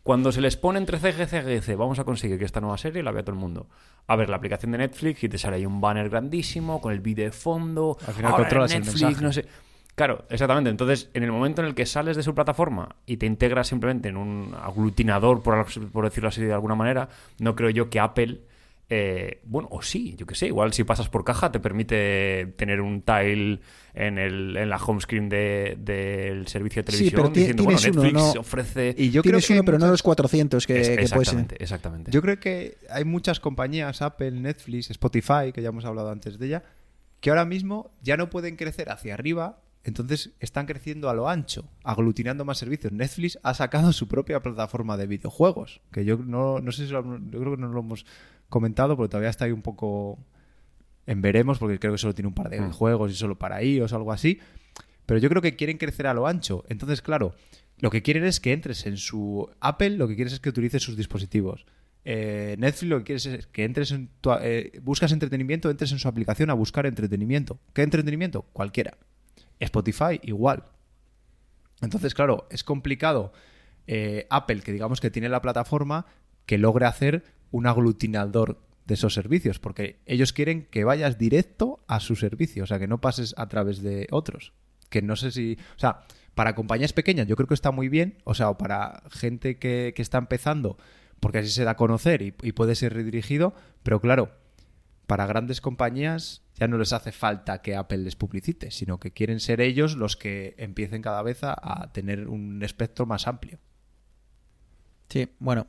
cuando 0.02 0.32
se 0.32 0.40
les 0.40 0.56
pone 0.56 0.78
entre 0.78 0.98
CG 0.98 1.22
y 1.22 1.26
CGC, 1.26 1.76
vamos 1.76 1.98
a 1.98 2.04
conseguir 2.04 2.38
que 2.38 2.44
esta 2.44 2.60
nueva 2.60 2.78
serie 2.78 3.02
la 3.02 3.12
vea 3.12 3.22
todo 3.22 3.34
el 3.34 3.40
mundo. 3.40 3.68
A 4.06 4.16
ver 4.16 4.30
la 4.30 4.36
aplicación 4.36 4.72
de 4.72 4.78
Netflix 4.78 5.22
y 5.24 5.28
te 5.28 5.38
sale 5.38 5.56
ahí 5.56 5.66
un 5.66 5.80
banner 5.80 6.08
grandísimo 6.08 6.80
con 6.80 6.92
el 6.92 7.00
vídeo 7.00 7.26
de 7.26 7.32
fondo. 7.32 7.98
Al 8.06 8.14
final 8.14 8.32
ahora 8.32 8.44
controlas 8.44 8.72
el 8.72 8.84
mensaje. 8.84 9.22
no 9.22 9.32
sé. 9.32 9.46
Claro, 9.94 10.24
exactamente. 10.30 10.70
Entonces, 10.70 11.10
en 11.12 11.24
el 11.24 11.32
momento 11.32 11.60
en 11.60 11.68
el 11.68 11.74
que 11.74 11.84
sales 11.84 12.16
de 12.16 12.22
su 12.22 12.34
plataforma 12.34 12.96
y 13.04 13.18
te 13.18 13.26
integras 13.26 13.68
simplemente 13.68 14.08
en 14.08 14.16
un 14.16 14.54
aglutinador, 14.58 15.42
por, 15.42 15.66
por 15.92 16.04
decirlo 16.04 16.30
así 16.30 16.40
de 16.40 16.54
alguna 16.54 16.74
manera, 16.74 17.10
no 17.38 17.54
creo 17.54 17.68
yo 17.68 17.90
que 17.90 18.00
Apple. 18.00 18.40
Eh, 18.92 19.40
bueno, 19.44 19.68
o 19.70 19.82
sí, 19.82 20.16
yo 20.18 20.26
qué 20.26 20.34
sé, 20.34 20.48
igual 20.48 20.72
si 20.72 20.82
pasas 20.82 21.08
por 21.08 21.24
caja 21.24 21.52
te 21.52 21.60
permite 21.60 22.52
tener 22.56 22.80
un 22.80 23.02
tile 23.02 23.60
en, 23.94 24.18
el, 24.18 24.56
en 24.56 24.68
la 24.68 24.76
home 24.78 25.00
screen 25.00 25.28
de- 25.28 25.76
del 25.80 26.48
servicio 26.48 26.82
de 26.82 26.90
Sí, 26.90 26.96
televisión 26.96 27.22
pero 27.22 27.32
ti- 27.32 27.40
diciendo, 27.40 27.62
bueno, 27.64 27.78
tienes 27.78 27.96
uno, 27.96 28.02
Netflix 28.04 28.34
no- 28.34 28.40
ofrece... 28.40 28.94
Y 28.98 29.10
yo 29.10 29.22
creo 29.22 29.38
que 29.40 29.52
uno, 29.54 29.64
pero 29.64 29.78
no 29.78 29.86
los 29.86 30.02
400 30.02 30.66
que, 30.66 30.80
Es- 30.80 30.88
que 30.88 30.94
puedes... 30.96 31.12
exactamente, 31.12 31.56
exactamente. 31.62 32.10
Yo 32.10 32.20
creo 32.20 32.40
que 32.40 32.78
hay 32.90 33.04
muchas 33.04 33.38
compañías, 33.40 34.02
Apple, 34.02 34.32
Netflix, 34.32 34.90
Spotify, 34.90 35.52
que 35.54 35.62
ya 35.62 35.68
hemos 35.68 35.84
hablado 35.84 36.10
antes 36.10 36.38
de 36.38 36.46
ella, 36.46 36.64
que 37.20 37.30
ahora 37.30 37.44
mismo 37.44 37.92
ya 38.02 38.16
no 38.16 38.28
pueden 38.28 38.56
crecer 38.56 38.90
hacia 38.90 39.14
arriba, 39.14 39.60
entonces 39.84 40.30
están 40.40 40.66
creciendo 40.66 41.08
a 41.10 41.14
lo 41.14 41.28
ancho, 41.28 41.64
aglutinando 41.84 42.44
más 42.44 42.58
servicios. 42.58 42.92
Netflix 42.92 43.38
ha 43.44 43.54
sacado 43.54 43.92
su 43.92 44.08
propia 44.08 44.40
plataforma 44.40 44.96
de 44.96 45.06
videojuegos, 45.06 45.80
que 45.92 46.04
yo 46.04 46.16
no, 46.18 46.58
no 46.60 46.72
sé 46.72 46.86
si 46.86 46.92
lo, 46.92 47.02
yo 47.02 47.38
creo 47.40 47.54
que 47.56 47.60
no 47.62 47.68
lo 47.68 47.80
hemos 47.80 48.04
comentado, 48.50 48.96
porque 48.96 49.08
todavía 49.10 49.30
está 49.30 49.46
ahí 49.46 49.52
un 49.52 49.62
poco 49.62 50.18
en 51.06 51.22
veremos, 51.22 51.58
porque 51.58 51.78
creo 51.78 51.92
que 51.92 51.98
solo 51.98 52.14
tiene 52.14 52.28
un 52.28 52.34
par 52.34 52.50
de 52.50 52.60
Mm. 52.60 52.72
juegos 52.72 53.10
y 53.10 53.14
solo 53.14 53.38
para 53.38 53.62
iOS 53.62 53.92
o 53.92 53.96
algo 53.96 54.12
así. 54.12 54.38
Pero 55.06 55.18
yo 55.18 55.28
creo 55.30 55.40
que 55.42 55.56
quieren 55.56 55.78
crecer 55.78 56.06
a 56.06 56.14
lo 56.14 56.26
ancho. 56.26 56.64
Entonces, 56.68 57.00
claro, 57.02 57.34
lo 57.78 57.90
que 57.90 58.02
quieren 58.02 58.24
es 58.24 58.38
que 58.38 58.52
entres 58.52 58.86
en 58.86 58.96
su 58.96 59.48
Apple, 59.60 59.90
lo 59.96 60.06
que 60.06 60.14
quieres 60.14 60.34
es 60.34 60.40
que 60.40 60.50
utilices 60.50 60.82
sus 60.82 60.96
dispositivos. 60.96 61.64
eh, 62.04 62.56
Netflix 62.58 62.88
lo 62.88 62.98
que 62.98 63.04
quieres 63.04 63.26
es 63.26 63.46
que 63.46 63.62
entres 63.64 63.90
en 63.90 64.08
tu, 64.22 64.30
eh, 64.40 64.72
buscas 64.82 65.12
entretenimiento, 65.12 65.68
entres 65.68 65.92
en 65.92 65.98
su 65.98 66.08
aplicación 66.08 66.48
a 66.48 66.54
buscar 66.54 66.86
entretenimiento. 66.86 67.58
¿Qué 67.74 67.82
entretenimiento? 67.82 68.42
Cualquiera. 68.54 68.96
Spotify 69.58 70.18
igual. 70.22 70.64
Entonces, 71.82 72.14
claro, 72.14 72.46
es 72.50 72.64
complicado 72.64 73.32
eh, 73.86 74.26
Apple, 74.30 74.60
que 74.60 74.72
digamos 74.72 75.00
que 75.00 75.10
tiene 75.10 75.28
la 75.28 75.42
plataforma, 75.42 76.06
que 76.46 76.56
logre 76.58 76.86
hacer 76.86 77.22
un 77.50 77.66
aglutinador 77.66 78.60
de 78.86 78.94
esos 78.94 79.14
servicios, 79.14 79.58
porque 79.58 80.00
ellos 80.06 80.32
quieren 80.32 80.66
que 80.66 80.84
vayas 80.84 81.18
directo 81.18 81.84
a 81.86 82.00
su 82.00 82.16
servicio, 82.16 82.64
o 82.64 82.66
sea, 82.66 82.78
que 82.78 82.88
no 82.88 83.00
pases 83.00 83.34
a 83.36 83.48
través 83.48 83.82
de 83.82 84.08
otros. 84.10 84.52
Que 84.88 85.02
no 85.02 85.16
sé 85.16 85.30
si... 85.30 85.58
O 85.76 85.78
sea, 85.78 86.02
para 86.34 86.54
compañías 86.54 86.92
pequeñas 86.92 87.26
yo 87.26 87.36
creo 87.36 87.46
que 87.46 87.54
está 87.54 87.70
muy 87.70 87.88
bien, 87.88 88.18
o 88.24 88.34
sea, 88.34 88.50
o 88.50 88.58
para 88.58 89.02
gente 89.10 89.58
que, 89.58 89.92
que 89.94 90.02
está 90.02 90.18
empezando, 90.18 90.76
porque 91.20 91.38
así 91.38 91.50
se 91.50 91.64
da 91.64 91.72
a 91.72 91.76
conocer 91.76 92.22
y, 92.22 92.52
puede 92.52 92.74
ser 92.74 92.94
redirigido, 92.94 93.54
pero 93.82 94.00
claro, 94.00 94.32
para 95.06 95.26
grandes 95.26 95.60
compañías 95.60 96.42
ya 96.54 96.66
no 96.66 96.78
les 96.78 96.92
hace 96.92 97.12
falta 97.12 97.62
que 97.62 97.76
Apple 97.76 97.98
les 97.98 98.16
publicite, 98.16 98.70
sino 98.70 98.98
que 98.98 99.12
quieren 99.12 99.40
ser 99.40 99.60
ellos 99.60 99.96
los 99.96 100.16
que 100.16 100.54
empiecen 100.58 101.02
cada 101.02 101.22
vez 101.22 101.40
a 101.42 101.90
tener 101.92 102.28
un 102.28 102.62
espectro 102.62 103.06
más 103.06 103.26
amplio. 103.26 103.58
Sí, 105.08 105.28
bueno. 105.40 105.66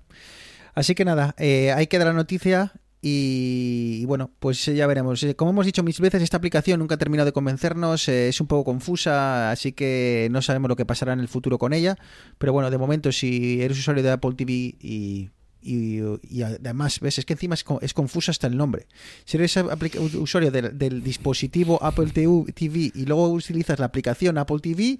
Así 0.74 0.96
que 0.96 1.06
nada, 1.06 1.36
eh, 1.38 1.72
ahí 1.72 1.88
queda 1.88 2.06
la 2.06 2.14
noticia 2.14 2.74
y, 3.02 4.06
bueno, 4.06 4.32
pues 4.40 4.64
ya 4.66 4.86
veremos. 4.86 5.24
Eh, 5.24 5.36
Como 5.36 5.52
hemos 5.52 5.66
dicho 5.66 5.84
mil 5.84 5.96
veces, 6.00 6.22
esta 6.22 6.38
aplicación 6.38 6.80
nunca 6.80 6.96
ha 6.96 6.98
terminado 6.98 7.26
de 7.26 7.34
convencernos, 7.34 8.08
eh, 8.08 8.30
es 8.30 8.40
un 8.40 8.48
poco 8.48 8.64
confusa, 8.64 9.52
así 9.52 9.72
que 9.72 10.28
no 10.32 10.42
sabemos 10.42 10.70
lo 10.70 10.76
que 10.76 10.86
pasará 10.86 11.14
en 11.14 11.20
el 11.20 11.28
futuro 11.28 11.58
con 11.58 11.74
ella. 11.74 11.98
Pero 12.38 12.54
bueno, 12.54 12.70
de 12.70 12.78
momento, 12.78 13.12
si 13.12 13.62
eres 13.62 13.80
usuario 13.80 14.04
de 14.04 14.12
Apple 14.12 14.34
TV 14.36 14.54
y, 14.80 15.30
y, 15.64 16.42
además, 16.44 17.00
ves, 17.00 17.18
es 17.18 17.26
que 17.26 17.34
encima 17.34 17.56
es, 17.56 17.66
es 17.82 17.94
confuso 17.94 18.30
hasta 18.30 18.46
el 18.46 18.56
nombre. 18.56 18.88
Si 19.26 19.38
eres 19.38 19.58
usuario 19.58 20.52
del, 20.52 21.04
dispositivo 21.04 21.84
Apple 21.84 22.12
TV 22.12 22.92
y 22.94 23.06
luego 23.06 23.30
utilizas 23.30 23.80
la 23.80 23.88
aplicación 23.88 24.38
Apple 24.38 24.60
TV, 24.60 25.00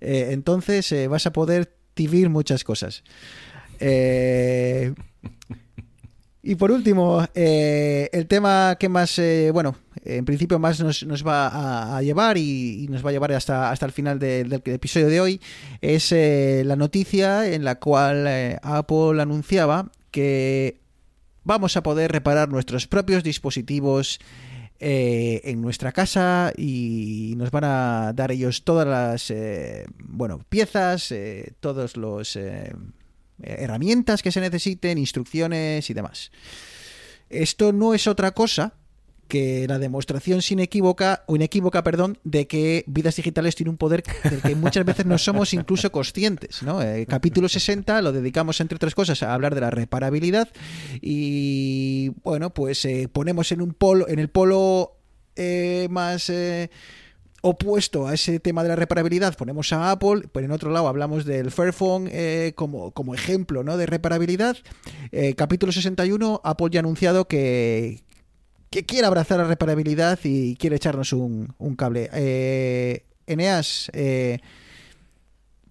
eh, 0.00 0.28
entonces 0.30 0.94
vas 1.08 1.26
a 1.26 1.32
poder 1.32 1.74
TV 1.94 2.28
muchas 2.28 2.62
cosas. 2.62 3.02
Eh, 3.80 4.94
y 6.42 6.54
por 6.54 6.70
último, 6.70 7.24
eh, 7.34 8.08
el 8.12 8.26
tema 8.26 8.76
que 8.78 8.88
más, 8.88 9.18
eh, 9.18 9.50
bueno, 9.52 9.76
en 10.04 10.24
principio 10.24 10.58
más 10.58 10.80
nos, 10.80 11.04
nos 11.04 11.26
va 11.26 11.96
a, 11.96 12.02
llevar 12.02 12.38
y, 12.38 12.86
nos 12.90 13.04
va 13.04 13.10
a 13.10 13.12
llevar 13.12 13.32
hasta, 13.32 13.70
hasta 13.70 13.86
el 13.86 13.92
final 13.92 14.18
del, 14.18 14.52
episodio 14.52 15.08
de 15.08 15.20
hoy 15.20 15.40
es 15.80 16.12
eh, 16.12 16.62
la 16.64 16.76
noticia 16.76 17.52
en 17.52 17.64
la 17.64 17.78
cual 17.78 18.26
Apple 18.62 19.20
anunciaba 19.20 19.90
que 20.10 20.80
vamos 21.44 21.76
a 21.76 21.82
poder 21.82 22.10
reparar 22.12 22.48
nuestros 22.48 22.86
propios 22.86 23.22
dispositivos 23.22 24.18
en 24.82 25.60
nuestra 25.60 25.92
casa 25.92 26.54
y 26.56 27.34
nos 27.36 27.50
van 27.50 27.64
a 27.64 28.12
dar 28.14 28.32
ellos 28.32 28.64
todas 28.64 28.88
las 28.88 29.30
bueno 29.98 30.40
piezas, 30.48 31.12
todos 31.60 31.98
los 31.98 32.38
herramientas 33.42 34.22
que 34.22 34.32
se 34.32 34.40
necesiten, 34.40 34.98
instrucciones 34.98 35.88
y 35.90 35.94
demás. 35.94 36.30
Esto 37.28 37.72
no 37.72 37.94
es 37.94 38.06
otra 38.06 38.32
cosa 38.32 38.74
que 39.30 39.64
la 39.68 39.78
demostración 39.78 40.42
sin 40.42 40.58
equívoca, 40.58 41.22
o 41.26 41.36
inequívoca, 41.36 41.82
perdón, 41.82 42.18
de 42.24 42.46
que 42.46 42.84
Vidas 42.86 43.16
Digitales 43.16 43.54
tiene 43.54 43.70
un 43.70 43.78
poder 43.78 44.02
del 44.28 44.42
que 44.42 44.54
muchas 44.56 44.84
veces 44.84 45.06
no 45.06 45.16
somos 45.16 45.54
incluso 45.54 45.90
conscientes. 45.90 46.62
¿no? 46.62 46.82
Eh, 46.82 47.06
capítulo 47.06 47.48
60 47.48 48.02
lo 48.02 48.12
dedicamos, 48.12 48.60
entre 48.60 48.76
otras 48.76 48.94
cosas, 48.94 49.22
a 49.22 49.32
hablar 49.32 49.54
de 49.54 49.62
la 49.62 49.70
reparabilidad 49.70 50.48
y, 51.00 52.10
bueno, 52.24 52.50
pues 52.50 52.84
eh, 52.84 53.08
ponemos 53.10 53.52
en 53.52 53.62
un 53.62 53.72
polo, 53.72 54.06
en 54.08 54.18
el 54.18 54.28
polo 54.28 54.98
eh, 55.36 55.86
más... 55.90 56.30
opuesto 57.42 58.06
a 58.06 58.14
ese 58.14 58.40
tema 58.40 58.62
de 58.62 58.68
la 58.68 58.76
reparabilidad 58.76 59.36
ponemos 59.36 59.72
a 59.72 59.90
Apple, 59.90 60.28
pero 60.32 60.46
en 60.46 60.52
otro 60.52 60.70
lado 60.70 60.88
hablamos 60.88 61.24
del 61.24 61.50
Fairphone 61.50 62.08
eh, 62.12 62.52
como, 62.54 62.92
como 62.92 63.14
ejemplo 63.14 63.64
¿no? 63.64 63.76
de 63.76 63.86
reparabilidad. 63.86 64.56
Eh, 65.12 65.34
capítulo 65.34 65.72
61, 65.72 66.40
Apple 66.44 66.68
ya 66.70 66.80
ha 66.80 66.82
anunciado 66.82 67.26
que, 67.26 68.02
que 68.70 68.84
quiere 68.84 69.06
abrazar 69.06 69.38
la 69.38 69.44
reparabilidad 69.44 70.18
y 70.24 70.56
quiere 70.56 70.76
echarnos 70.76 71.12
un, 71.12 71.54
un 71.58 71.76
cable. 71.76 72.10
Eh, 72.12 73.04
Eneas, 73.26 73.90
eh, 73.94 74.40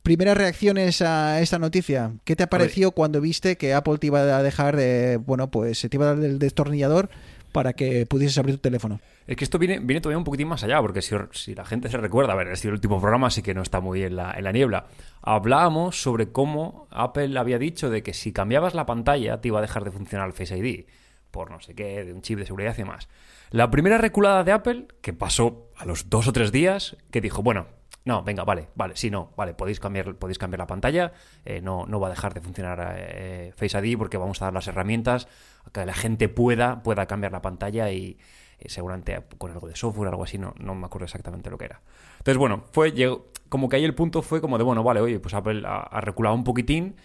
primeras 0.02 0.38
reacciones 0.38 1.02
a 1.02 1.42
esta 1.42 1.60
noticia. 1.60 2.14
¿Qué 2.24 2.36
te 2.36 2.48
pareció 2.48 2.92
cuando 2.92 3.22
viste 3.22 3.58
que 3.58 3.74
Apple 3.74 3.98
te 3.98 4.08
iba 4.08 4.22
a 4.22 4.42
dejar, 4.42 4.80
bueno, 5.20 5.52
pues 5.52 5.82
te 5.82 5.90
iba 5.92 6.10
a 6.10 6.16
dar 6.16 6.24
el 6.24 6.40
destornillador 6.40 7.10
para 7.52 7.74
que 7.74 8.06
pudieses 8.06 8.38
abrir 8.38 8.56
tu 8.56 8.62
teléfono? 8.62 9.00
Es 9.28 9.36
que 9.36 9.44
esto 9.44 9.60
viene, 9.60 9.80
viene 9.80 10.02
todavía 10.02 10.18
un 10.18 10.24
poquitín 10.24 10.48
más 10.48 10.64
allá, 10.64 10.82
porque 10.82 11.02
si, 11.02 11.16
si 11.32 11.56
la 11.56 11.66
gente 11.66 11.90
se 11.90 11.98
recuerda, 11.98 12.34
a 12.34 12.36
ver, 12.36 12.48
es 12.48 12.60
decir, 12.60 12.70
el 12.70 12.76
último 12.76 13.00
programa 13.00 13.28
así 13.28 13.42
que 13.42 13.54
no 13.54 13.62
está 13.62 13.80
muy 13.80 14.04
en 14.04 14.16
la, 14.16 14.34
en 14.34 14.44
la 14.44 14.52
niebla. 14.52 14.88
Hablábamos 15.22 16.02
sobre 16.02 16.32
cómo 16.32 16.88
Apple 16.92 17.38
había 17.38 17.60
dicho 17.60 17.90
de 17.90 18.04
que 18.04 18.14
si 18.14 18.32
cambiabas 18.32 18.74
la 18.74 18.86
pantalla 18.86 19.42
te 19.42 19.50
iba 19.50 19.60
a 19.60 19.62
dejar 19.62 19.84
de 19.84 19.92
funcionar 19.92 20.28
el 20.28 20.34
Face 20.34 20.58
ID, 20.58 20.86
por 21.32 21.52
no 21.52 21.60
sé 21.60 21.76
qué, 21.76 22.04
de 22.04 22.14
un 22.14 22.22
chip 22.22 22.40
de 22.40 22.46
seguridad 22.46 22.74
y 22.76 22.82
demás. 22.82 23.08
La 23.52 23.72
primera 23.72 23.98
reculada 23.98 24.44
de 24.44 24.52
Apple, 24.52 24.88
que 25.02 25.14
pasó 25.14 25.70
a 25.76 25.86
los 25.86 26.10
dos 26.10 26.28
o 26.28 26.34
tres 26.34 26.52
días, 26.52 26.98
que 27.12 27.22
dijo, 27.22 27.42
bueno, 27.42 27.68
no, 28.06 28.24
venga, 28.24 28.44
vale, 28.44 28.70
vale, 28.76 28.96
sí, 28.96 29.10
no, 29.10 29.32
vale, 29.36 29.54
podéis 29.54 29.80
cambiar, 29.80 30.16
podéis 30.16 30.38
cambiar 30.38 30.60
la 30.60 30.68
pantalla, 30.68 31.12
eh, 31.46 31.62
no, 31.62 31.86
no 31.86 32.00
va 32.00 32.08
a 32.08 32.10
dejar 32.12 32.34
de 32.34 32.42
funcionar 32.42 32.96
eh, 32.98 33.54
Face 33.56 33.78
ID 33.78 33.98
porque 33.98 34.18
vamos 34.18 34.42
a 34.42 34.46
dar 34.46 34.54
las 34.54 34.68
herramientas 34.68 35.28
a 35.66 35.72
que 35.72 35.86
la 35.86 35.94
gente 35.94 36.30
pueda, 36.30 36.82
pueda 36.82 37.06
cambiar 37.06 37.32
la 37.32 37.42
pantalla 37.42 37.92
y 37.92 38.18
eh, 38.60 38.70
seguramente 38.70 39.22
con 39.38 39.52
algo 39.52 39.68
de 39.68 39.76
software, 39.76 40.10
algo 40.10 40.24
así, 40.24 40.38
no, 40.38 40.54
no 40.60 40.76
me 40.76 40.86
acuerdo 40.86 41.06
exactamente 41.06 41.50
lo 41.50 41.58
que 41.58 41.66
era. 41.66 41.82
Entonces, 42.20 42.38
bueno, 42.38 42.64
fue, 42.72 42.94
llegó, 42.94 43.28
como 43.50 43.68
que 43.68 43.76
ahí 43.76 43.84
el 43.84 43.96
punto 43.96 44.22
fue 44.22 44.40
como 44.40 44.58
de, 44.58 44.64
bueno, 44.64 44.84
vale, 44.84 45.02
oye, 45.02 45.20
pues 45.20 45.34
Apple 45.34 45.64
ha, 45.66 45.80
ha 45.80 46.02
reculado 46.02 46.36
un 46.36 46.44
poquitín 46.44 46.96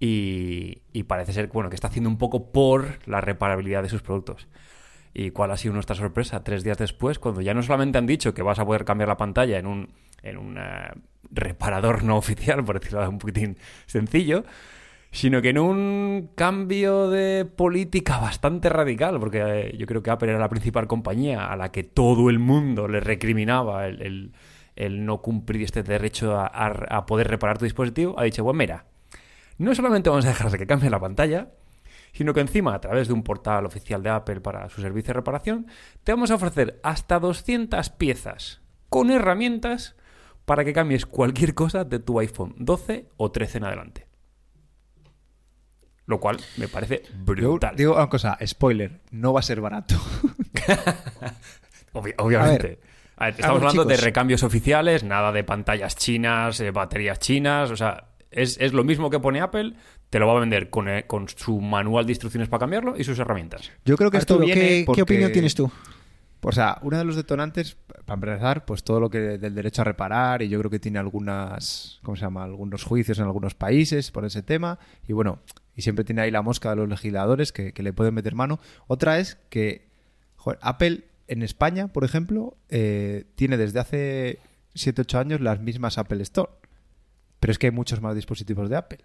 y, 0.00 0.82
y 0.92 1.04
parece 1.04 1.32
ser 1.32 1.46
bueno, 1.48 1.70
que 1.70 1.76
está 1.76 1.86
haciendo 1.86 2.10
un 2.10 2.18
poco 2.18 2.50
por 2.50 2.98
la 3.06 3.20
reparabilidad 3.20 3.82
de 3.84 3.88
sus 3.88 4.02
productos. 4.02 4.48
¿Y 5.14 5.30
cuál 5.30 5.50
ha 5.50 5.56
sido 5.56 5.74
nuestra 5.74 5.94
sorpresa? 5.94 6.42
Tres 6.42 6.64
días 6.64 6.78
después, 6.78 7.18
cuando 7.18 7.42
ya 7.42 7.54
no 7.54 7.62
solamente 7.62 7.98
han 7.98 8.06
dicho 8.06 8.34
que 8.34 8.42
vas 8.42 8.58
a 8.58 8.66
poder 8.66 8.84
cambiar 8.84 9.08
la 9.08 9.18
pantalla 9.18 9.58
en 9.58 9.66
un, 9.66 9.88
en 10.22 10.36
un 10.38 10.58
eh, 10.58 10.90
reparador 11.30 12.04
no 12.04 12.16
oficial, 12.16 12.64
por 12.64 12.78
decirlo 12.80 13.08
un 13.08 13.18
poquitín 13.18 13.56
sencillo, 13.86 14.44
sino 15.10 15.42
que 15.42 15.50
en 15.50 15.58
un 15.58 16.30
cambio 16.34 17.10
de 17.10 17.44
política 17.44 18.18
bastante 18.18 18.68
radical, 18.70 19.18
porque 19.20 19.42
eh, 19.44 19.76
yo 19.76 19.86
creo 19.86 20.02
que 20.02 20.10
Apple 20.10 20.30
era 20.30 20.38
la 20.38 20.48
principal 20.48 20.86
compañía 20.86 21.46
a 21.52 21.56
la 21.56 21.70
que 21.70 21.82
todo 21.84 22.30
el 22.30 22.38
mundo 22.38 22.88
le 22.88 23.00
recriminaba 23.00 23.86
el, 23.86 24.32
el- 24.74 25.04
no 25.04 25.20
cumplir 25.20 25.62
este 25.62 25.82
derecho 25.82 26.38
a, 26.38 26.46
a- 26.46 26.96
a 26.96 27.04
poder 27.06 27.28
reparar 27.28 27.58
tu 27.58 27.64
dispositivo, 27.66 28.18
ha 28.18 28.24
dicho, 28.24 28.42
bueno, 28.42 28.56
mira, 28.58 28.86
no 29.58 29.74
solamente 29.74 30.08
vamos 30.08 30.24
a 30.24 30.28
dejar 30.28 30.50
de 30.50 30.56
que 30.58 30.66
cambie 30.66 30.88
la 30.88 30.98
pantalla, 30.98 31.50
sino 32.14 32.32
que 32.32 32.40
encima, 32.40 32.74
a 32.74 32.80
través 32.80 33.08
de 33.08 33.14
un 33.14 33.22
portal 33.22 33.66
oficial 33.66 34.02
de 34.02 34.08
Apple 34.10 34.40
para 34.40 34.68
su 34.70 34.80
servicio 34.80 35.08
de 35.08 35.20
reparación, 35.20 35.66
te 36.04 36.12
vamos 36.12 36.30
a 36.30 36.36
ofrecer 36.36 36.80
hasta 36.82 37.18
200 37.18 37.90
piezas 37.90 38.62
con 38.88 39.10
herramientas 39.10 39.94
para 40.44 40.64
que 40.64 40.72
cambies 40.72 41.06
cualquier 41.06 41.54
cosa 41.54 41.84
de 41.84 41.98
tu 41.98 42.18
iPhone 42.18 42.54
12 42.58 43.08
o 43.16 43.30
13 43.30 43.58
en 43.58 43.64
adelante. 43.64 44.06
Lo 46.06 46.18
cual 46.20 46.38
me 46.56 46.68
parece 46.68 47.02
Yo 47.04 47.24
brutal. 47.24 47.76
digo 47.76 47.94
una 47.94 48.08
cosa, 48.08 48.36
spoiler, 48.44 49.00
no 49.12 49.32
va 49.32 49.40
a 49.40 49.44
ser 49.44 49.60
barato. 49.60 49.94
Obvi- 51.92 52.14
obviamente. 52.18 52.80
A 53.16 53.26
ver, 53.26 53.34
estamos 53.34 53.60
ver, 53.60 53.68
hablando 53.68 53.84
de 53.84 53.96
recambios 53.98 54.42
oficiales, 54.42 55.04
nada 55.04 55.30
de 55.32 55.44
pantallas 55.44 55.94
chinas, 55.96 56.58
eh, 56.60 56.70
baterías 56.70 57.18
chinas, 57.20 57.70
o 57.70 57.76
sea, 57.76 58.08
es, 58.30 58.58
es 58.60 58.72
lo 58.72 58.82
mismo 58.82 59.10
que 59.10 59.20
pone 59.20 59.40
Apple, 59.40 59.74
te 60.10 60.18
lo 60.18 60.26
va 60.26 60.36
a 60.36 60.40
vender 60.40 60.70
con, 60.70 60.88
eh, 60.88 61.04
con 61.06 61.28
su 61.28 61.60
manual 61.60 62.06
de 62.06 62.12
instrucciones 62.12 62.48
para 62.48 62.60
cambiarlo 62.60 62.96
y 62.96 63.04
sus 63.04 63.18
herramientas. 63.18 63.70
Yo 63.84 63.96
creo 63.96 64.10
que 64.10 64.16
esto 64.18 64.38
viene 64.38 64.84
¿qué, 64.92 65.02
opinión 65.02 65.30
tienes 65.30 65.54
tú? 65.54 65.70
O 66.44 66.52
sea, 66.52 66.78
uno 66.82 66.98
de 66.98 67.04
los 67.04 67.14
detonantes, 67.14 67.76
para 68.04 68.14
empezar, 68.14 68.64
pues 68.64 68.82
todo 68.82 68.98
lo 68.98 69.10
que 69.10 69.18
del 69.18 69.54
derecho 69.54 69.82
a 69.82 69.84
reparar, 69.84 70.42
y 70.42 70.48
yo 70.48 70.58
creo 70.58 70.70
que 70.70 70.80
tiene 70.80 70.98
algunas, 70.98 72.00
¿cómo 72.02 72.16
se 72.16 72.22
llama? 72.22 72.42
Algunos 72.42 72.82
juicios 72.82 73.18
en 73.18 73.24
algunos 73.24 73.54
países 73.54 74.10
por 74.10 74.24
ese 74.24 74.42
tema, 74.42 74.78
y 75.06 75.12
bueno, 75.12 75.38
y 75.76 75.82
siempre 75.82 76.04
tiene 76.04 76.22
ahí 76.22 76.30
la 76.30 76.42
mosca 76.42 76.70
de 76.70 76.76
los 76.76 76.88
legisladores 76.88 77.52
que, 77.52 77.72
que 77.72 77.82
le 77.82 77.92
pueden 77.92 78.14
meter 78.14 78.34
mano. 78.34 78.58
Otra 78.88 79.18
es 79.18 79.38
que 79.50 79.88
Apple 80.60 81.04
en 81.28 81.42
España, 81.42 81.88
por 81.88 82.04
ejemplo, 82.04 82.56
eh, 82.68 83.24
tiene 83.36 83.56
desde 83.56 83.80
hace 83.80 84.38
7-8 84.74 85.18
años 85.18 85.40
las 85.40 85.60
mismas 85.60 85.96
Apple 85.96 86.22
Store, 86.22 86.50
pero 87.40 87.52
es 87.52 87.58
que 87.58 87.68
hay 87.68 87.72
muchos 87.72 88.00
más 88.00 88.14
dispositivos 88.14 88.68
de 88.68 88.76
Apple. 88.76 88.98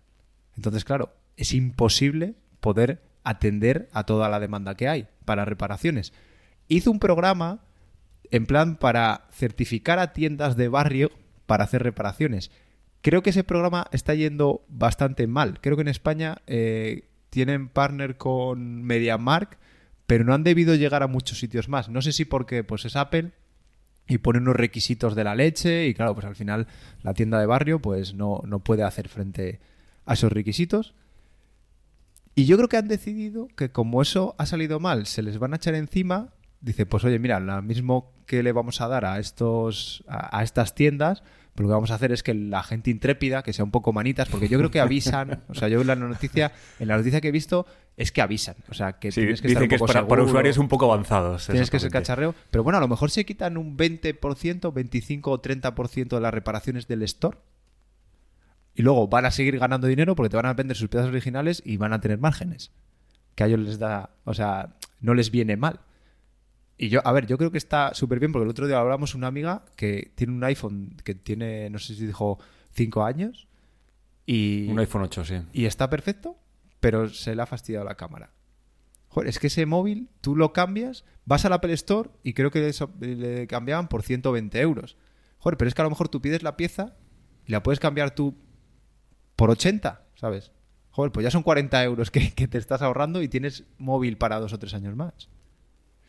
Entonces, 0.56 0.84
claro, 0.84 1.14
es 1.38 1.54
imposible 1.54 2.36
poder 2.60 3.02
atender 3.24 3.90
a 3.94 4.06
toda 4.06 4.28
la 4.30 4.40
demanda 4.40 4.76
que 4.76 4.88
hay 4.88 5.08
para 5.26 5.46
reparaciones. 5.46 6.14
Hizo 6.68 6.92
un 6.92 7.00
programa 7.00 7.64
en 8.32 8.46
plan 8.46 8.76
para 8.78 9.28
certificar 9.32 10.00
a 10.00 10.14
tiendas 10.14 10.58
de 10.58 10.68
barrio 10.68 11.12
para 11.46 11.64
hacer 11.64 11.84
reparaciones. 11.84 12.52
Creo 13.02 13.24
que 13.24 13.30
ese 13.30 13.44
programa 13.44 13.88
está 13.92 14.14
yendo 14.16 14.66
bastante 14.68 15.28
mal. 15.28 15.60
Creo 15.62 15.78
que 15.78 15.84
en 15.84 15.88
España 15.88 16.42
eh, 16.48 17.08
tienen 17.30 17.70
partner 17.70 18.18
con 18.18 18.84
MediaMark, 18.84 19.58
pero 20.08 20.24
no 20.24 20.34
han 20.34 20.44
debido 20.44 20.76
llegar 20.76 21.04
a 21.04 21.08
muchos 21.08 21.40
sitios 21.40 21.70
más. 21.70 21.90
No 21.90 22.02
sé 22.02 22.12
si 22.12 22.26
porque 22.26 22.64
pues 22.64 22.86
es 22.86 22.96
Apple 22.96 23.32
y 24.08 24.20
pone 24.20 24.40
unos 24.40 24.56
requisitos 24.56 25.16
de 25.16 25.24
la 25.24 25.36
leche 25.36 25.88
y 25.88 25.94
claro, 25.94 26.16
pues 26.16 26.26
al 26.26 26.36
final 26.36 26.68
la 27.04 27.14
tienda 27.14 27.40
de 27.40 27.46
barrio 27.46 27.80
pues 27.82 28.14
no, 28.14 28.42
no 28.46 28.60
puede 28.60 28.84
hacer 28.84 29.10
frente 29.10 29.60
a 30.06 30.14
esos 30.14 30.32
requisitos. 30.32 30.94
Y 32.36 32.46
yo 32.46 32.56
creo 32.56 32.70
que 32.70 32.78
han 32.78 32.88
decidido 32.88 33.48
que 33.56 33.72
como 33.72 34.02
eso 34.02 34.36
ha 34.38 34.46
salido 34.46 34.80
mal, 34.80 35.08
se 35.08 35.24
les 35.24 35.40
van 35.40 35.54
a 35.54 35.58
echar 35.58 35.76
encima. 35.76 36.34
Dice, 36.62 36.86
pues 36.86 37.04
oye, 37.04 37.20
mira, 37.20 37.40
lo 37.40 37.62
mismo 37.62 38.14
que 38.26 38.44
le 38.44 38.52
vamos 38.52 38.82
a 38.82 38.88
dar 38.88 39.06
a 39.06 39.20
estos 39.20 40.04
a, 40.08 40.40
a 40.40 40.44
estas 40.44 40.76
tiendas, 40.76 41.24
pues 41.54 41.64
lo 41.64 41.70
que 41.70 41.74
vamos 41.74 41.92
a 41.92 41.96
hacer 41.96 42.12
es 42.12 42.22
que 42.22 42.34
la 42.34 42.62
gente 42.62 42.92
intrépida, 42.92 43.42
que 43.42 43.52
sea 43.52 43.66
un 43.66 43.72
poco 43.72 43.92
manitas, 43.94 44.30
porque 44.30 44.48
yo 44.48 44.60
creo 44.60 44.70
que 44.70 44.80
avisan, 44.80 45.44
o 45.48 45.56
sea, 45.56 45.68
yo 45.68 45.82
en 45.82 45.88
la 45.88 45.96
noticia, 45.96 46.52
en 46.80 46.88
la 46.88 46.98
noticia 46.98 47.20
que 47.20 47.30
he 47.30 47.32
visto, 47.32 47.66
es 47.96 48.12
que 48.12 48.22
avisan. 48.22 48.56
O 48.70 48.76
sea, 48.76 48.94
que 49.00 49.12
Sí, 49.12 49.22
tienes 49.22 49.42
que 49.42 49.48
estar 49.48 49.64
un 49.64 49.70
que 49.70 49.76
es 49.76 49.80
poco 49.80 49.88
para, 49.92 50.02
para 50.02 50.18
seguro, 50.18 50.26
usuarios 50.26 50.58
un 50.60 50.68
poco 50.68 50.92
avanzados. 50.92 51.48
Tienes 51.48 51.72
que 51.72 51.80
ser 51.80 51.90
cacharreo. 51.90 52.36
Pero 52.52 52.64
bueno, 52.64 52.78
a 52.78 52.82
lo 52.82 52.88
mejor 52.88 53.10
se 53.10 53.26
quitan 53.26 53.58
un 53.58 53.76
20%, 53.76 54.72
25 54.72 55.32
o 55.32 55.42
30% 55.42 56.08
de 56.10 56.22
las 56.22 56.32
reparaciones 56.34 56.88
del 56.88 57.02
store. 57.02 57.40
Y 58.76 58.84
luego 58.84 59.08
van 59.08 59.26
a 59.26 59.32
seguir 59.32 59.58
ganando 59.58 59.88
dinero 59.88 60.16
porque 60.16 60.30
te 60.30 60.36
van 60.36 60.46
a 60.46 60.54
vender 60.54 60.78
sus 60.78 60.90
piezas 60.90 61.10
originales 61.10 61.64
y 61.66 61.78
van 61.78 61.92
a 61.92 62.00
tener 62.00 62.20
márgenes. 62.20 62.72
Que 63.34 63.46
a 63.46 63.48
ellos 63.48 63.62
les 63.62 63.80
da, 63.80 64.12
o 64.26 64.36
sea, 64.36 64.76
no 65.02 65.16
les 65.16 65.32
viene 65.32 65.58
mal. 65.58 65.80
Y 66.78 66.90
yo, 66.90 67.02
a 67.06 67.12
ver, 67.12 67.26
yo 67.26 67.38
creo 67.38 67.52
que 67.52 67.58
está 67.58 67.94
súper 67.96 68.20
bien 68.20 68.32
porque 68.32 68.44
el 68.44 68.52
otro 68.52 68.68
día 68.68 68.80
hablamos 68.80 69.16
una 69.16 69.28
amiga 69.28 69.66
que 69.76 70.12
tiene 70.16 70.34
un 70.34 70.44
iPhone 70.44 70.96
que 71.04 71.16
tiene, 71.16 71.70
no 71.72 71.80
sé 71.80 71.96
si 71.96 72.06
dijo, 72.06 72.40
5 72.74 73.04
años. 73.04 73.48
Y, 74.26 74.68
Un 74.70 74.80
iPhone 74.80 75.04
8, 75.04 75.26
sí. 75.26 75.36
y 75.54 75.66
está 75.66 75.90
perfecto, 75.90 76.38
pero 76.80 77.10
se 77.10 77.36
le 77.36 77.42
ha 77.42 77.46
fastidiado 77.46 77.86
la 77.86 77.96
cámara. 77.96 78.32
Joder, 79.08 79.30
es 79.30 79.40
que 79.40 79.48
ese 79.48 79.66
móvil 79.66 80.10
tú 80.22 80.36
lo 80.36 80.54
cambias, 80.54 81.06
vas 81.26 81.46
al 81.46 81.54
Apple 81.54 81.74
Store 81.74 82.12
y 82.24 82.34
creo 82.34 82.52
que 82.52 82.72
le 83.00 83.48
cambiaban 83.48 83.88
por 83.88 84.04
120 84.04 84.60
euros. 84.60 84.98
Joder, 85.40 85.58
pero 85.58 85.70
es 85.70 85.74
que 85.74 85.82
a 85.82 85.86
lo 85.86 85.90
mejor 85.90 86.10
tú 86.10 86.22
pides 86.22 86.44
la 86.44 86.58
pieza 86.58 86.96
y 87.46 87.52
la 87.54 87.64
puedes 87.64 87.80
cambiar 87.80 88.14
tú 88.14 88.36
por 89.36 89.50
80, 89.50 90.06
¿sabes? 90.16 90.52
Joder, 90.92 91.12
pues 91.12 91.24
ya 91.24 91.32
son 91.32 91.42
40 91.42 91.84
euros 91.84 92.12
que, 92.12 92.34
que 92.34 92.48
te 92.48 92.58
estás 92.60 92.82
ahorrando 92.84 93.24
y 93.24 93.30
tienes 93.30 93.64
móvil 93.78 94.18
para 94.18 94.40
dos 94.40 94.54
o 94.54 94.60
tres 94.60 94.74
años 94.76 94.96
más. 94.96 95.30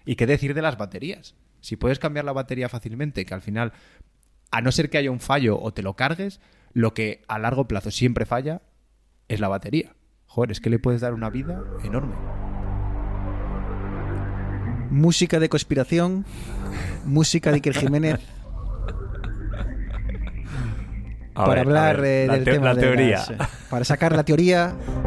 ¿Y 0.04 0.16
qué 0.16 0.26
decir 0.26 0.54
de 0.54 0.62
las 0.62 0.78
baterías? 0.78 1.34
Si 1.60 1.76
puedes 1.76 1.98
cambiar 1.98 2.24
la 2.24 2.32
batería 2.32 2.68
fácilmente, 2.68 3.24
que 3.26 3.34
al 3.34 3.42
final, 3.42 3.72
a 4.50 4.60
no 4.60 4.72
ser 4.72 4.90
que 4.90 4.98
haya 4.98 5.10
un 5.10 5.20
fallo 5.20 5.60
o 5.60 5.72
te 5.72 5.82
lo 5.82 5.94
cargues, 5.96 6.40
lo 6.72 6.94
que 6.94 7.22
a 7.28 7.38
largo 7.38 7.66
plazo 7.68 7.90
siempre 7.90 8.24
falla 8.26 8.62
es 9.28 9.40
la 9.40 9.48
batería. 9.48 9.94
Joder, 10.26 10.52
es 10.52 10.60
que 10.60 10.70
le 10.70 10.78
puedes 10.78 11.00
dar 11.00 11.14
una 11.14 11.30
vida 11.30 11.62
enorme. 11.84 12.14
Música 14.90 15.38
de 15.38 15.48
conspiración, 15.48 16.24
música 17.04 17.50
de 17.50 17.56
Iker 17.56 17.74
Jiménez 17.74 18.20
A 21.34 21.44
para 21.44 21.50
ver, 21.50 21.58
hablar 21.60 22.00
ver, 22.00 22.04
eh, 22.24 22.26
la 22.26 22.34
del 22.34 22.44
te- 22.44 22.50
tema 22.52 22.64
la 22.66 22.74
de 22.74 22.80
teoría. 22.80 23.16
las, 23.18 23.30
eh, 23.30 23.38
para 23.70 23.84
sacar 23.84 24.12
la 24.16 24.24
teoría. 24.24 24.74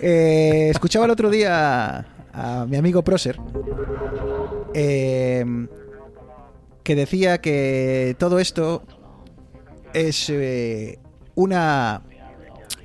Eh, 0.00 0.68
escuchaba 0.70 1.06
el 1.06 1.10
otro 1.10 1.30
día 1.30 2.06
a 2.32 2.66
mi 2.68 2.76
amigo 2.76 3.02
Proser 3.02 3.36
eh, 4.74 5.44
que 6.84 6.94
decía 6.94 7.40
que 7.40 8.14
todo 8.18 8.38
esto 8.38 8.84
es 9.92 10.30
eh, 10.30 11.00
una 11.34 12.02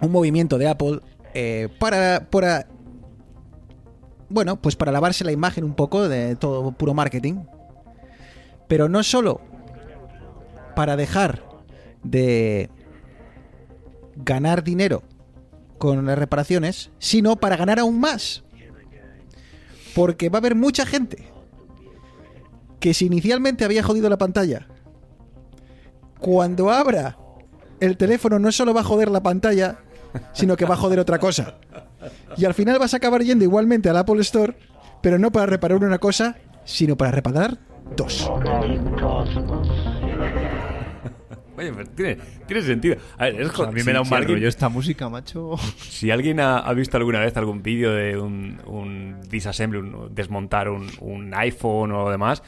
un 0.01 0.11
movimiento 0.11 0.57
de 0.57 0.67
Apple 0.67 0.99
para, 1.79 2.27
para 2.29 2.67
bueno, 4.29 4.59
pues 4.59 4.75
para 4.75 4.91
lavarse 4.91 5.23
la 5.23 5.31
imagen 5.31 5.63
un 5.63 5.75
poco 5.75 6.09
de 6.09 6.35
todo 6.35 6.71
puro 6.71 6.93
marketing. 6.93 7.43
Pero 8.67 8.89
no 8.89 9.03
solo 9.03 9.41
para 10.75 10.95
dejar 10.95 11.43
de 12.03 12.69
ganar 14.15 14.63
dinero 14.63 15.03
con 15.83 16.05
las 16.05 16.17
reparaciones, 16.17 16.91
sino 16.97 17.35
para 17.35 17.57
ganar 17.57 17.77
aún 17.77 17.99
más. 17.99 18.45
Porque 19.93 20.29
va 20.29 20.37
a 20.37 20.39
haber 20.39 20.55
mucha 20.55 20.85
gente 20.85 21.27
que 22.79 22.93
si 22.93 23.07
inicialmente 23.07 23.65
había 23.65 23.83
jodido 23.83 24.09
la 24.09 24.17
pantalla, 24.17 24.65
cuando 26.19 26.71
abra 26.71 27.17
el 27.81 27.97
teléfono 27.97 28.39
no 28.39 28.53
solo 28.53 28.73
va 28.73 28.79
a 28.79 28.85
joder 28.85 29.11
la 29.11 29.23
pantalla, 29.23 29.79
sino 30.31 30.55
que 30.55 30.63
va 30.63 30.75
a 30.75 30.77
joder 30.77 30.99
otra 30.99 31.19
cosa. 31.19 31.55
Y 32.37 32.45
al 32.45 32.53
final 32.53 32.79
vas 32.79 32.93
a 32.93 32.97
acabar 32.97 33.21
yendo 33.21 33.43
igualmente 33.43 33.89
al 33.89 33.97
Apple 33.97 34.21
Store, 34.21 34.55
pero 35.01 35.19
no 35.19 35.33
para 35.33 35.47
reparar 35.47 35.83
una 35.83 35.99
cosa, 35.99 36.37
sino 36.63 36.95
para 36.95 37.11
reparar 37.11 37.57
dos. 37.97 38.31
Oye, 41.57 41.71
pero 41.71 41.85
tiene, 41.89 42.17
tiene 42.47 42.61
sentido. 42.63 42.95
A 43.17 43.25
ver, 43.25 43.41
es 43.41 43.49
O 43.49 43.53
sea, 43.55 43.67
a 43.67 43.71
mí 43.71 43.79
si- 43.81 43.85
me 43.85 43.93
da 43.93 43.99
un 43.99 44.05
si 44.05 44.11
mal 44.11 44.21
alguien- 44.21 44.37
rollo 44.37 44.47
esta 44.47 44.69
música, 44.69 45.09
macho. 45.09 45.55
Si 45.77 46.09
alguien 46.11 46.39
ha, 46.39 46.57
ha 46.59 46.73
visto 46.73 46.97
alguna 46.97 47.19
vez 47.19 47.35
algún 47.37 47.61
vídeo 47.63 47.91
de 47.93 48.17
un, 48.17 48.59
un 48.65 49.17
disassembly, 49.29 49.79
un- 49.79 50.13
desmontar 50.15 50.69
un, 50.69 50.87
un 50.99 51.33
iPhone 51.35 51.91
o 51.91 52.09
demás, 52.09 52.41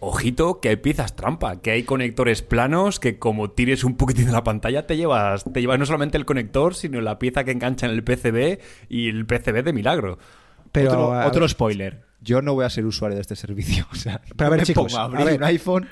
ojito 0.00 0.60
que 0.60 0.68
hay 0.70 0.76
piezas 0.76 1.16
trampa, 1.16 1.60
que 1.60 1.72
hay 1.72 1.82
conectores 1.82 2.42
planos 2.42 3.00
que 3.00 3.18
como 3.18 3.50
tires 3.50 3.82
un 3.84 3.96
poquitín 3.96 4.26
de 4.26 4.32
la 4.32 4.44
pantalla 4.44 4.86
te 4.86 4.96
llevas, 4.96 5.44
te 5.52 5.60
llevas 5.60 5.78
no 5.78 5.86
solamente 5.86 6.16
el 6.16 6.24
conector, 6.24 6.74
sino 6.74 7.00
la 7.00 7.18
pieza 7.18 7.42
que 7.44 7.50
engancha 7.50 7.86
en 7.86 7.92
el 7.92 8.04
PCB 8.04 8.60
y 8.88 9.08
el 9.08 9.26
PCB 9.26 9.62
de 9.64 9.72
milagro. 9.72 10.18
Pero, 10.72 11.10
otro, 11.26 11.48
spoiler. 11.48 12.02
Yo 12.20 12.42
no 12.42 12.52
voy 12.54 12.64
a 12.64 12.70
ser 12.70 12.84
usuario 12.84 13.14
de 13.16 13.22
este 13.22 13.36
servicio. 13.36 13.86
O 13.92 13.94
sea, 13.96 14.20
Pero 14.36 14.46
a 14.48 14.50
ver, 14.56 14.62
chicos, 14.64 14.94
a 14.94 15.04
abrir 15.04 15.24
ver. 15.24 15.36
un 15.38 15.44
iPhone. 15.44 15.88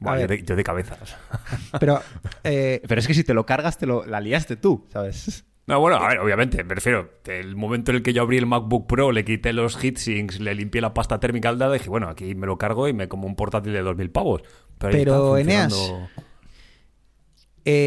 Buah, 0.00 0.20
yo, 0.20 0.26
de, 0.26 0.42
yo 0.42 0.56
de 0.56 0.64
cabeza. 0.64 0.96
pero 1.80 2.00
eh, 2.44 2.80
Pero 2.88 2.98
es 3.00 3.06
que 3.06 3.14
si 3.14 3.22
te 3.24 3.34
lo 3.34 3.44
cargas, 3.46 3.78
te 3.78 3.86
lo, 3.86 4.04
la 4.06 4.20
liaste 4.20 4.56
tú, 4.56 4.86
¿sabes? 4.92 5.44
No, 5.66 5.78
bueno, 5.78 5.98
a 5.98 6.08
ver, 6.08 6.18
obviamente, 6.18 6.64
me 6.64 6.74
refiero. 6.74 7.08
El 7.26 7.54
momento 7.54 7.92
en 7.92 7.98
el 7.98 8.02
que 8.02 8.12
yo 8.12 8.22
abrí 8.22 8.38
el 8.38 8.46
MacBook 8.46 8.88
Pro, 8.88 9.12
le 9.12 9.24
quité 9.24 9.52
los 9.52 9.76
heatsinks, 9.76 10.40
le 10.40 10.52
limpié 10.56 10.80
la 10.80 10.92
pasta 10.94 11.20
térmica 11.20 11.48
al 11.48 11.58
dado, 11.58 11.74
dije, 11.74 11.88
bueno, 11.88 12.08
aquí 12.08 12.34
me 12.34 12.48
lo 12.48 12.58
cargo 12.58 12.88
y 12.88 12.92
me 12.92 13.06
como 13.06 13.28
un 13.28 13.36
portátil 13.36 13.72
de 13.74 13.84
2.000 13.84 14.10
pavos. 14.10 14.42
Pero, 14.78 14.92
ahí 14.92 14.98
Pero, 15.04 15.36
Eneas, 15.36 15.72
funcionando- 15.72 16.08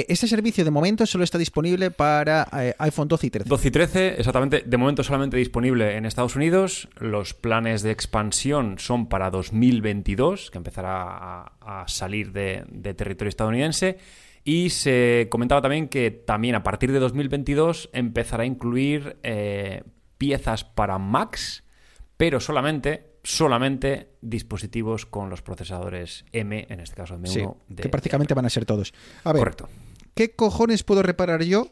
este 0.08 0.28
servicio 0.28 0.64
de 0.64 0.72
momento 0.72 1.06
solo 1.06 1.24
está 1.24 1.38
disponible 1.38 1.92
para 1.92 2.48
eh, 2.54 2.76
iPhone 2.80 3.08
12 3.08 3.28
y 3.28 3.30
13. 3.30 3.50
12 3.50 3.68
y 3.68 3.72
13, 3.72 4.08
exactamente, 4.18 4.64
de 4.66 4.78
momento 4.78 5.04
solamente 5.04 5.38
disponible 5.38 5.98
en 5.98 6.06
Estados 6.06 6.36
Unidos. 6.36 6.90
Los 7.00 7.34
planes 7.34 7.82
de 7.82 7.92
expansión 7.92 8.78
son 8.80 9.08
para 9.08 9.30
2022, 9.30 10.52
que 10.52 10.58
empezará 10.58 11.54
a, 11.60 11.86
salir 11.88 12.32
de, 12.32 12.64
de 12.70 12.94
territorio 12.94 13.30
estadounidense. 13.30 13.98
Y 14.44 14.72
se 14.72 15.28
comentaba 15.30 15.62
también 15.62 15.88
que 15.88 16.12
también 16.12 16.56
a 16.56 16.64
partir 16.64 16.92
de 16.92 17.00
2022 17.00 17.90
empezará 17.94 18.44
a 18.44 18.46
incluir 18.46 19.18
eh, 19.24 19.84
piezas 20.18 20.64
para 20.64 20.98
Macs, 20.98 21.64
pero 22.18 22.40
solamente, 22.40 23.13
solamente 23.24 24.10
dispositivos 24.22 25.06
con 25.06 25.30
los 25.30 25.42
procesadores 25.42 26.26
M, 26.32 26.66
en 26.70 26.80
este 26.80 26.96
caso 26.96 27.16
M1. 27.18 27.28
Sí, 27.28 27.44
de- 27.70 27.84
que 27.84 27.90
prácticamente 27.90 28.34
van 28.34 28.46
a 28.46 28.50
ser 28.50 28.66
todos. 28.66 28.94
A 29.24 29.32
ver, 29.34 29.40
Correcto. 29.40 29.70
¿qué 30.14 30.36
cojones 30.36 30.84
puedo 30.84 31.02
reparar 31.04 31.44
yo 31.44 31.68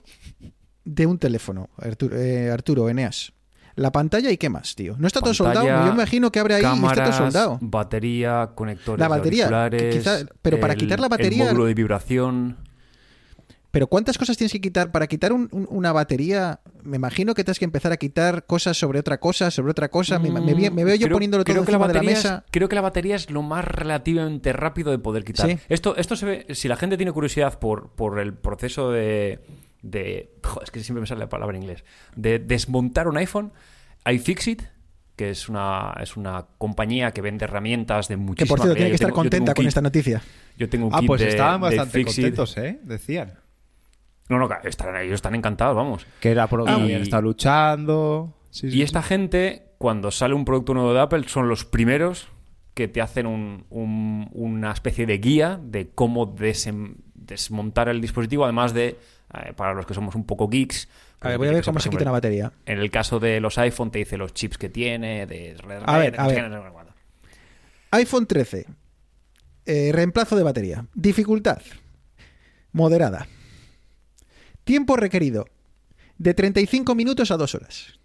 de 0.85 1.05
un 1.05 1.19
teléfono, 1.19 1.69
Arturo, 1.77 2.17
eh, 2.17 2.49
Arturo 2.49 2.89
Eneas? 2.89 3.33
La 3.75 3.91
pantalla 3.91 4.29
y 4.31 4.37
qué 4.37 4.49
más, 4.49 4.75
tío. 4.75 4.95
No 4.97 5.07
está 5.07 5.21
todo 5.21 5.33
soldado. 5.33 5.65
Yo 5.65 5.85
me 5.85 5.91
imagino 5.91 6.29
que 6.31 6.39
abre 6.39 6.55
ahí 6.55 6.61
y 6.61 6.65
está 6.65 6.75
todo 6.77 6.87
cámaras, 6.89 7.15
soldado. 7.17 7.57
batería, 7.61 8.51
conectores 8.53 8.99
La 8.99 9.07
batería, 9.07 9.69
quizá- 9.91 10.25
pero 10.41 10.59
para 10.59 10.73
el- 10.73 10.79
quitar 10.79 10.99
la 10.99 11.07
batería- 11.07 11.43
el 11.43 11.49
módulo 11.51 11.65
de 11.65 11.73
vibración 11.73 12.57
Pero 13.71 13.87
¿cuántas 13.87 14.17
cosas 14.17 14.35
tienes 14.37 14.51
que 14.51 14.59
quitar? 14.59 14.91
Para 14.91 15.07
quitar 15.07 15.31
un- 15.31 15.47
un- 15.51 15.65
una 15.69 15.93
batería, 15.93 16.59
me 16.83 16.97
imagino 16.97 17.33
que 17.33 17.43
tienes 17.45 17.57
que 17.57 17.63
empezar 17.65 17.91
a 17.93 17.97
quitar 17.97 18.45
cosas 18.45 18.77
sobre 18.77 18.99
otra 18.99 19.19
cosa, 19.19 19.49
sobre 19.49 19.71
otra 19.71 19.89
cosa. 19.89 20.19
Me, 20.19 20.29
me 20.29 20.83
veo 20.83 20.95
yo 20.95 21.07
Creo- 21.07 21.15
poniéndolo 21.15 21.43
todo 21.45 21.53
creo 21.53 21.65
que 21.65 21.71
la 21.71 21.77
encima 21.77 21.87
de 21.87 21.93
la 21.93 21.99
es- 22.11 22.17
mesa. 22.17 22.43
creo 22.51 22.67
que 22.67 22.75
la 22.75 22.81
batería 22.81 23.15
es 23.15 23.29
lo 23.31 23.41
más 23.43 23.63
relativamente 23.63 24.51
rápido 24.53 24.91
de 24.91 24.99
poder 24.99 25.23
quitar. 25.23 25.49
Sí. 25.49 25.57
Esto, 25.69 25.95
esto 25.95 26.15
se 26.17 26.25
ve, 26.25 26.45
si 26.53 26.67
la 26.67 26.75
gente 26.75 26.97
tiene 26.97 27.11
curiosidad 27.13 27.59
por, 27.59 27.91
por 27.91 28.19
el 28.19 28.33
proceso 28.33 28.91
de, 28.91 29.39
de 29.81 30.33
joder, 30.43 30.63
es 30.65 30.71
que 30.71 30.83
siempre 30.83 30.99
me 31.01 31.07
sale 31.07 31.19
la 31.21 31.29
palabra 31.29 31.55
en 31.55 31.63
inglés, 31.63 31.83
de 32.15 32.39
desmontar 32.39 33.07
un 33.07 33.15
iPhone, 33.17 33.53
iFixit, 34.05 34.63
que 35.15 35.29
es 35.29 35.47
una, 35.49 35.93
es 36.01 36.17
una 36.17 36.47
compañía 36.57 37.11
que 37.11 37.21
vende 37.21 37.45
herramientas 37.45 38.07
de 38.07 38.15
Que 38.15 38.17
muchísima 38.17 38.47
por 38.49 38.59
cierto, 38.59 38.75
tiene 38.75 38.89
que 38.89 38.91
Yo 38.91 38.95
estar 38.95 39.07
tengo- 39.09 39.15
contenta 39.21 39.53
con 39.53 39.63
kit- 39.63 39.67
esta 39.69 39.81
noticia. 39.81 40.21
Yo 40.57 40.67
tengo 40.69 40.87
un 40.87 40.95
Ah, 40.95 40.99
kit 40.99 41.07
pues 41.07 41.21
de- 41.21 41.29
estaban 41.29 41.61
de 41.61 41.77
bastante 41.77 42.03
contentos, 42.05 42.57
¿eh? 42.57 42.79
Decían. 42.83 43.33
No, 44.29 44.37
no, 44.39 44.49
están, 44.63 44.95
ellos 44.97 45.15
están 45.15 45.35
encantados, 45.35 45.75
vamos. 45.75 46.05
Que 46.19 46.31
era 46.31 46.47
por 46.47 46.59
lo 46.59 46.65
que 46.65 46.71
Ah, 46.71 46.75
habían 46.75 46.99
y- 46.99 47.03
estado 47.03 47.21
luchando. 47.23 48.33
Sí, 48.49 48.71
sí, 48.71 48.77
Y 48.77 48.81
esta 48.81 49.01
gente, 49.01 49.63
cuando 49.77 50.11
sale 50.11 50.33
un 50.33 50.45
producto 50.45 50.73
nuevo 50.73 50.93
de 50.93 50.99
Apple, 51.01 51.23
son 51.27 51.47
los 51.49 51.65
primeros 51.65 52.27
que 52.73 52.87
te 52.87 53.01
hacen 53.01 53.25
un- 53.27 53.65
un- 53.69 54.29
una 54.31 54.71
especie 54.71 55.05
de 55.05 55.17
guía 55.17 55.59
de 55.61 55.89
cómo 55.89 56.35
desem- 56.35 56.95
desmontar 57.13 57.89
el 57.89 57.99
dispositivo, 58.01 58.43
además 58.45 58.73
de, 58.73 58.97
eh, 59.33 59.53
para 59.55 59.73
los 59.73 59.85
que 59.85 59.93
somos 59.93 60.15
un 60.15 60.25
poco 60.25 60.47
geeks... 60.47 60.87
A 61.23 61.27
ver, 61.29 61.37
voy 61.37 61.49
a 61.49 61.51
ver 61.51 61.63
cómo 61.63 61.79
se 61.79 61.89
quita 61.89 62.01
una 62.03 62.11
batería. 62.11 62.51
En 62.65 62.79
el 62.79 62.89
caso 62.89 63.19
de 63.19 63.39
los 63.39 63.57
iPhone 63.59 63.91
te 63.91 63.99
dice 63.99 64.17
los 64.17 64.33
chips 64.33 64.57
que 64.57 64.69
tiene, 64.69 65.27
de... 65.27 65.55
A 65.85 65.97
ver, 65.99 66.19
a 66.19 66.27
ver. 66.27 66.45
iPhone 67.91 68.25
13. 68.25 68.65
Eh, 69.65 69.91
reemplazo 69.93 70.35
de 70.35 70.43
batería. 70.43 70.85
Dificultad. 70.95 71.61
Moderada. 72.71 73.27
Tiempo 74.63 74.95
requerido. 74.95 75.45
De 76.17 76.33
35 76.33 76.93
minutos 76.95 77.31
a 77.31 77.37
2 77.37 77.55
horas. 77.55 77.99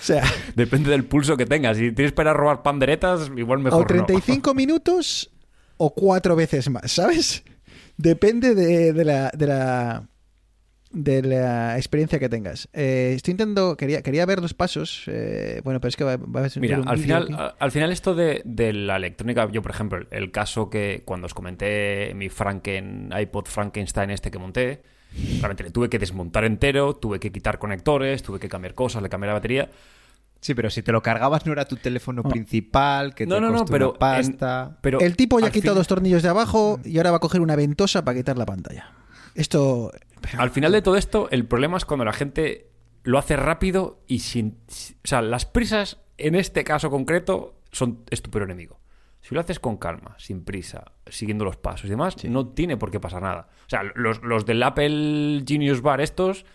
O 0.00 0.04
sea, 0.06 0.22
Depende 0.54 0.90
del 0.90 1.04
pulso 1.04 1.36
que 1.36 1.46
tengas. 1.46 1.76
Si 1.76 1.92
tienes 1.92 2.12
para 2.12 2.32
robar 2.32 2.62
panderetas, 2.62 3.30
igual 3.36 3.60
mejor 3.60 3.80
o 3.80 3.82
no. 3.82 3.86
35 3.86 4.54
minutos 4.54 5.30
o 5.76 5.94
cuatro 5.94 6.36
veces 6.36 6.70
más, 6.70 6.92
¿sabes? 6.92 7.42
Depende 7.96 8.54
de, 8.54 8.92
de 8.92 9.04
la, 9.04 9.30
de 9.30 9.46
la 9.46 10.08
de 10.98 11.22
la 11.22 11.76
experiencia 11.76 12.18
que 12.18 12.28
tengas. 12.30 12.68
Eh, 12.72 13.12
estoy 13.14 13.32
intentando, 13.32 13.76
quería, 13.76 14.00
quería 14.02 14.24
ver 14.24 14.40
los 14.40 14.54
pasos, 14.54 15.04
eh, 15.08 15.60
bueno, 15.62 15.78
pero 15.80 15.90
es 15.90 15.96
que 15.96 16.04
va, 16.04 16.16
va 16.16 16.46
a 16.46 16.48
ser 16.48 16.62
Mira, 16.62 16.80
un 16.80 16.88
al 16.88 16.98
final, 16.98 17.54
al 17.58 17.70
final 17.70 17.92
esto 17.92 18.14
de, 18.14 18.40
de 18.46 18.72
la 18.72 18.96
electrónica, 18.96 19.46
yo 19.52 19.60
por 19.60 19.70
ejemplo, 19.72 19.98
el, 19.98 20.06
el 20.10 20.30
caso 20.32 20.70
que 20.70 21.02
cuando 21.04 21.26
os 21.26 21.34
comenté 21.34 22.12
mi 22.14 22.30
Franken, 22.30 23.10
iPod 23.18 23.44
Frankenstein 23.46 24.10
este 24.10 24.30
que 24.30 24.38
monté, 24.38 24.82
realmente 25.40 25.64
le 25.64 25.70
tuve 25.70 25.90
que 25.90 25.98
desmontar 25.98 26.44
entero, 26.44 26.96
tuve 26.96 27.20
que 27.20 27.30
quitar 27.30 27.58
conectores, 27.58 28.22
tuve 28.22 28.38
que 28.40 28.48
cambiar 28.48 28.72
cosas, 28.74 29.02
le 29.02 29.08
cambié 29.10 29.26
la 29.28 29.34
batería. 29.34 29.68
Sí, 30.40 30.54
pero 30.54 30.70
si 30.70 30.82
te 30.82 30.92
lo 30.92 31.02
cargabas 31.02 31.44
no 31.44 31.52
era 31.52 31.64
tu 31.66 31.76
teléfono 31.76 32.22
No. 32.22 32.30
principal, 32.30 33.14
que 33.14 33.26
No, 33.26 33.34
te 33.36 33.40
no, 33.40 33.46
no, 33.48 33.58
costó 33.58 33.72
pero, 33.72 33.90
una 33.90 33.98
pasta. 33.98 34.68
en- 34.70 34.76
pero 34.80 35.00
el 35.00 35.16
tipo 35.16 35.40
ya 35.40 35.46
ha 35.46 35.50
quitado 35.50 35.74
fin- 35.74 35.80
dos 35.80 35.88
tornillos 35.88 36.22
de 36.22 36.28
abajo 36.28 36.80
y 36.84 36.96
ahora 36.98 37.10
va 37.10 37.16
a 37.18 37.20
coger 37.20 37.40
una 37.40 37.56
ventosa 37.56 38.04
para 38.04 38.16
quitar 38.18 38.38
la 38.38 38.46
pantalla. 38.46 38.92
Esto... 39.36 39.92
Al 40.36 40.50
final 40.50 40.72
de 40.72 40.82
todo 40.82 40.96
esto, 40.96 41.28
el 41.30 41.46
problema 41.46 41.76
es 41.76 41.84
cuando 41.84 42.04
la 42.04 42.12
gente 42.12 42.70
lo 43.04 43.18
hace 43.18 43.36
rápido 43.36 44.02
y 44.08 44.20
sin... 44.20 44.58
O 45.04 45.06
sea, 45.06 45.22
las 45.22 45.46
prisas 45.46 45.98
en 46.18 46.34
este 46.34 46.64
caso 46.64 46.90
concreto 46.90 47.60
son 47.70 48.02
es 48.10 48.22
tu 48.22 48.30
peor 48.30 48.44
enemigo. 48.44 48.80
Si 49.20 49.34
lo 49.34 49.40
haces 49.40 49.60
con 49.60 49.76
calma, 49.76 50.14
sin 50.18 50.44
prisa, 50.44 50.92
siguiendo 51.06 51.44
los 51.44 51.56
pasos 51.56 51.86
y 51.86 51.90
demás, 51.90 52.24
no 52.24 52.48
tiene 52.48 52.76
por 52.76 52.90
qué 52.90 53.00
pasar 53.00 53.22
nada. 53.22 53.48
O 53.66 53.68
sea, 53.68 53.82
los, 53.94 54.22
los 54.22 54.46
del 54.46 54.62
Apple 54.62 55.42
Genius 55.46 55.82
Bar 55.82 56.00
estos 56.00 56.46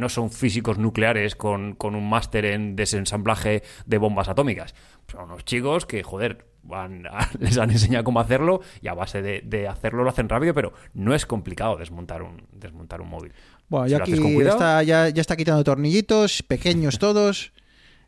no 0.00 0.08
son 0.08 0.30
físicos 0.30 0.78
nucleares 0.78 1.36
con, 1.36 1.74
con 1.76 1.94
un 1.94 2.08
máster 2.08 2.44
en 2.46 2.74
desensamblaje 2.76 3.62
de 3.86 3.98
bombas 3.98 4.28
atómicas. 4.28 4.74
Son 5.10 5.24
unos 5.24 5.44
chicos 5.44 5.86
que, 5.86 6.02
joder, 6.02 6.46
van 6.62 7.06
a- 7.06 7.28
les 7.38 7.56
han 7.58 7.70
enseñado 7.70 8.02
cómo 8.04 8.18
hacerlo 8.20 8.60
y 8.82 8.88
a 8.88 8.94
base 8.94 9.22
de, 9.22 9.42
de 9.44 9.68
hacerlo 9.68 10.02
lo 10.02 10.10
hacen 10.10 10.28
rápido, 10.28 10.54
pero 10.54 10.72
no 10.94 11.14
es 11.14 11.26
complicado 11.26 11.76
desmontar 11.76 12.22
un, 12.22 12.46
desmontar 12.52 13.00
un 13.00 13.08
móvil. 13.10 13.32
Bueno, 13.68 13.86
Si 13.86 13.90
ya 13.92 13.98
aquí 13.98 14.16
cuidado- 14.18 14.56
está, 14.56 14.82
ya, 14.82 15.08
ya 15.10 15.20
está 15.20 15.36
quitando 15.36 15.62
tornillitos, 15.62 16.42
pequeños 16.42 16.98
todos. 16.98 17.52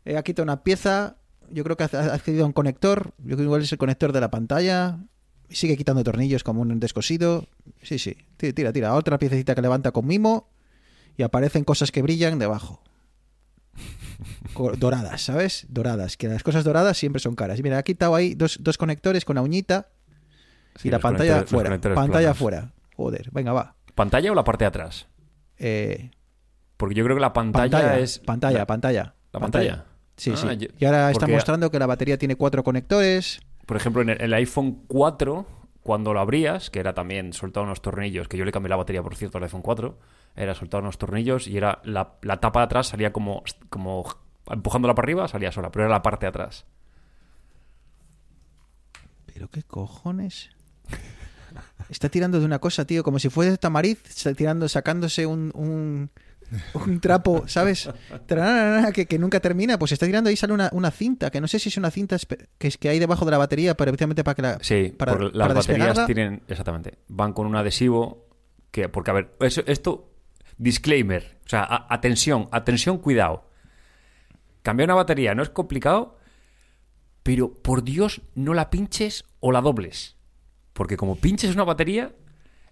Eh, 0.05 0.17
ha 0.17 0.23
quitado 0.23 0.43
una 0.43 0.63
pieza. 0.63 1.15
Yo 1.49 1.63
creo 1.63 1.77
que 1.77 1.85
ha 1.85 2.13
accedido 2.13 2.43
a 2.43 2.47
un 2.47 2.51
conector. 2.51 3.13
Yo 3.19 3.23
creo 3.27 3.37
que 3.37 3.43
igual 3.43 3.61
es 3.61 3.71
el 3.71 3.77
conector 3.77 4.11
de 4.11 4.19
la 4.19 4.29
pantalla. 4.29 4.97
Sigue 5.47 5.77
quitando 5.77 6.03
tornillos 6.03 6.43
como 6.43 6.59
un 6.61 6.77
descosido. 6.81 7.47
Sí, 7.83 7.97
sí. 7.99 8.17
Tira, 8.35 8.51
tira, 8.51 8.73
tira. 8.73 8.93
Otra 8.95 9.17
piececita 9.17 9.55
que 9.55 9.61
levanta 9.61 9.91
con 9.93 10.05
mimo. 10.05 10.49
Y 11.17 11.23
aparecen 11.23 11.63
cosas 11.63 11.91
que 11.91 12.01
brillan 12.01 12.39
debajo. 12.39 12.81
Doradas, 14.77 15.21
¿sabes? 15.21 15.65
Doradas. 15.69 16.17
Que 16.17 16.27
las 16.27 16.43
cosas 16.43 16.63
doradas 16.63 16.97
siempre 16.97 17.19
son 17.19 17.35
caras. 17.35 17.59
Y 17.59 17.63
mira, 17.63 17.77
ha 17.77 17.83
quitado 17.83 18.15
ahí 18.15 18.35
dos, 18.35 18.57
dos 18.61 18.77
conectores 18.77 19.25
con 19.25 19.35
la 19.35 19.41
uñita. 19.41 19.87
Sí, 20.75 20.87
y 20.87 20.91
la 20.91 20.99
pantalla 20.99 21.33
conectores- 21.37 21.41
los 21.41 21.49
fuera. 21.51 21.69
conectores 21.69 21.95
Pantalla 21.95 22.19
planos. 22.21 22.37
fuera. 22.37 22.73
Joder, 22.95 23.29
venga, 23.31 23.53
va. 23.53 23.75
¿Pantalla 23.95 24.31
o 24.31 24.35
la 24.35 24.43
parte 24.43 24.63
de 24.63 24.67
atrás? 24.67 25.07
Eh, 25.57 26.11
Porque 26.77 26.95
yo 26.95 27.03
creo 27.03 27.15
que 27.15 27.21
la 27.21 27.33
pantalla, 27.33 27.69
pantalla, 27.79 27.99
es. 27.99 28.19
pantalla, 28.19 28.57
la- 28.59 28.65
pantalla. 28.67 29.15
¿La 29.31 29.39
pantalla? 29.39 29.85
Sí, 30.17 30.31
Ah, 30.33 30.37
sí. 30.37 30.57
yo- 30.57 30.67
y 30.77 30.85
ahora 30.85 31.09
está 31.11 31.27
mostrando 31.27 31.71
que 31.71 31.79
la 31.79 31.85
batería 31.87 32.17
tiene 32.17 32.35
cuatro 32.35 32.63
conectores. 32.63 33.39
Por 33.65 33.77
ejemplo, 33.77 34.01
en 34.01 34.09
el, 34.09 34.33
iPhone 34.33 34.83
4, 34.87 35.45
cuando 35.81 36.13
lo 36.13 36.19
abrías, 36.19 36.69
que 36.69 36.79
era 36.79 36.93
también 36.93 37.33
soltar 37.33 37.63
unos 37.63 37.81
tornillos, 37.81 38.27
que 38.27 38.37
yo 38.37 38.45
le 38.45 38.51
cambié 38.51 38.69
la 38.69 38.75
batería, 38.75 39.01
por 39.01 39.15
cierto, 39.15 39.37
al 39.37 39.43
iPhone 39.45 39.61
4, 39.61 39.97
era 40.35 40.55
soltar 40.55 40.81
unos 40.81 40.97
tornillos 40.97 41.47
y 41.47 41.57
era 41.57 41.79
la, 41.83 42.15
la 42.21 42.39
tapa 42.39 42.61
de 42.61 42.65
atrás 42.65 42.87
salía 42.87 43.13
como, 43.13 43.43
como 43.69 44.05
empujándola 44.49 44.95
para 44.95 45.05
arriba, 45.05 45.27
salía 45.27 45.51
sola, 45.51 45.71
pero 45.71 45.85
era 45.85 45.93
la 45.93 46.01
parte 46.01 46.25
de 46.25 46.29
atrás. 46.29 46.65
¿Pero 49.33 49.49
qué 49.49 49.63
cojones? 49.63 50.49
Está 51.89 52.09
tirando 52.09 52.39
de 52.39 52.45
una 52.45 52.59
cosa, 52.59 52.85
tío, 52.85 53.03
como 53.03 53.19
si 53.19 53.29
fuese 53.29 53.57
tamariz, 53.57 54.01
está 54.07 54.33
tirando, 54.33 54.67
sacándose 54.69 55.25
un, 55.25 55.51
un, 55.53 56.09
un 56.73 56.99
trapo, 56.99 57.43
¿sabes? 57.47 57.89
Que, 58.93 59.05
que 59.05 59.19
nunca 59.19 59.39
termina, 59.39 59.77
pues 59.77 59.91
está 59.91 60.05
tirando 60.05 60.29
ahí 60.29 60.35
sale 60.35 60.53
una, 60.53 60.69
una 60.73 60.91
cinta, 60.91 61.29
que 61.29 61.41
no 61.41 61.47
sé 61.47 61.59
si 61.59 61.69
es 61.69 61.77
una 61.77 61.91
cinta 61.91 62.17
que 62.57 62.67
es 62.67 62.77
que 62.77 62.89
hay 62.89 62.99
debajo 62.99 63.25
de 63.25 63.31
la 63.31 63.37
batería, 63.37 63.75
pero 63.75 63.91
precisamente 63.91 64.23
para 64.23 64.35
que 64.35 64.41
la... 64.41 64.57
Sí, 64.61 64.93
para, 64.97 65.13
las 65.15 65.31
para 65.33 65.53
baterías 65.53 66.05
tienen, 66.05 66.41
exactamente, 66.47 66.97
van 67.07 67.33
con 67.33 67.45
un 67.45 67.55
adhesivo 67.55 68.27
que, 68.71 68.89
porque 68.89 69.11
a 69.11 69.13
ver, 69.15 69.35
eso- 69.41 69.63
esto, 69.67 70.12
disclaimer, 70.57 71.39
o 71.45 71.49
sea, 71.49 71.85
atención, 71.89 72.47
atención, 72.51 72.97
cuidado. 72.97 73.49
Cambiar 74.61 74.87
una 74.87 74.95
batería 74.95 75.35
no 75.35 75.43
es 75.43 75.49
complicado, 75.49 76.17
pero 77.23 77.53
por 77.53 77.83
Dios 77.83 78.21
no 78.35 78.53
la 78.53 78.69
pinches 78.69 79.25
o 79.39 79.51
la 79.51 79.61
dobles. 79.61 80.17
Porque 80.73 80.97
como 80.97 81.17
pinches 81.17 81.53
una 81.53 81.63
batería, 81.63 82.13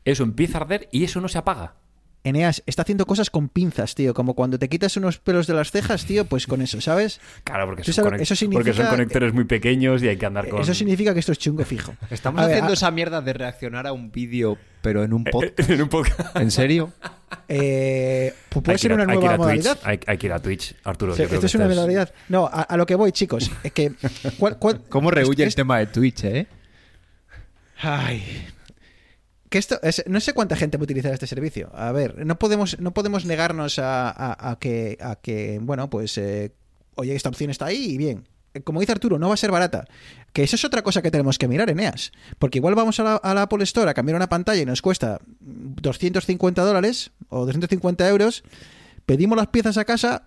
eso 0.05 0.23
empieza 0.23 0.57
a 0.57 0.61
arder 0.61 0.89
y 0.91 1.03
eso 1.03 1.21
no 1.21 1.27
se 1.27 1.37
apaga. 1.37 1.75
Eneas 2.23 2.61
está 2.67 2.83
haciendo 2.83 3.07
cosas 3.07 3.31
con 3.31 3.49
pinzas, 3.49 3.95
tío, 3.95 4.13
como 4.13 4.35
cuando 4.35 4.59
te 4.59 4.69
quitas 4.69 4.95
unos 4.95 5.17
pelos 5.17 5.47
de 5.47 5.55
las 5.55 5.71
cejas, 5.71 6.05
tío, 6.05 6.25
pues 6.25 6.45
con 6.45 6.61
eso, 6.61 6.79
¿sabes? 6.79 7.19
Claro, 7.43 7.65
porque 7.65 7.83
son, 7.91 8.03
porque 8.51 8.73
conectores 8.73 9.33
muy 9.33 9.45
pequeños 9.45 10.03
y 10.03 10.07
hay 10.07 10.17
que 10.17 10.27
andar 10.27 10.47
con... 10.47 10.61
Eso 10.61 10.75
significa 10.75 11.13
que 11.15 11.19
esto 11.19 11.31
es 11.31 11.39
chungo 11.39 11.65
fijo. 11.65 11.95
Estamos 12.11 12.39
A 12.41 12.45
ver, 12.45 12.53
haciendo 12.53 12.71
a- 12.71 12.73
esa 12.75 12.91
mierda 12.91 13.21
de 13.21 13.33
reaccionar 13.33 13.87
a 13.87 13.93
un 13.93 14.11
vídeo, 14.11 14.57
pero 14.83 15.03
en 15.03 15.13
un 15.13 15.23
podcast. 15.23 15.67
en 15.67 15.81
un 15.81 15.89
podcast. 15.89 16.35
¿En 16.37 16.51
serio? 16.51 16.93
Eh, 17.47 18.33
pues 18.49 18.57
Hay 18.57 18.61
puede 18.61 18.75
que 18.75 18.81
ser 18.81 18.91
a- 18.91 18.95
una 18.95 19.03
hay 19.03 19.07
que 19.09 19.13
ir 19.15 19.19
nueva 19.31 19.33
a 19.33 19.37
Twitch, 19.37 19.63
modalidad. 19.65 19.79
Hay, 19.83 19.99
hay 20.05 20.17
que 20.19 20.27
ir 20.27 20.33
a 20.33 20.39
Twitch, 20.39 20.75
Arturo. 20.83 21.15
Sí, 21.15 21.23
esto 21.23 21.43
es 21.45 21.55
una 21.55 21.63
estás- 21.65 21.75
modalidad. 21.75 22.13
No, 22.29 22.45
a, 22.45 22.61
a 22.61 22.77
lo 22.77 22.85
que 22.85 22.93
voy, 22.93 23.11
chicos, 23.13 23.49
es 23.63 23.71
que. 23.71 23.93
¿cuál- 24.37 24.59
cuál- 24.59 24.81
¿Cómo 24.89 25.09
rehuye 25.09 25.41
el 25.41 25.49
es- 25.49 25.55
tema 25.55 25.79
de 25.79 25.87
Twitch, 25.87 26.23
eh? 26.25 26.45
Ay. 27.81 28.45
Que 29.51 29.57
esto 29.57 29.79
es- 29.83 30.03
no 30.07 30.21
sé 30.21 30.31
cuánta 30.31 30.55
gente 30.55 30.77
va 30.77 30.83
a 30.83 30.85
utilizar 30.85 31.11
este 31.13 31.27
servicio. 31.27 31.69
A 31.75 31.91
ver, 31.91 32.25
no 32.25 32.39
podemos, 32.39 32.79
no 32.79 32.93
podemos 32.93 33.25
negarnos 33.25 33.79
a, 33.79 34.49
a- 34.51 34.57
que, 34.59 34.97
a 35.01 35.17
que, 35.17 35.59
bueno, 35.61 35.89
pues, 35.89 36.17
eh, 36.17 36.53
oye, 36.95 37.13
esta 37.15 37.27
opción 37.27 37.49
está 37.51 37.65
ahí 37.65 37.83
y 37.91 37.97
bien. 37.97 38.27
Como 38.63 38.79
dice 38.79 38.93
Arturo, 38.93 39.19
no 39.19 39.27
va 39.27 39.33
a 39.33 39.37
ser 39.37 39.51
barata. 39.51 39.85
Que 40.31 40.43
eso 40.43 40.55
es 40.55 40.63
otra 40.63 40.81
cosa 40.83 41.01
que 41.01 41.11
tenemos 41.11 41.37
que 41.37 41.49
mirar, 41.49 41.69
Eneas. 41.69 42.13
Porque 42.39 42.59
igual 42.59 42.75
vamos 42.75 42.97
a 43.01 43.03
la, 43.03 43.15
a 43.17 43.33
la 43.33 43.41
Apple 43.43 43.63
Store 43.65 43.91
a 43.91 43.93
cambiar 43.93 44.15
una 44.15 44.29
pantalla 44.29 44.61
y 44.61 44.65
nos 44.65 44.81
cuesta 44.81 45.19
250 45.39 46.61
dólares 46.63 47.11
o 47.29 47.45
250 47.45 48.07
euros. 48.07 48.43
Pedimos 49.05 49.37
las 49.37 49.47
piezas 49.47 49.77
a 49.77 49.85
casa 49.85 50.23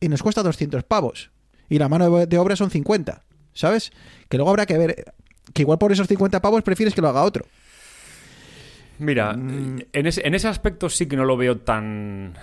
y 0.00 0.08
nos 0.08 0.22
cuesta 0.22 0.42
200 0.42 0.84
pavos. 0.84 1.30
Y 1.68 1.78
la 1.78 1.88
mano 1.88 2.26
de 2.26 2.38
obra 2.38 2.56
son 2.56 2.70
50. 2.70 3.22
¿Sabes? 3.52 3.92
Que 4.28 4.36
luego 4.36 4.50
habrá 4.50 4.66
que 4.66 4.78
ver. 4.78 5.04
Que 5.52 5.62
igual 5.62 5.78
por 5.78 5.92
esos 5.92 6.06
50 6.06 6.40
pavos 6.40 6.62
prefieres 6.62 6.94
que 6.94 7.00
lo 7.02 7.08
haga 7.08 7.22
otro. 7.24 7.44
Mira, 8.98 9.32
Mm. 9.34 9.78
en, 9.92 10.06
ese, 10.06 10.26
en 10.26 10.34
ese 10.34 10.48
aspecto 10.48 10.88
sí 10.88 11.06
que 11.06 11.16
no 11.16 11.24
lo 11.24 11.36
veo 11.36 11.58
tan. 11.58 12.34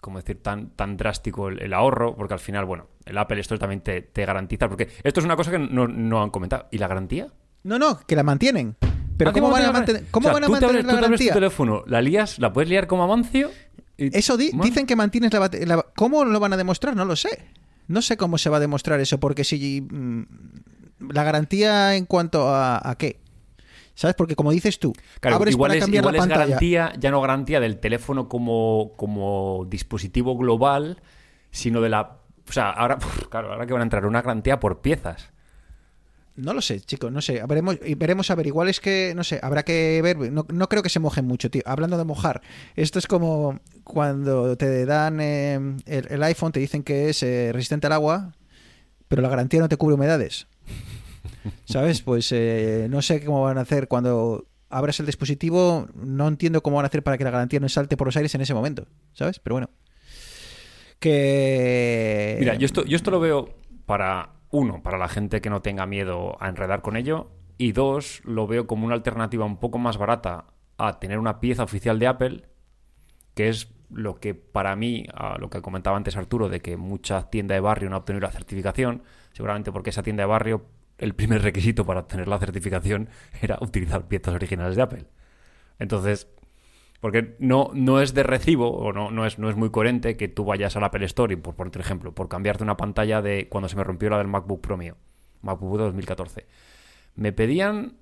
¿Cómo 0.00 0.18
decir? 0.18 0.40
Tan, 0.42 0.70
tan 0.70 0.96
drástico 0.96 1.48
el, 1.48 1.60
el 1.62 1.72
ahorro, 1.74 2.14
porque 2.14 2.34
al 2.34 2.40
final, 2.40 2.64
bueno, 2.64 2.86
el 3.04 3.18
Apple 3.18 3.40
Store 3.40 3.58
también 3.58 3.80
te, 3.80 4.02
te 4.02 4.24
garantiza. 4.24 4.68
Porque 4.68 4.88
esto 5.02 5.20
es 5.20 5.26
una 5.26 5.34
cosa 5.36 5.50
que 5.50 5.58
no, 5.58 5.88
no 5.88 6.22
han 6.22 6.30
comentado. 6.30 6.66
¿Y 6.70 6.78
la 6.78 6.86
garantía? 6.86 7.26
No, 7.64 7.78
no, 7.78 7.98
que 8.06 8.14
la 8.14 8.22
mantienen. 8.22 8.76
Pero 9.16 9.30
Ah, 9.30 9.32
¿cómo 9.32 9.46
¿que 9.48 9.52
van 9.54 9.62
a 9.62 9.66
la 9.66 9.72
mantener? 9.72 10.04
¿cómo 10.10 10.28
O 10.28 10.30
sea, 10.30 10.34
van 10.34 10.44
a 10.44 10.48
mantener 10.48 10.76
abres- 10.76 10.84
la 10.86 10.92
tú 10.92 10.96
tu 10.98 11.02
garantía? 11.02 11.32
teléfono, 11.32 11.82
la 11.86 12.02
lías, 12.02 12.38
la 12.38 12.52
puedes 12.52 12.68
liar 12.70 12.86
como 12.86 13.02
Amancio. 13.02 13.50
y- 13.96 14.16
Eso 14.16 14.36
di- 14.36 14.50
dicen 14.62 14.86
que 14.86 14.94
mantienes 14.94 15.32
la 15.32 15.38
batería. 15.40 15.76
¿Cómo 15.96 16.24
lo 16.24 16.38
van 16.38 16.52
a 16.52 16.56
demostrar? 16.56 16.94
No 16.94 17.04
lo 17.04 17.16
sé. 17.16 17.48
No 17.88 18.02
sé 18.02 18.16
cómo 18.16 18.36
se 18.38 18.50
va 18.50 18.58
a 18.58 18.60
demostrar 18.60 19.00
eso, 19.00 19.18
porque 19.18 19.42
si. 19.42 19.80
mm, 19.80 20.22
la 21.12 21.24
garantía 21.24 21.96
en 21.96 22.04
cuanto 22.06 22.48
a, 22.48 22.88
a 22.88 22.96
qué. 22.98 23.18
¿Sabes? 23.96 24.14
Porque 24.14 24.36
como 24.36 24.52
dices 24.52 24.78
tú, 24.78 24.92
Claro, 25.20 25.36
abres 25.36 25.54
igual 25.54 25.70
para 25.70 25.78
es, 25.78 25.84
cambiar 25.84 26.02
igual 26.02 26.12
la 26.12 26.18
es 26.18 26.22
pantalla. 26.28 26.44
garantía, 26.46 26.92
ya 27.00 27.10
no 27.10 27.20
garantía 27.20 27.60
del 27.60 27.78
teléfono 27.80 28.28
como, 28.28 28.92
como 28.96 29.66
dispositivo 29.68 30.36
global, 30.36 31.00
sino 31.50 31.80
de 31.80 31.88
la. 31.88 32.18
O 32.48 32.52
sea, 32.52 32.70
ahora, 32.70 32.98
claro, 33.30 33.52
ahora 33.52 33.66
que 33.66 33.72
van 33.72 33.80
a 33.80 33.84
entrar 33.84 34.04
una 34.06 34.20
garantía 34.22 34.60
por 34.60 34.82
piezas. 34.82 35.30
No 36.36 36.52
lo 36.52 36.60
sé, 36.60 36.78
chicos, 36.82 37.10
no 37.10 37.22
sé. 37.22 37.42
Veremos, 37.48 37.78
veremos 37.96 38.30
a 38.30 38.34
ver. 38.34 38.46
Igual 38.46 38.68
es 38.68 38.80
que, 38.80 39.14
no 39.16 39.24
sé, 39.24 39.40
habrá 39.42 39.62
que 39.62 40.02
ver. 40.02 40.18
No, 40.30 40.44
no 40.52 40.68
creo 40.68 40.82
que 40.82 40.90
se 40.90 41.00
mojen 41.00 41.24
mucho, 41.26 41.50
tío. 41.50 41.62
Hablando 41.64 41.96
de 41.96 42.04
mojar, 42.04 42.42
esto 42.74 42.98
es 42.98 43.06
como 43.06 43.60
cuando 43.82 44.54
te 44.58 44.84
dan 44.84 45.20
eh, 45.22 45.54
el, 45.86 46.06
el 46.10 46.22
iPhone, 46.22 46.52
te 46.52 46.60
dicen 46.60 46.82
que 46.82 47.08
es 47.08 47.22
eh, 47.22 47.50
resistente 47.54 47.86
al 47.86 47.94
agua, 47.94 48.34
pero 49.08 49.22
la 49.22 49.30
garantía 49.30 49.60
no 49.60 49.70
te 49.70 49.78
cubre 49.78 49.94
humedades. 49.94 50.46
¿Sabes? 51.64 52.02
Pues 52.02 52.30
eh, 52.32 52.86
no 52.90 53.02
sé 53.02 53.24
cómo 53.24 53.42
van 53.42 53.58
a 53.58 53.62
hacer 53.62 53.88
cuando 53.88 54.46
abras 54.68 55.00
el 55.00 55.06
dispositivo, 55.06 55.88
no 55.94 56.28
entiendo 56.28 56.62
cómo 56.62 56.76
van 56.76 56.84
a 56.84 56.88
hacer 56.88 57.02
para 57.02 57.18
que 57.18 57.24
la 57.24 57.30
garantía 57.30 57.60
no 57.60 57.68
salte 57.68 57.96
por 57.96 58.08
los 58.08 58.16
aires 58.16 58.34
en 58.34 58.40
ese 58.40 58.54
momento, 58.54 58.86
¿sabes? 59.12 59.38
Pero 59.38 59.54
bueno. 59.54 59.70
Que... 60.98 62.36
Mira, 62.40 62.54
yo 62.54 62.66
esto, 62.66 62.84
yo 62.84 62.96
esto 62.96 63.10
lo 63.10 63.20
veo 63.20 63.54
para, 63.84 64.30
uno, 64.50 64.82
para 64.82 64.98
la 64.98 65.08
gente 65.08 65.40
que 65.40 65.50
no 65.50 65.62
tenga 65.62 65.86
miedo 65.86 66.36
a 66.40 66.48
enredar 66.48 66.82
con 66.82 66.96
ello, 66.96 67.30
y 67.58 67.72
dos, 67.72 68.20
lo 68.24 68.46
veo 68.46 68.66
como 68.66 68.86
una 68.86 68.94
alternativa 68.94 69.44
un 69.44 69.58
poco 69.58 69.78
más 69.78 69.96
barata 69.96 70.46
a 70.78 70.98
tener 70.98 71.18
una 71.18 71.40
pieza 71.40 71.62
oficial 71.62 71.98
de 71.98 72.06
Apple, 72.06 72.42
que 73.34 73.48
es 73.48 73.68
lo 73.90 74.18
que 74.18 74.34
para 74.34 74.76
mí, 74.76 75.06
lo 75.38 75.48
que 75.48 75.62
comentaba 75.62 75.96
antes 75.96 76.16
Arturo, 76.16 76.48
de 76.48 76.60
que 76.60 76.76
mucha 76.76 77.30
tienda 77.30 77.54
de 77.54 77.60
barrio 77.60 77.88
no 77.88 77.96
ha 77.96 78.00
obtenido 78.00 78.26
la 78.26 78.32
certificación, 78.32 79.02
seguramente 79.32 79.72
porque 79.72 79.90
esa 79.90 80.02
tienda 80.02 80.22
de 80.22 80.26
barrio, 80.26 80.66
el 80.98 81.14
primer 81.14 81.42
requisito 81.42 81.84
para 81.84 82.00
obtener 82.00 82.28
la 82.28 82.38
certificación 82.38 83.08
era 83.40 83.58
utilizar 83.60 84.08
piezas 84.08 84.34
originales 84.34 84.76
de 84.76 84.82
Apple. 84.82 85.06
Entonces, 85.78 86.28
porque 87.00 87.36
no, 87.38 87.70
no 87.74 88.00
es 88.00 88.14
de 88.14 88.22
recibo 88.22 88.70
o 88.70 88.92
no, 88.92 89.10
no, 89.10 89.26
es, 89.26 89.38
no 89.38 89.50
es 89.50 89.56
muy 89.56 89.70
coherente 89.70 90.16
que 90.16 90.28
tú 90.28 90.44
vayas 90.44 90.76
al 90.76 90.84
Apple 90.84 91.04
Store 91.06 91.32
y, 91.32 91.36
por 91.36 91.54
ponerte 91.54 91.78
ejemplo, 91.80 92.14
por 92.14 92.28
cambiarte 92.28 92.64
una 92.64 92.76
pantalla 92.76 93.22
de 93.22 93.48
cuando 93.48 93.68
se 93.68 93.76
me 93.76 93.84
rompió 93.84 94.10
la 94.10 94.18
del 94.18 94.28
MacBook 94.28 94.60
Pro 94.60 94.76
mío, 94.76 94.96
MacBook 95.42 95.78
de 95.78 95.84
2014. 95.84 96.46
Me 97.14 97.32
pedían 97.32 97.98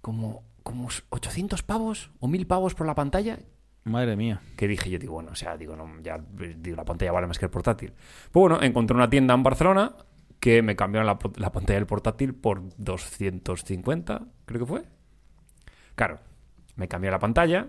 como, 0.00 0.44
como 0.62 0.88
800 1.08 1.62
pavos 1.62 2.10
o 2.20 2.28
1000 2.28 2.46
pavos 2.46 2.74
por 2.74 2.86
la 2.86 2.94
pantalla 2.94 3.38
Madre 3.84 4.14
mía. 4.14 4.42
que 4.56 4.68
dije 4.68 4.90
yo, 4.90 4.98
digo, 4.98 5.14
bueno, 5.14 5.30
o 5.32 5.34
sea, 5.34 5.56
digo, 5.56 5.74
no, 5.74 5.88
ya 6.02 6.18
digo, 6.18 6.76
la 6.76 6.84
pantalla 6.84 7.12
vale 7.12 7.26
más 7.26 7.38
que 7.38 7.46
el 7.46 7.50
portátil. 7.50 7.92
Pues 8.30 8.40
bueno, 8.40 8.62
encontré 8.62 8.94
una 8.94 9.08
tienda 9.08 9.32
en 9.32 9.42
Barcelona 9.42 9.94
que 10.40 10.62
me 10.62 10.74
cambiaron 10.74 11.06
la, 11.06 11.18
la 11.36 11.52
pantalla 11.52 11.78
del 11.78 11.86
portátil 11.86 12.34
por 12.34 12.62
250, 12.78 14.26
creo 14.46 14.60
que 14.60 14.66
fue. 14.66 14.82
Claro, 15.94 16.18
me 16.76 16.88
cambió 16.88 17.10
la 17.10 17.18
pantalla, 17.18 17.68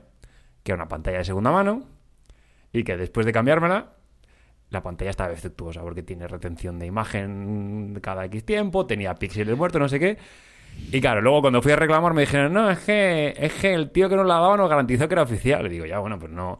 que 0.63 0.71
era 0.71 0.81
una 0.81 0.87
pantalla 0.87 1.19
de 1.19 1.25
segunda 1.25 1.51
mano, 1.51 1.85
y 2.71 2.83
que 2.83 2.95
después 2.95 3.25
de 3.25 3.33
cambiármela, 3.33 3.93
la 4.69 4.81
pantalla 4.81 5.11
estaba 5.11 5.29
defectuosa 5.29 5.81
porque 5.81 6.01
tiene 6.01 6.27
retención 6.27 6.79
de 6.79 6.85
imagen 6.85 7.99
cada 8.01 8.23
X 8.25 8.45
tiempo, 8.45 8.85
tenía 8.85 9.13
píxeles 9.15 9.57
muertos, 9.57 9.81
no 9.81 9.89
sé 9.89 9.99
qué. 9.99 10.17
Y 10.91 11.01
claro, 11.01 11.21
luego 11.21 11.41
cuando 11.41 11.61
fui 11.61 11.73
a 11.73 11.75
reclamar 11.75 12.13
me 12.13 12.21
dijeron, 12.21 12.53
no, 12.53 12.69
es 12.69 12.79
que, 12.79 13.33
es 13.37 13.53
que 13.53 13.73
el 13.73 13.91
tío 13.91 14.07
que 14.07 14.15
nos 14.15 14.25
la 14.25 14.35
daba 14.35 14.55
nos 14.55 14.69
garantizó 14.69 15.09
que 15.09 15.13
era 15.13 15.23
oficial. 15.23 15.65
Y 15.65 15.69
digo, 15.69 15.85
ya, 15.85 15.99
bueno, 15.99 16.17
pues 16.17 16.31
no. 16.31 16.57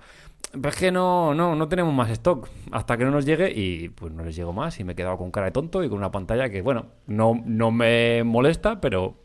Es 0.54 0.76
que 0.76 0.91
no, 0.91 1.34
no, 1.34 1.56
no 1.56 1.68
tenemos 1.70 1.93
más 1.93 2.10
stock 2.10 2.49
hasta 2.72 2.97
que 2.97 3.06
no 3.06 3.12
nos 3.12 3.26
llegue 3.26 3.52
y 3.52 3.89
pues 3.89 4.12
no 4.12 4.24
les 4.24 4.36
llegó 4.36 4.52
más 4.54 4.80
y 4.80 4.84
me 4.84 4.93
he 4.93 4.95
quedado 4.95 5.18
con 5.18 5.32
cara 5.32 5.45
de 5.45 5.52
tonto 5.52 5.84
y 5.84 5.89
con 5.89 5.97
una 5.97 6.12
pantalla 6.12 6.49
que, 6.49 6.62
bueno, 6.62 6.88
no, 7.08 7.41
no 7.45 7.72
me 7.72 8.24
molesta, 8.24 8.82
pero 8.82 9.16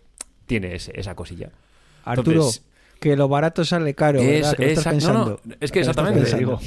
tiene 0.47 0.75
ese- 0.75 0.93
esa 0.99 1.15
cosilla. 1.17 1.51
Arturo, 2.05 2.31
Entonces, 2.37 2.65
que 3.01 3.17
lo 3.17 3.29
barato 3.29 3.65
sale 3.65 3.95
caro, 3.95 4.21
¿verdad? 4.21 4.53
es, 4.53 4.57
Que 4.57 4.73
estás 4.73 5.03
no, 5.05 5.25
no, 5.31 5.39
es 5.61 5.73
exactamente, 5.73 6.37
digo. 6.39 6.59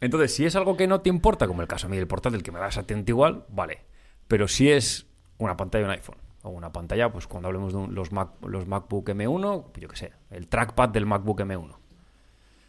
Entonces, 0.00 0.34
si 0.34 0.44
es 0.44 0.56
algo 0.56 0.76
que 0.76 0.86
no 0.86 1.00
te 1.00 1.08
importa, 1.08 1.46
como 1.46 1.62
el 1.62 1.68
caso 1.68 1.86
a 1.86 1.90
mí 1.90 1.96
del 1.96 2.06
portátil, 2.08 2.42
que 2.42 2.50
me 2.52 2.58
da 2.58 2.66
exactamente 2.66 3.12
igual, 3.12 3.44
vale. 3.48 3.78
Pero 4.28 4.48
si 4.48 4.70
es 4.70 5.06
una 5.38 5.56
pantalla 5.56 5.84
de 5.86 5.90
un 5.92 5.96
iPhone, 5.96 6.16
o 6.42 6.50
una 6.50 6.72
pantalla, 6.72 7.10
pues 7.10 7.26
cuando 7.26 7.46
hablemos 7.48 7.72
de 7.72 7.78
un- 7.78 7.94
los, 7.94 8.12
Mac, 8.12 8.30
los 8.46 8.66
MacBook 8.66 9.08
M1, 9.08 9.64
yo 9.78 9.88
qué 9.88 9.96
sé, 9.96 10.12
el 10.30 10.48
trackpad 10.48 10.90
del 10.90 11.06
MacBook 11.06 11.40
M1. 11.40 11.76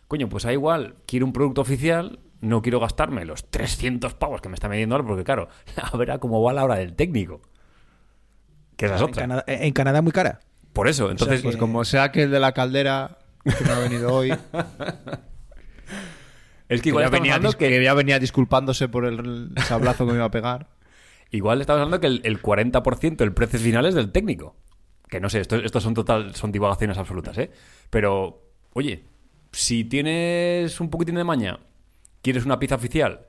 Coño, 0.08 0.30
pues 0.30 0.46
ahí 0.46 0.54
igual, 0.54 0.96
quiero 1.08 1.26
un 1.26 1.34
producto 1.34 1.62
oficial, 1.62 2.20
no 2.42 2.62
quiero 2.62 2.80
gastarme 2.80 3.26
los 3.26 3.50
300 3.50 4.14
pavos 4.14 4.42
que 4.42 4.50
me 4.50 4.56
está 4.56 4.68
vendiendo 4.68 4.96
ahora, 4.96 5.08
porque 5.08 5.24
claro, 5.24 5.48
a 5.82 5.98
ver 5.98 6.12
a 6.12 6.20
cómo 6.20 6.42
va 6.44 6.54
la 6.54 6.64
hora 6.64 6.76
del 6.76 6.94
técnico. 6.94 7.42
Que 8.78 8.86
esa 8.88 8.96
es 8.96 9.02
En 9.02 9.08
otra. 9.10 9.22
Canadá, 9.24 9.44
en 9.48 9.74
Canadá 9.74 10.02
muy 10.02 10.12
cara. 10.12 10.42
Por 10.74 10.88
eso, 10.88 11.10
entonces, 11.10 11.40
que- 11.42 11.44
Pues 11.48 11.58
como 11.58 11.84
sea 11.86 12.12
que 12.12 12.24
el 12.24 12.32
de 12.32 12.40
la 12.40 12.52
caldera 12.52 13.18
que 13.44 13.64
no 13.66 13.74
ha 13.74 13.80
venido 13.80 14.14
hoy, 14.14 14.32
es 16.68 16.82
que 16.82 16.82
que 16.82 16.90
igual 16.90 17.04
ya, 17.04 17.06
estamos 17.08 17.58
venía, 17.58 17.58
que 17.58 17.84
ya 17.84 17.94
venía 17.94 18.20
disculpándose 18.20 18.90
por 18.90 19.06
el 19.06 19.52
sablazo 19.66 20.06
que 20.06 20.12
me 20.12 20.18
iba 20.18 20.26
a 20.26 20.32
pegar. 20.32 20.68
Igual 21.32 21.62
estamos 21.62 21.82
hablando 21.82 22.00
que 22.00 22.08
el, 22.08 22.22
el 22.24 22.42
40% 22.42 23.18
del 23.18 23.34
precio 23.34 23.60
final 23.60 23.86
es 23.86 23.96
del 23.96 24.12
técnico. 24.12 24.56
Que 25.08 25.20
no 25.20 25.30
sé, 25.30 25.40
esto, 25.42 25.58
esto 25.58 25.80
son 25.80 25.94
total, 25.94 26.36
son 26.36 26.52
divagaciones 26.52 26.98
absolutas, 26.98 27.38
¿eh? 27.38 27.52
Pero, 27.90 28.42
oye, 28.74 29.06
si 29.56 29.84
tienes 29.86 30.80
un 30.80 30.90
poquitín 30.90 31.16
de 31.16 31.24
maña, 31.24 31.60
quieres 32.22 32.46
una 32.46 32.60
pieza 32.60 32.76
oficial 32.76 33.22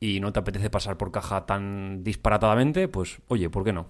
y 0.00 0.20
no 0.20 0.32
te 0.32 0.40
apetece 0.40 0.68
pasar 0.70 0.96
por 0.96 1.10
caja 1.12 1.46
tan 1.46 2.04
disparatadamente, 2.04 2.88
pues, 2.88 3.18
oye, 3.28 3.48
¿por 3.50 3.64
qué 3.64 3.72
no? 3.72 3.86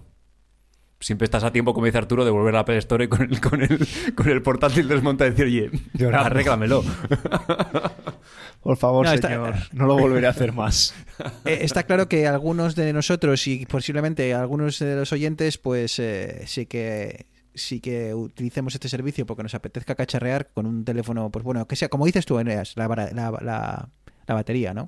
Siempre 0.99 1.25
estás 1.25 1.43
a 1.43 1.51
tiempo, 1.51 1.75
como 1.75 1.85
dice 1.85 1.99
Arturo, 1.99 2.25
de 2.25 2.31
volver 2.31 2.55
a 2.55 2.57
la 2.57 2.59
Apple 2.61 2.77
Store 2.77 3.07
con 3.07 3.21
el, 3.21 3.39
con 3.39 3.61
el, 3.61 3.87
con 4.15 4.29
el 4.29 4.41
portátil 4.41 4.87
desmontado 4.87 5.27
y 5.29 5.31
decir, 5.33 5.45
oye, 5.45 5.69
Llorando. 5.93 6.25
arréglamelo. 6.25 6.83
Por 8.63 8.77
favor, 8.77 9.05
No, 9.05 9.11
está- 9.13 9.27
señor, 9.29 9.55
no 9.73 9.85
lo 9.85 9.97
volveré 9.97 10.27
a 10.27 10.31
hacer 10.31 10.53
más. 10.53 10.93
Eh, 11.45 11.59
está 11.61 11.83
claro 11.83 12.07
que 12.07 12.27
algunos 12.27 12.75
de 12.75 12.93
nosotros 12.93 13.47
y 13.47 13.65
posiblemente 13.65 14.33
algunos 14.35 14.77
de 14.79 14.95
los 14.95 15.11
oyentes, 15.13 15.57
pues 15.57 15.97
eh, 15.99 16.43
sí 16.45 16.65
que 16.67 17.25
sí 17.57 17.79
que 17.81 18.13
utilicemos 18.13 18.73
este 18.73 18.87
servicio 18.87 19.25
porque 19.25 19.43
nos 19.43 19.53
apetezca 19.55 19.95
cacharrear 19.95 20.49
con 20.53 20.65
un 20.65 20.85
teléfono, 20.85 21.29
pues 21.31 21.43
bueno, 21.43 21.67
que 21.67 21.75
sea, 21.75 21.89
como 21.89 22.05
dices 22.05 22.25
tú, 22.25 22.39
Eneas, 22.39 22.73
la, 22.77 22.87
la, 22.87 23.31
la- 23.41 23.89
la 24.27 24.33
batería, 24.35 24.73
¿no? 24.73 24.87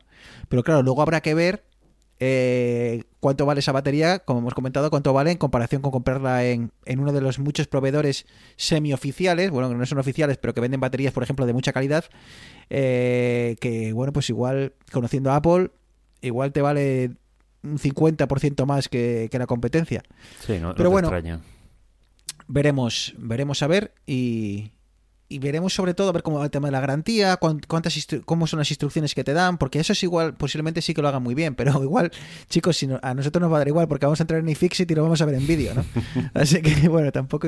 Pero 0.49 0.63
claro, 0.63 0.84
luego 0.84 1.01
habrá 1.01 1.22
que 1.22 1.34
ver 1.34 1.63
eh, 2.20 3.03
cuánto 3.22 3.45
vale 3.45 3.61
esa 3.61 3.72
batería, 3.72 4.20
como 4.20 4.39
hemos 4.41 4.53
comentado, 4.53 4.89
cuánto 4.89 5.13
vale 5.13 5.32
en 5.32 5.38
comparación 5.38 5.82
con 5.82 5.91
comprarla 5.91 6.43
en, 6.43 6.72
en 6.86 6.99
uno 6.99 7.13
de 7.13 7.22
los 7.22 7.39
muchos 7.39 7.67
proveedores 7.67 8.26
semioficiales, 8.57 9.49
bueno, 9.51 9.70
que 9.70 9.76
no 9.76 9.86
son 9.86 9.97
oficiales, 9.97 10.38
pero 10.38 10.53
que 10.53 10.59
venden 10.59 10.82
baterías, 10.82 11.13
por 11.13 11.24
ejemplo, 11.24 11.45
de 11.45 11.53
mucha 11.53 11.72
calidad, 11.72 12.03
eh, 12.70 13.55
que 13.61 13.93
bueno, 13.93 14.11
pues 14.13 14.30
igual, 14.30 14.74
conociendo 14.91 15.32
a 15.32 15.38
Apple, 15.38 15.72
igual 16.22 16.51
te 16.51 16.61
vale 16.61 17.11
un 17.63 17.78
50% 17.80 18.65
más 18.65 18.89
que, 18.89 19.30
que 19.32 19.39
la 19.39 19.47
competencia. 19.47 20.03
Sí, 20.45 20.59
no, 20.59 20.70
no 20.70 20.76
Pero 20.76 20.89
te 20.89 20.93
bueno, 20.93 21.07
extraña. 21.07 21.39
Veremos, 22.52 23.14
veremos 23.20 23.62
a 23.62 23.68
ver 23.68 23.93
y, 24.08 24.72
y 25.30 25.38
veremos 25.38 25.72
sobre 25.72 25.93
todo 25.93 26.10
a 26.10 26.12
ver 26.14 26.24
cómo 26.24 26.39
va 26.39 26.45
el 26.45 26.50
tema 26.50 26.68
de 26.68 26.72
la 26.72 26.80
garantía, 26.80 27.38
cuán- 27.38 27.62
cuántas 27.68 27.95
cómo 28.26 28.47
son 28.47 28.58
las 28.58 28.72
instrucciones 28.72 29.14
que 29.14 29.24
te 29.24 29.34
dan, 29.34 29.60
porque 29.60 29.80
eso 29.80 29.93
es 29.93 30.02
igual, 30.02 30.34
posiblemente 30.34 30.82
sí 30.82 30.95
que 30.95 31.04
lo 31.04 31.08
hagan 31.10 31.22
muy 31.22 31.36
bien, 31.36 31.54
pero 31.54 31.72
igual, 31.84 32.12
chicos, 32.50 32.76
si 32.78 32.88
no- 32.88 33.00
a 33.04 33.14
nosotros 33.14 33.39
nos 33.39 33.52
va 33.52 33.58
a 33.58 33.60
dar 33.60 33.68
igual 33.68 33.88
porque 33.88 34.08
vamos 34.08 34.20
a 34.20 34.24
entrar 34.24 34.39
en 34.39 34.50
iFixit 34.50 34.89
y 34.89 34.95
lo 34.95 35.04
vamos 35.04 35.22
a 35.22 35.26
ver 35.26 35.36
en 35.36 35.45
vídeo, 35.45 35.76
¿no? 35.76 35.86
Así 36.34 36.60
que 36.64 36.89
bueno, 36.89 37.12
tampoco 37.12 37.47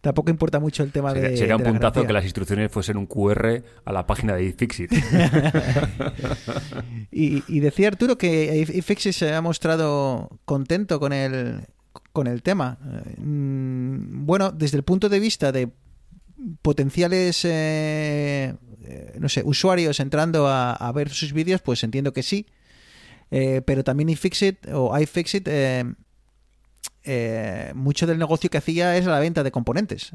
tampoco 0.00 0.30
importa 0.30 0.60
mucho 0.60 0.82
el 0.82 0.92
tema 0.92 1.12
Sería, 1.12 1.28
de 1.30 1.36
sería 1.36 1.56
un 1.56 1.62
de 1.64 1.68
puntazo 1.70 2.06
que 2.06 2.12
las 2.14 2.24
instrucciones 2.24 2.70
fuesen 2.72 2.96
un 2.96 3.06
QR 3.06 3.62
a 3.84 3.92
la 3.92 4.06
página 4.06 4.34
de 4.34 4.44
iFixit. 4.44 4.90
Y, 7.10 7.42
y 7.48 7.60
decía 7.60 7.88
Arturo 7.88 8.18
que 8.18 8.66
iFixit 8.74 9.12
se 9.12 9.32
ha 9.34 9.40
mostrado 9.40 10.28
contento 10.44 11.00
con 11.00 11.12
el, 11.12 11.62
con 12.16 12.26
el 12.28 12.42
tema. 12.42 12.78
Mm, 13.18 14.24
Bueno, 14.24 14.50
desde 14.52 14.78
el 14.78 14.84
punto 14.84 15.10
de 15.10 15.20
vista 15.20 15.52
de 15.52 15.68
potenciales, 16.62 17.44
eh, 17.44 18.54
eh, 18.82 19.16
no 19.20 19.28
sé, 19.28 19.42
usuarios 19.44 20.00
entrando 20.00 20.48
a, 20.48 20.72
a 20.72 20.92
ver 20.92 21.10
sus 21.10 21.34
vídeos, 21.34 21.60
pues 21.60 21.84
entiendo 21.84 22.14
que 22.14 22.22
sí. 22.22 22.46
Eh, 23.30 23.60
pero 23.66 23.84
también 23.84 24.08
iFixit 24.08 24.66
o 24.72 24.98
iFixit, 24.98 25.46
eh, 25.48 25.84
mucho 27.74 28.06
del 28.06 28.18
negocio 28.18 28.48
que 28.48 28.58
hacía 28.58 28.96
es 28.96 29.04
la 29.04 29.18
venta 29.20 29.42
de 29.42 29.50
componentes. 29.50 30.12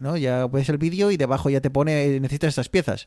¿no? 0.00 0.16
Ya 0.16 0.44
ves 0.48 0.68
el 0.68 0.78
vídeo 0.78 1.12
y 1.12 1.16
debajo 1.16 1.50
ya 1.50 1.60
te 1.60 1.70
pone 1.70 2.18
necesitas 2.18 2.48
estas 2.48 2.68
piezas. 2.68 3.06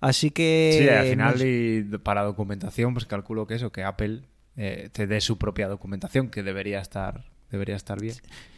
Así 0.00 0.30
que 0.32 0.78
Sí, 0.80 0.88
al 0.88 1.06
final 1.06 1.40
y 1.42 1.82
para 1.98 2.24
documentación, 2.24 2.94
pues 2.94 3.06
calculo 3.06 3.46
que 3.46 3.54
eso, 3.54 3.70
que 3.70 3.84
Apple 3.84 4.22
eh, 4.56 4.88
te 4.92 5.06
dé 5.06 5.20
su 5.20 5.38
propia 5.38 5.68
documentación, 5.68 6.28
que 6.30 6.42
debería 6.42 6.80
estar, 6.80 7.24
debería 7.54 7.76
estar 7.76 8.00
bien. 8.00 8.14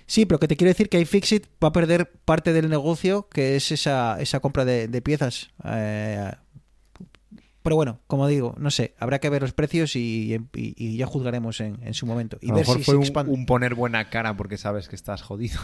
Sí, 0.06 0.24
pero 0.26 0.38
que 0.38 0.48
te 0.48 0.56
quiero 0.56 0.68
decir 0.70 0.88
que 0.88 1.00
iFixit 1.00 1.46
va 1.62 1.68
a 1.68 1.72
perder 1.72 2.10
parte 2.24 2.52
del 2.52 2.68
negocio, 2.68 3.28
que 3.28 3.56
es 3.56 3.72
esa, 3.72 4.20
esa 4.20 4.40
compra 4.40 4.64
de, 4.64 4.88
de 4.88 5.02
piezas. 5.02 5.50
Eh, 5.64 6.30
pero 7.62 7.74
bueno, 7.74 7.98
como 8.06 8.28
digo, 8.28 8.54
no 8.58 8.70
sé, 8.70 8.94
habrá 8.98 9.18
que 9.18 9.28
ver 9.28 9.42
los 9.42 9.52
precios 9.52 9.96
y, 9.96 10.32
y- 10.54 10.74
y 10.76 10.96
ya 10.96 11.06
juzgaremos 11.06 11.60
en, 11.60 11.78
en 11.82 11.94
su 11.94 12.06
momento. 12.06 12.38
Y 12.40 12.46
a 12.46 12.48
lo 12.50 12.54
ver 12.56 12.62
mejor 12.62 12.78
si 12.78 12.84
fue 12.84 12.94
un 12.96 13.46
poner 13.46 13.74
buena 13.74 14.08
cara 14.08 14.36
porque 14.36 14.56
sabes 14.56 14.88
que 14.88 14.94
estás 14.94 15.22
jodido. 15.22 15.60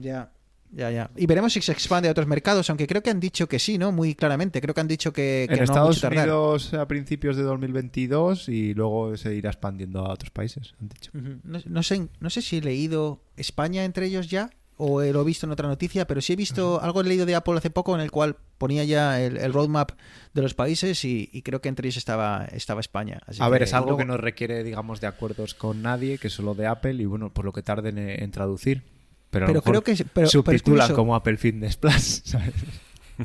Ya, 0.00 0.32
ya, 0.70 0.90
ya. 0.90 1.10
Y 1.16 1.26
veremos 1.26 1.52
si 1.52 1.60
se 1.62 1.72
expande 1.72 2.08
a 2.08 2.12
otros 2.12 2.26
mercados, 2.26 2.68
aunque 2.70 2.86
creo 2.86 3.02
que 3.02 3.10
han 3.10 3.20
dicho 3.20 3.48
que 3.48 3.58
sí, 3.58 3.78
¿no? 3.78 3.90
Muy 3.92 4.14
claramente. 4.14 4.60
Creo 4.60 4.74
que 4.74 4.80
han 4.80 4.88
dicho 4.88 5.12
que, 5.12 5.46
que 5.48 5.54
en 5.54 5.58
no 5.60 5.64
Estados 5.64 5.96
mucho. 6.04 6.08
Unidos 6.08 6.74
a 6.74 6.86
principios 6.88 7.36
de 7.36 7.42
2022 7.42 8.48
y 8.48 8.74
luego 8.74 9.16
se 9.16 9.34
irá 9.34 9.50
expandiendo 9.50 10.00
a 10.04 10.12
otros 10.12 10.30
países, 10.30 10.74
han 10.80 10.88
dicho. 10.88 11.10
No, 11.44 11.58
no 11.64 11.82
sé, 11.82 12.08
no 12.20 12.30
sé 12.30 12.42
si 12.42 12.58
he 12.58 12.60
leído 12.60 13.20
España 13.36 13.84
entre 13.84 14.06
ellos 14.06 14.28
ya 14.28 14.50
o 14.80 15.02
lo 15.02 15.22
he 15.22 15.24
visto 15.24 15.44
en 15.44 15.50
otra 15.50 15.66
noticia, 15.66 16.06
pero 16.06 16.20
sí 16.20 16.34
he 16.34 16.36
visto 16.36 16.80
algo 16.80 17.00
he 17.00 17.04
leído 17.04 17.26
de 17.26 17.34
Apple 17.34 17.56
hace 17.56 17.68
poco 17.70 17.96
en 17.96 18.00
el 18.00 18.12
cual 18.12 18.36
ponía 18.58 18.84
ya 18.84 19.20
el, 19.20 19.36
el 19.36 19.52
roadmap 19.52 19.90
de 20.34 20.42
los 20.42 20.54
países 20.54 21.04
y, 21.04 21.28
y 21.32 21.42
creo 21.42 21.60
que 21.60 21.68
entre 21.68 21.88
ellos 21.88 21.96
estaba, 21.96 22.44
estaba 22.52 22.80
España. 22.80 23.20
Así 23.26 23.42
A 23.42 23.48
ver, 23.48 23.64
es 23.64 23.74
algo 23.74 23.86
luego- 23.86 23.98
que 23.98 24.04
no 24.04 24.16
requiere, 24.18 24.62
digamos, 24.62 25.00
de 25.00 25.08
acuerdos 25.08 25.54
con 25.54 25.82
nadie, 25.82 26.18
que 26.18 26.28
es 26.28 26.32
solo 26.32 26.54
de 26.54 26.66
Apple 26.68 26.94
y 26.94 27.06
bueno, 27.06 27.32
por 27.32 27.44
lo 27.44 27.52
que 27.52 27.62
tarden 27.62 27.98
en, 27.98 28.22
en 28.22 28.30
traducir. 28.30 28.82
Pero, 29.30 29.46
Pero 29.46 29.62
creo 29.62 29.82
que 29.82 29.94
pero- 30.12 30.26
subtitula 30.28 30.88
como 30.94 31.14
Apple 31.14 31.36
Fitness 31.36 31.76
Plus, 31.76 32.22
¿sabes? 32.24 32.54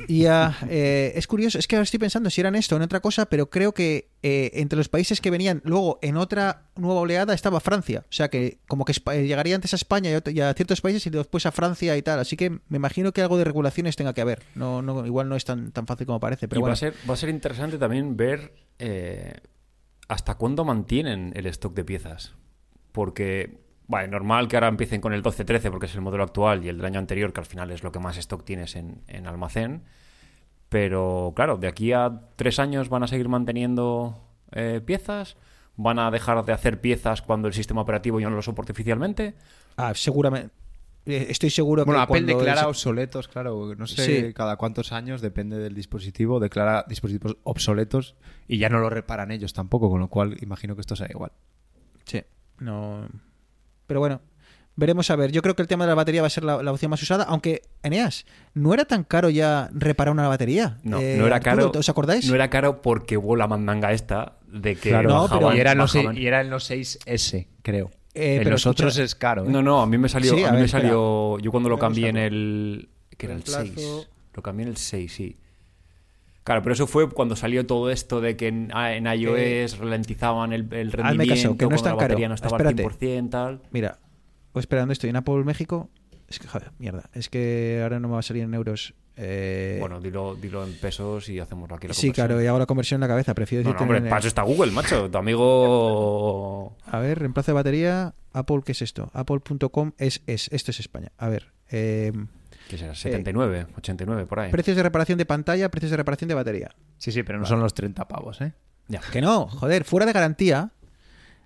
Y 0.08 0.26
ah, 0.26 0.58
eh, 0.70 1.14
es 1.16 1.28
curioso, 1.28 1.60
es 1.60 1.68
que 1.68 1.76
ahora 1.76 1.84
estoy 1.84 2.00
pensando 2.00 2.32
si 2.32 2.42
eran 2.42 2.56
esto 2.56 2.74
o 2.74 2.78
en 2.80 2.82
otra 2.82 3.00
cosa, 3.00 3.28
pero 3.28 3.52
creo 3.52 3.74
que 3.76 4.10
eh, 4.24 4.50
entre 4.56 4.76
los 4.76 4.90
países 4.90 5.22
que 5.22 5.30
venían 5.30 5.62
luego 5.66 6.00
en 6.02 6.18
otra 6.18 6.64
nueva 6.76 7.02
oleada 7.02 7.36
estaba 7.36 7.60
Francia. 7.60 8.00
O 8.10 8.12
sea 8.12 8.28
que 8.30 8.58
como 8.68 8.86
que 8.86 8.94
eh, 9.12 9.28
llegaría 9.28 9.54
antes 9.54 9.72
a 9.74 9.76
España 9.76 10.10
y 10.10 10.14
a, 10.16 10.24
ot- 10.24 10.34
y 10.34 10.42
a 10.42 10.52
ciertos 10.56 10.82
países 10.82 11.06
y 11.06 11.12
después 11.12 11.46
a 11.46 11.52
Francia 11.52 11.96
y 11.96 12.02
tal. 12.02 12.20
Así 12.20 12.36
que 12.36 12.50
me 12.50 12.78
imagino 12.78 13.12
que 13.12 13.22
algo 13.22 13.38
de 13.38 13.44
regulaciones 13.44 13.96
tenga 13.96 14.14
que 14.16 14.22
haber. 14.22 14.42
No, 14.56 14.82
no, 14.82 15.06
igual 15.06 15.30
no 15.30 15.36
es 15.36 15.46
tan, 15.46 15.72
tan 15.72 15.86
fácil 15.86 16.08
como 16.08 16.20
parece, 16.20 16.48
pero 16.48 16.58
y 16.60 16.62
bueno. 16.62 16.72
va, 16.72 16.74
a 16.74 16.78
ser, 16.78 16.96
va 17.08 17.14
a 17.14 17.18
ser 17.18 17.30
interesante 17.30 17.78
también 17.78 18.18
ver 18.18 18.52
eh, 18.80 19.36
hasta 20.08 20.34
cuándo 20.36 20.66
mantienen 20.66 21.34
el 21.36 21.46
stock 21.46 21.76
de 21.76 21.86
piezas. 21.86 22.34
Porque, 22.94 23.60
vale, 23.94 24.08
normal 24.10 24.48
que 24.48 24.58
ahora 24.58 24.68
empiecen 24.68 25.00
con 25.02 25.14
el 25.14 25.24
12-13 25.24 25.70
porque 25.72 25.86
es 25.86 25.96
el 25.96 26.02
modelo 26.02 26.24
actual 26.24 26.64
y 26.66 26.70
el 26.70 26.78
del 26.78 26.86
año 26.86 27.00
anterior, 27.00 27.32
que 27.34 27.40
al 27.40 27.46
final 27.46 27.72
es 27.72 27.84
lo 27.84 27.92
que 27.92 28.00
más 28.00 28.18
stock 28.18 28.44
tienes 28.44 28.76
en, 28.76 29.02
en 29.08 29.26
almacén. 29.28 29.84
Pero 30.70 31.34
claro, 31.36 31.58
de 31.58 31.68
aquí 31.68 31.92
a 31.94 32.22
tres 32.36 32.60
años 32.60 32.90
van 32.90 33.04
a 33.04 33.08
seguir 33.08 33.30
manteniendo 33.30 34.20
eh, 34.52 34.82
piezas. 34.84 35.38
Van 35.76 35.98
a 36.00 36.12
dejar 36.12 36.44
de 36.46 36.54
hacer 36.54 36.82
piezas 36.82 37.22
cuando 37.22 37.48
el 37.48 37.54
sistema 37.54 37.82
operativo 37.82 38.20
ya 38.20 38.30
no 38.30 38.36
lo 38.36 38.42
soporte 38.42 38.72
oficialmente. 38.74 39.36
Ah, 39.78 39.94
seguramente. 39.96 40.54
eh, 41.06 41.28
Estoy 41.30 41.50
seguro 41.50 41.84
Bueno, 41.86 42.00
que 42.00 42.04
Apple 42.04 42.22
cuando 42.22 42.38
declara 42.38 42.62
el- 42.62 42.68
obsoletos, 42.68 43.28
claro, 43.28 43.74
no 43.76 43.88
sé 43.88 44.28
Sí. 44.28 44.34
cada 44.34 44.56
cuántos 44.56 44.92
años, 44.92 45.22
depende 45.22 45.58
del 45.58 45.74
dispositivo, 45.76 46.40
declara 46.40 46.86
dispositivos 46.88 47.38
obsoletos 47.44 48.16
y 48.48 48.58
ya 48.60 48.70
no 48.70 48.80
lo 48.80 48.90
reparan 48.90 49.32
ellos 49.32 49.54
tampoco, 49.54 49.90
con 49.90 50.00
lo 50.00 50.08
cual 50.10 50.38
imagino 50.42 50.76
que 50.76 50.82
esto 50.82 50.96
será 50.96 51.12
igual. 51.12 51.32
Sí, 52.06 52.22
no. 52.60 53.08
Pero 53.88 54.00
bueno, 54.00 54.22
veremos 54.76 55.10
a 55.12 55.16
ver. 55.16 55.32
Yo 55.32 55.42
creo 55.42 55.56
que 55.56 55.62
el 55.62 55.68
tema 55.68 55.86
de 55.86 55.90
la 55.90 55.96
batería 55.96 56.22
va 56.22 56.28
a 56.28 56.30
ser 56.32 56.44
la, 56.44 56.62
la 56.64 56.72
opción 56.72 56.90
más 56.90 57.02
usada, 57.02 57.24
aunque, 57.26 57.62
Eneas, 57.84 58.26
no 58.54 58.74
era 58.74 58.86
tan 58.86 59.04
caro 59.04 59.30
ya 59.30 59.70
reparar 59.74 60.12
una 60.14 60.28
batería. 60.28 60.78
No, 60.84 61.00
Eh, 61.00 61.16
no 61.18 61.28
era 61.28 61.38
Arturo, 61.38 61.68
caro. 61.72 61.80
¿Os 61.80 61.90
acordáis? 61.90 62.28
No 62.28 62.36
era 62.36 62.50
caro 62.50 62.82
porque 62.82 63.18
hubo 63.18 63.36
la 63.36 63.48
mandanga 63.48 63.92
esta 63.92 64.38
de 64.48 64.76
que 64.76 64.90
Claro, 64.90 65.10
No, 65.10 65.28
pero- 65.30 65.56
y, 65.56 65.60
eran 65.60 65.78
los, 65.78 65.96
y 65.96 66.28
eran 66.28 66.50
los 66.50 66.70
6S, 66.70 67.48
creo. 67.62 67.92
Eh, 68.16 68.36
en 68.36 68.38
pero 68.40 68.52
los 68.52 68.62
escucha- 68.62 68.84
otros 68.84 68.98
es 69.00 69.16
caro. 69.16 69.46
¿eh? 69.46 69.50
No, 69.50 69.62
no, 69.64 69.82
a 69.82 69.88
mí 69.88 69.98
me 69.98 70.08
salió. 70.08 70.36
Sí, 70.36 70.44
a 70.44 70.50
a 70.50 70.52
mí 70.52 70.58
ver, 70.58 70.60
me 70.62 70.66
espera. 70.68 70.84
salió. 70.84 71.40
Yo 71.40 71.52
cuando 71.52 71.70
lo 71.70 71.80
cambié 71.80 72.10
en 72.10 72.18
el. 72.18 72.90
que 73.18 73.26
era 73.26 73.36
el 73.36 73.44
Reemplazo. 73.44 73.74
6. 73.76 74.08
Lo 74.36 74.44
cambié 74.44 74.64
en 74.66 74.70
el 74.70 74.78
6, 74.78 75.14
sí. 75.14 75.38
Claro, 76.44 76.62
pero 76.62 76.74
eso 76.74 76.88
fue 76.88 77.10
cuando 77.10 77.36
salió 77.36 77.66
todo 77.66 77.90
esto 77.90 78.20
de 78.22 78.36
que 78.36 78.48
en, 78.50 78.70
ah, 78.74 78.94
en 78.94 79.06
iOS 79.08 79.78
ralentizaban 79.78 80.52
el, 80.54 80.68
el 80.74 80.90
Hazme 80.90 81.04
rendimiento. 81.04 81.34
caso, 81.36 81.58
que 81.58 81.66
no 81.68 81.76
es 81.76 81.82
cuando 81.82 81.84
tan 81.84 81.92
la 81.92 81.98
caro. 82.00 82.08
batería 82.10 82.28
no 82.30 82.36
estaba 82.36 82.58
Espérate. 82.58 82.84
al 82.84 82.92
100%, 83.00 83.30
tal. 83.30 83.62
Mira, 83.72 84.00
pues 84.52 84.64
esperando 84.64 84.92
estoy 84.92 85.10
en 85.10 85.16
Apple 85.16 85.44
México. 85.46 85.90
Es 86.28 86.40
que, 86.40 86.48
joder, 86.48 86.72
mierda. 86.80 87.10
Es 87.14 87.30
que 87.30 87.80
ahora 87.84 88.00
no 88.00 88.08
me 88.08 88.14
va 88.16 88.20
a 88.20 88.24
salir 88.24 88.44
en 88.44 88.54
euros. 88.54 88.94
Eh, 89.16 89.78
Bueno, 89.80 90.02
dilo, 90.02 90.34
dilo 90.36 90.66
en 90.66 90.74
pesos 90.74 91.30
y 91.30 91.40
hacemos 91.40 91.72
aquí 91.72 91.88
la 91.88 91.94
sí, 91.94 92.08
conversión. 92.08 92.14
claro, 92.28 92.42
y 92.42 92.48
hago 92.48 92.58
la 92.60 92.66
conversión 92.66 92.98
en 92.98 93.02
la 93.02 93.08
cabeza. 93.08 93.34
Prefiero 93.36 93.64
No, 93.64 93.70
no, 93.70 93.74
decirte. 93.74 93.84
hombre, 93.84 93.98
en- 94.00 94.10
para 94.10 94.20
eso 94.20 94.28
está 94.28 94.42
Google, 94.42 94.72
macho. 94.72 95.10
Tu 95.12 95.18
amigo. 95.18 96.76
A 96.86 97.00
ver, 97.00 97.20
reemplazo 97.20 97.52
de 97.52 97.54
batería. 97.56 98.16
Apple, 98.34 98.62
¿qué 98.66 98.72
es 98.72 98.82
esto? 98.82 99.12
Apple.com 99.14 99.92
es, 99.98 100.24
es. 100.28 100.50
Esto 100.52 100.72
es 100.72 100.80
España. 100.80 101.12
A 101.18 101.30
ver. 101.30 101.52
eh, 101.72 102.12
¿Qué 102.74 102.80
será? 102.80 102.96
79, 102.96 103.68
89, 103.78 104.26
por 104.26 104.40
ahí. 104.40 104.50
precios 104.52 104.76
de 104.76 104.82
reparación 104.82 105.20
de 105.20 105.26
pantalla, 105.28 105.70
precios 105.70 105.92
de 105.92 105.98
reparación 105.98 106.28
de 106.28 106.34
batería. 106.34 106.72
Sí, 106.98 107.12
sí, 107.12 107.22
pero 107.22 107.38
no 107.40 107.46
son 107.46 107.60
los 107.60 107.76
30 107.76 108.08
pavos, 108.08 108.42
¿eh? 108.42 108.54
Ya. 108.88 109.00
Que 109.12 109.22
no, 109.22 109.48
joder, 109.48 109.84
fuera 109.84 110.06
de 110.08 110.14
garantía. 110.14 110.72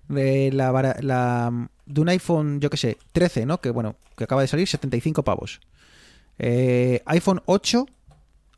De, 0.08 0.50
la, 0.52 0.72
la- 1.02 1.68
de 1.84 2.00
un 2.00 2.08
iPhone, 2.08 2.60
yo 2.60 2.70
qué 2.70 2.78
sé, 2.78 2.96
13, 3.12 3.44
¿no? 3.44 3.60
Que 3.60 3.68
bueno, 3.68 3.96
que 4.16 4.24
acaba 4.24 4.40
de 4.40 4.48
salir, 4.48 4.66
75 4.66 5.22
pavos. 5.22 5.60
Eh, 6.38 7.02
iPhone 7.04 7.42
8, 7.44 7.84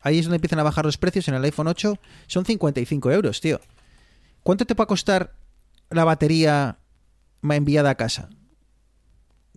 ahí 0.02 0.20
es 0.20 0.26
donde 0.26 0.36
empiezan 0.36 0.60
a 0.60 0.62
bajar 0.62 0.84
los 0.84 0.96
precios. 0.96 1.26
En 1.26 1.34
el 1.34 1.42
iPhone 1.42 1.66
8 1.66 1.98
son 2.28 2.44
55 2.44 3.10
euros, 3.10 3.40
tío. 3.40 3.60
¿Cuánto 4.44 4.64
te 4.64 4.74
va 4.74 4.84
a 4.84 4.86
costar 4.86 5.32
la 5.90 6.04
batería 6.04 6.78
enviada 7.42 7.90
a 7.90 7.94
casa? 7.96 8.28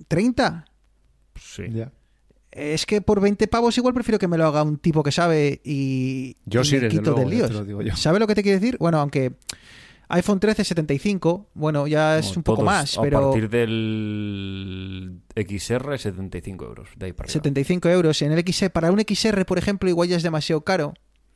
¿30? 0.10 0.66
Sí. 1.40 1.64
Ya. 1.70 1.92
Es 2.56 2.86
que 2.86 3.02
por 3.02 3.20
20 3.20 3.48
pavos 3.48 3.78
igual 3.78 3.94
prefiero 3.94 4.20
que 4.20 4.28
me 4.28 4.38
lo 4.38 4.46
haga 4.46 4.62
un 4.64 4.78
tipo 4.78 5.02
que 5.04 5.12
sabe 5.12 5.60
y, 5.64 6.38
Yo 6.46 6.62
y 6.62 6.66
sí, 6.66 6.78
me 6.78 6.88
quito 6.88 7.12
luego, 7.12 7.20
del 7.20 7.30
ya 7.30 7.36
líos. 7.36 7.48
te 7.50 7.54
lo 7.56 7.66
digo 7.66 7.82
yo. 7.82 7.96
¿Sabe 7.96 8.20
lo 8.20 8.28
que 8.28 8.36
te 8.36 8.44
quiero 8.44 8.60
decir? 8.60 8.78
Bueno, 8.80 9.00
aunque 9.00 9.34
iPhone 10.10 10.40
13 10.40 10.64
75, 10.64 11.50
bueno, 11.56 11.88
ya 11.88 12.20
es 12.20 12.28
Como 12.28 12.38
un 12.38 12.44
poco 12.44 12.56
todos, 12.58 12.66
más, 12.68 12.98
A 12.98 13.02
pero 13.02 13.22
partir 13.32 13.50
del 13.50 15.22
XR, 15.36 15.98
75 15.98 16.66
euros. 16.66 16.90
De 16.96 17.08
ahí 17.08 17.14
para 17.14 17.26
arriba. 17.26 17.34
75 17.34 17.90
euros 17.90 18.22
en 18.22 18.32
el 18.32 18.44
XR, 18.48 18.70
para 18.72 18.92
un 18.92 19.00
XR, 19.00 19.46
por 19.46 19.58
ejemplo, 19.58 19.90
igual 19.90 20.10
ya 20.10 20.18
es 20.18 20.24
demasiado 20.24 20.62
caro. 20.62 20.94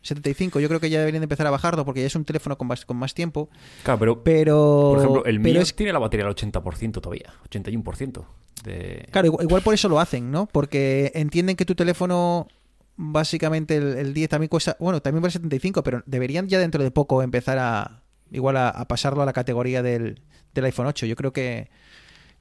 75, 0.07 0.59
yo 0.59 0.67
creo 0.67 0.79
que 0.79 0.89
ya 0.89 0.99
deberían 0.99 1.21
de 1.21 1.25
empezar 1.25 1.45
a 1.47 1.51
bajarlo 1.51 1.85
porque 1.85 2.01
ya 2.01 2.07
es 2.07 2.15
un 2.15 2.25
teléfono 2.25 2.57
con 2.57 2.67
más, 2.67 2.85
con 2.85 2.97
más 2.97 3.13
tiempo. 3.13 3.49
Claro, 3.83 3.99
pero, 3.99 4.23
Pero, 4.23 4.89
por 4.91 4.99
ejemplo, 4.99 5.25
el 5.25 5.39
mío 5.39 5.61
es- 5.61 5.75
tiene 5.75 5.93
la 5.93 5.99
batería 5.99 6.25
al 6.25 6.31
80% 6.35 7.01
todavía. 7.01 7.33
81%. 7.49 8.25
De... 8.63 9.05
Claro, 9.11 9.27
igual, 9.27 9.45
igual 9.45 9.61
por 9.61 9.73
eso 9.73 9.87
lo 9.89 9.99
hacen, 9.99 10.31
¿no? 10.31 10.47
Porque 10.47 11.11
entienden 11.15 11.55
que 11.55 11.65
tu 11.65 11.75
teléfono, 11.75 12.47
básicamente 12.95 13.77
el, 13.77 13.97
el 13.97 14.13
10 14.13 14.29
también 14.29 14.49
cuesta, 14.49 14.75
bueno, 14.79 15.01
también 15.01 15.21
vale 15.21 15.31
75, 15.31 15.83
pero 15.83 16.03
deberían 16.05 16.47
ya 16.47 16.59
dentro 16.59 16.83
de 16.83 16.91
poco 16.91 17.21
empezar 17.21 17.57
a, 17.59 18.01
igual 18.31 18.57
a, 18.57 18.69
a 18.69 18.87
pasarlo 18.87 19.21
a 19.21 19.25
la 19.25 19.33
categoría 19.33 19.83
del, 19.83 20.21
del 20.53 20.65
iPhone 20.65 20.87
8. 20.87 21.05
Yo 21.05 21.15
creo 21.15 21.31
que, 21.33 21.69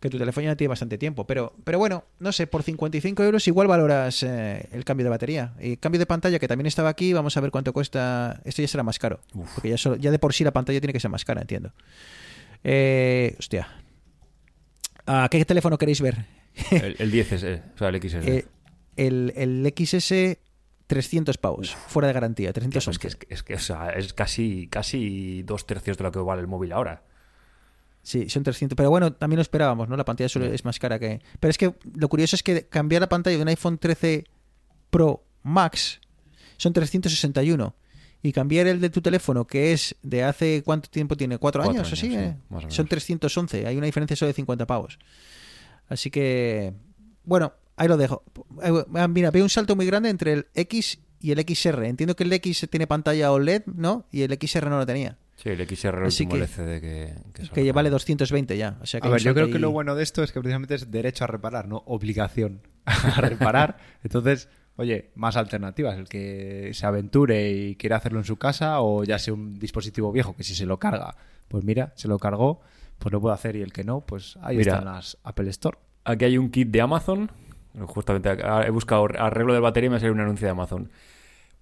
que 0.07 0.11
tu 0.11 0.19
teléfono 0.19 0.45
ya 0.47 0.57
tiene 0.57 0.69
bastante 0.69 0.99
tiempo, 0.99 1.27
pero, 1.27 1.53
pero 1.65 1.79
bueno, 1.79 2.05
no 2.19 2.33
sé, 2.33 2.47
por 2.47 2.63
55 2.63 3.23
euros 3.25 3.47
igual 3.49 3.67
valoras 3.69 4.23
eh, 4.23 4.69
el 4.73 4.85
cambio 4.85 5.05
de 5.05 5.11
batería. 5.11 5.55
Y 5.61 5.73
el 5.73 5.79
cambio 5.79 5.99
de 5.99 6.07
pantalla, 6.07 6.39
que 6.39 6.49
también 6.49 6.67
estaba 6.67 6.89
aquí, 6.89 7.13
vamos 7.13 7.37
a 7.37 7.41
ver 7.41 7.51
cuánto 7.51 7.73
cuesta. 7.73 8.41
Esto 8.45 8.63
ya 8.63 8.69
será 8.69 8.83
más 8.83 8.99
caro, 8.99 9.21
porque 9.55 9.69
ya, 9.71 9.77
solo- 9.77 9.97
ya 9.97 10.11
de 10.11 10.19
por 10.19 10.33
sí 10.35 10.45
la 10.45 10.53
pantalla 10.53 10.81
tiene 10.81 10.93
que 10.93 11.01
ser 11.01 11.11
más 11.11 11.25
cara, 11.25 11.41
entiendo. 11.43 11.73
Eh, 12.65 13.35
hostia. 13.39 13.69
¿A 15.07 15.29
qué 15.31 15.45
teléfono 15.45 15.79
queréis 15.79 16.01
ver? 16.01 16.25
El, 16.71 16.97
el 16.99 17.11
10 17.11 17.33
es, 17.33 17.43
eh, 17.45 17.63
o 17.75 17.79
sea, 17.79 17.89
el 17.89 18.01
XR. 18.01 18.23
Eh, 18.29 18.45
el, 18.97 19.33
el 19.37 19.73
XS 19.77 20.39
300 20.87 21.37
pavos, 21.39 21.75
fuera 21.75 22.09
de 22.09 22.15
garantía, 22.15 22.53
Tío, 22.53 22.63
311. 22.63 22.91
es 22.91 22.99
que, 22.99 23.09
es, 23.09 23.17
que- 23.17 23.35
es 23.35 23.43
que, 23.43 23.55
o 23.55 23.59
sea, 23.59 23.91
es 23.91 24.13
casi, 24.15 24.69
casi 24.69 25.43
dos 25.43 25.67
tercios 25.67 25.99
de 25.99 26.05
lo 26.05 26.13
que 26.13 26.19
vale 26.21 26.41
el 26.41 26.47
móvil 26.47 26.73
ahora. 26.73 27.03
Sí, 28.07 28.29
son 28.29 28.45
300. 28.45 28.77
Pero 28.77 28.89
bueno, 28.89 29.13
también 29.13 29.39
lo 29.39 29.43
esperábamos, 29.43 29.89
¿no? 29.89 29.97
La 29.97 30.05
pantalla 30.05 30.29
suele- 30.29 30.55
es 30.55 30.65
más 30.65 30.79
cara 30.79 30.97
que... 31.01 31.21
Pero 31.41 31.51
es 31.51 31.59
que 31.59 31.75
lo 31.97 32.09
curioso 32.09 32.37
es 32.37 32.45
que 32.45 32.67
cambiar 32.69 33.01
la 33.01 33.09
pantalla 33.09 33.37
de 33.37 33.43
un 33.43 33.49
iPhone 33.49 33.79
13 33.79 34.25
Pro 34.91 35.25
Max 35.43 36.01
son 36.57 36.73
361. 36.73 37.75
Y 38.23 38.31
cambiar 38.33 38.69
el 38.69 38.81
de 38.81 38.91
tu 38.91 39.01
teléfono, 39.03 39.45
que 39.49 39.73
es 39.73 39.97
de 40.05 40.23
hace... 40.23 40.63
¿Cuánto 40.65 40.89
tiempo 40.89 41.17
tiene? 41.17 41.39
¿Cuatro, 41.39 41.63
Cuatro 41.65 41.81
años 41.81 41.91
o 41.91 41.95
así? 41.95 42.07
años, 42.15 42.19
sí, 42.21 42.29
eh? 42.29 42.37
o 42.51 42.61
Son 42.71 42.85
menos. 42.85 42.89
311. 42.91 43.67
Hay 43.67 43.77
una 43.77 43.87
diferencia 43.87 44.15
solo 44.17 44.29
de 44.29 44.35
50 44.35 44.67
pavos. 44.69 45.01
Así 45.89 46.09
que... 46.11 46.75
Bueno, 47.25 47.55
ahí 47.75 47.89
lo 47.89 47.97
dejo. 47.97 48.23
Ah, 48.95 49.09
Mira, 49.09 49.33
veo 49.33 49.43
un 49.43 49.51
salto 49.51 49.75
muy 49.75 49.85
grande 49.87 50.11
entre 50.11 50.33
el 50.33 50.47
X 50.55 51.01
y 51.21 51.33
el 51.33 51.41
XR. 51.41 51.85
Entiendo 51.87 52.15
que 52.15 52.23
el 52.23 52.33
X 52.35 52.69
tiene 52.71 52.87
pantalla 52.87 53.33
OLED, 53.33 53.63
¿no? 53.67 54.07
Y 54.13 54.23
el 54.23 54.33
XR 54.41 54.71
no 54.71 54.79
lo 54.79 54.87
tenía. 54.87 55.19
Sí, 55.37 55.51
el 55.51 55.61
XR, 55.69 55.99
el 56.01 56.07
Así 56.07 56.27
que- 56.27 56.37
LCD 56.37 56.81
que, 56.81 57.15
que 57.35 57.43
Que 57.43 57.47
sacaron. 57.47 57.73
vale 57.75 57.91
220 57.91 58.57
ya. 58.57 58.79
O 58.81 58.87
sea 58.87 59.01
que 59.01 59.07
A 59.09 59.11
ver, 59.11 59.21
yo 59.21 59.35
creo 59.35 59.47
que 59.49 59.55
ahí- 59.55 59.59
lo 59.61 59.71
bueno 59.71 59.95
de 59.95 60.03
esto 60.03 60.23
es 60.23 60.33
que 60.33 60.41
precisamente 60.41 60.75
es 60.75 60.91
derecho 60.91 61.25
a 61.25 61.27
reparar, 61.27 61.69
no 61.69 61.83
obligación 61.87 62.63
a 62.87 63.21
reparar. 63.21 63.77
Entonces, 64.03 64.49
oye, 64.77 65.11
más 65.15 65.37
alternativas. 65.37 65.97
El 65.99 66.09
que 66.09 66.71
se 66.73 66.87
aventure 66.87 67.51
y 67.53 67.77
quiera 67.77 67.97
hacerlo 67.97 68.19
en 68.19 68.25
su 68.25 68.37
casa 68.37 68.81
o 68.81 69.05
ya 69.05 69.19
sea 69.19 69.35
un 69.35 69.59
dispositivo 69.59 70.11
viejo 70.11 70.35
que 70.35 70.43
si 70.43 70.55
se 70.55 70.65
lo 70.67 70.79
carga, 70.79 71.15
pues 71.49 71.65
mira, 71.65 71.93
se 71.97 72.09
lo 72.09 72.19
cargó, 72.19 72.61
pues 72.99 73.13
lo 73.13 73.21
puede 73.21 73.35
hacer 73.35 73.57
y 73.57 73.63
el 73.63 73.73
que 73.75 73.85
no, 73.85 74.01
pues 74.01 74.39
ahí 74.41 74.57
Mira. 74.57 74.73
están 74.73 74.87
las 74.87 75.19
Apple 75.23 75.51
Store. 75.51 75.77
Aquí 76.05 76.25
hay 76.25 76.39
un 76.39 76.51
kit 76.51 76.69
de 76.69 76.81
Amazon. 76.81 77.31
Justamente 77.79 78.31
he 78.67 78.71
buscado 78.71 79.07
arreglo 79.19 79.53
de 79.53 79.61
batería 79.61 79.89
y 79.89 79.91
me 79.91 79.97
ha 79.97 80.01
salido 80.01 80.15
un 80.15 80.21
anuncio 80.21 80.47
de 80.47 80.51
Amazon. 80.53 80.91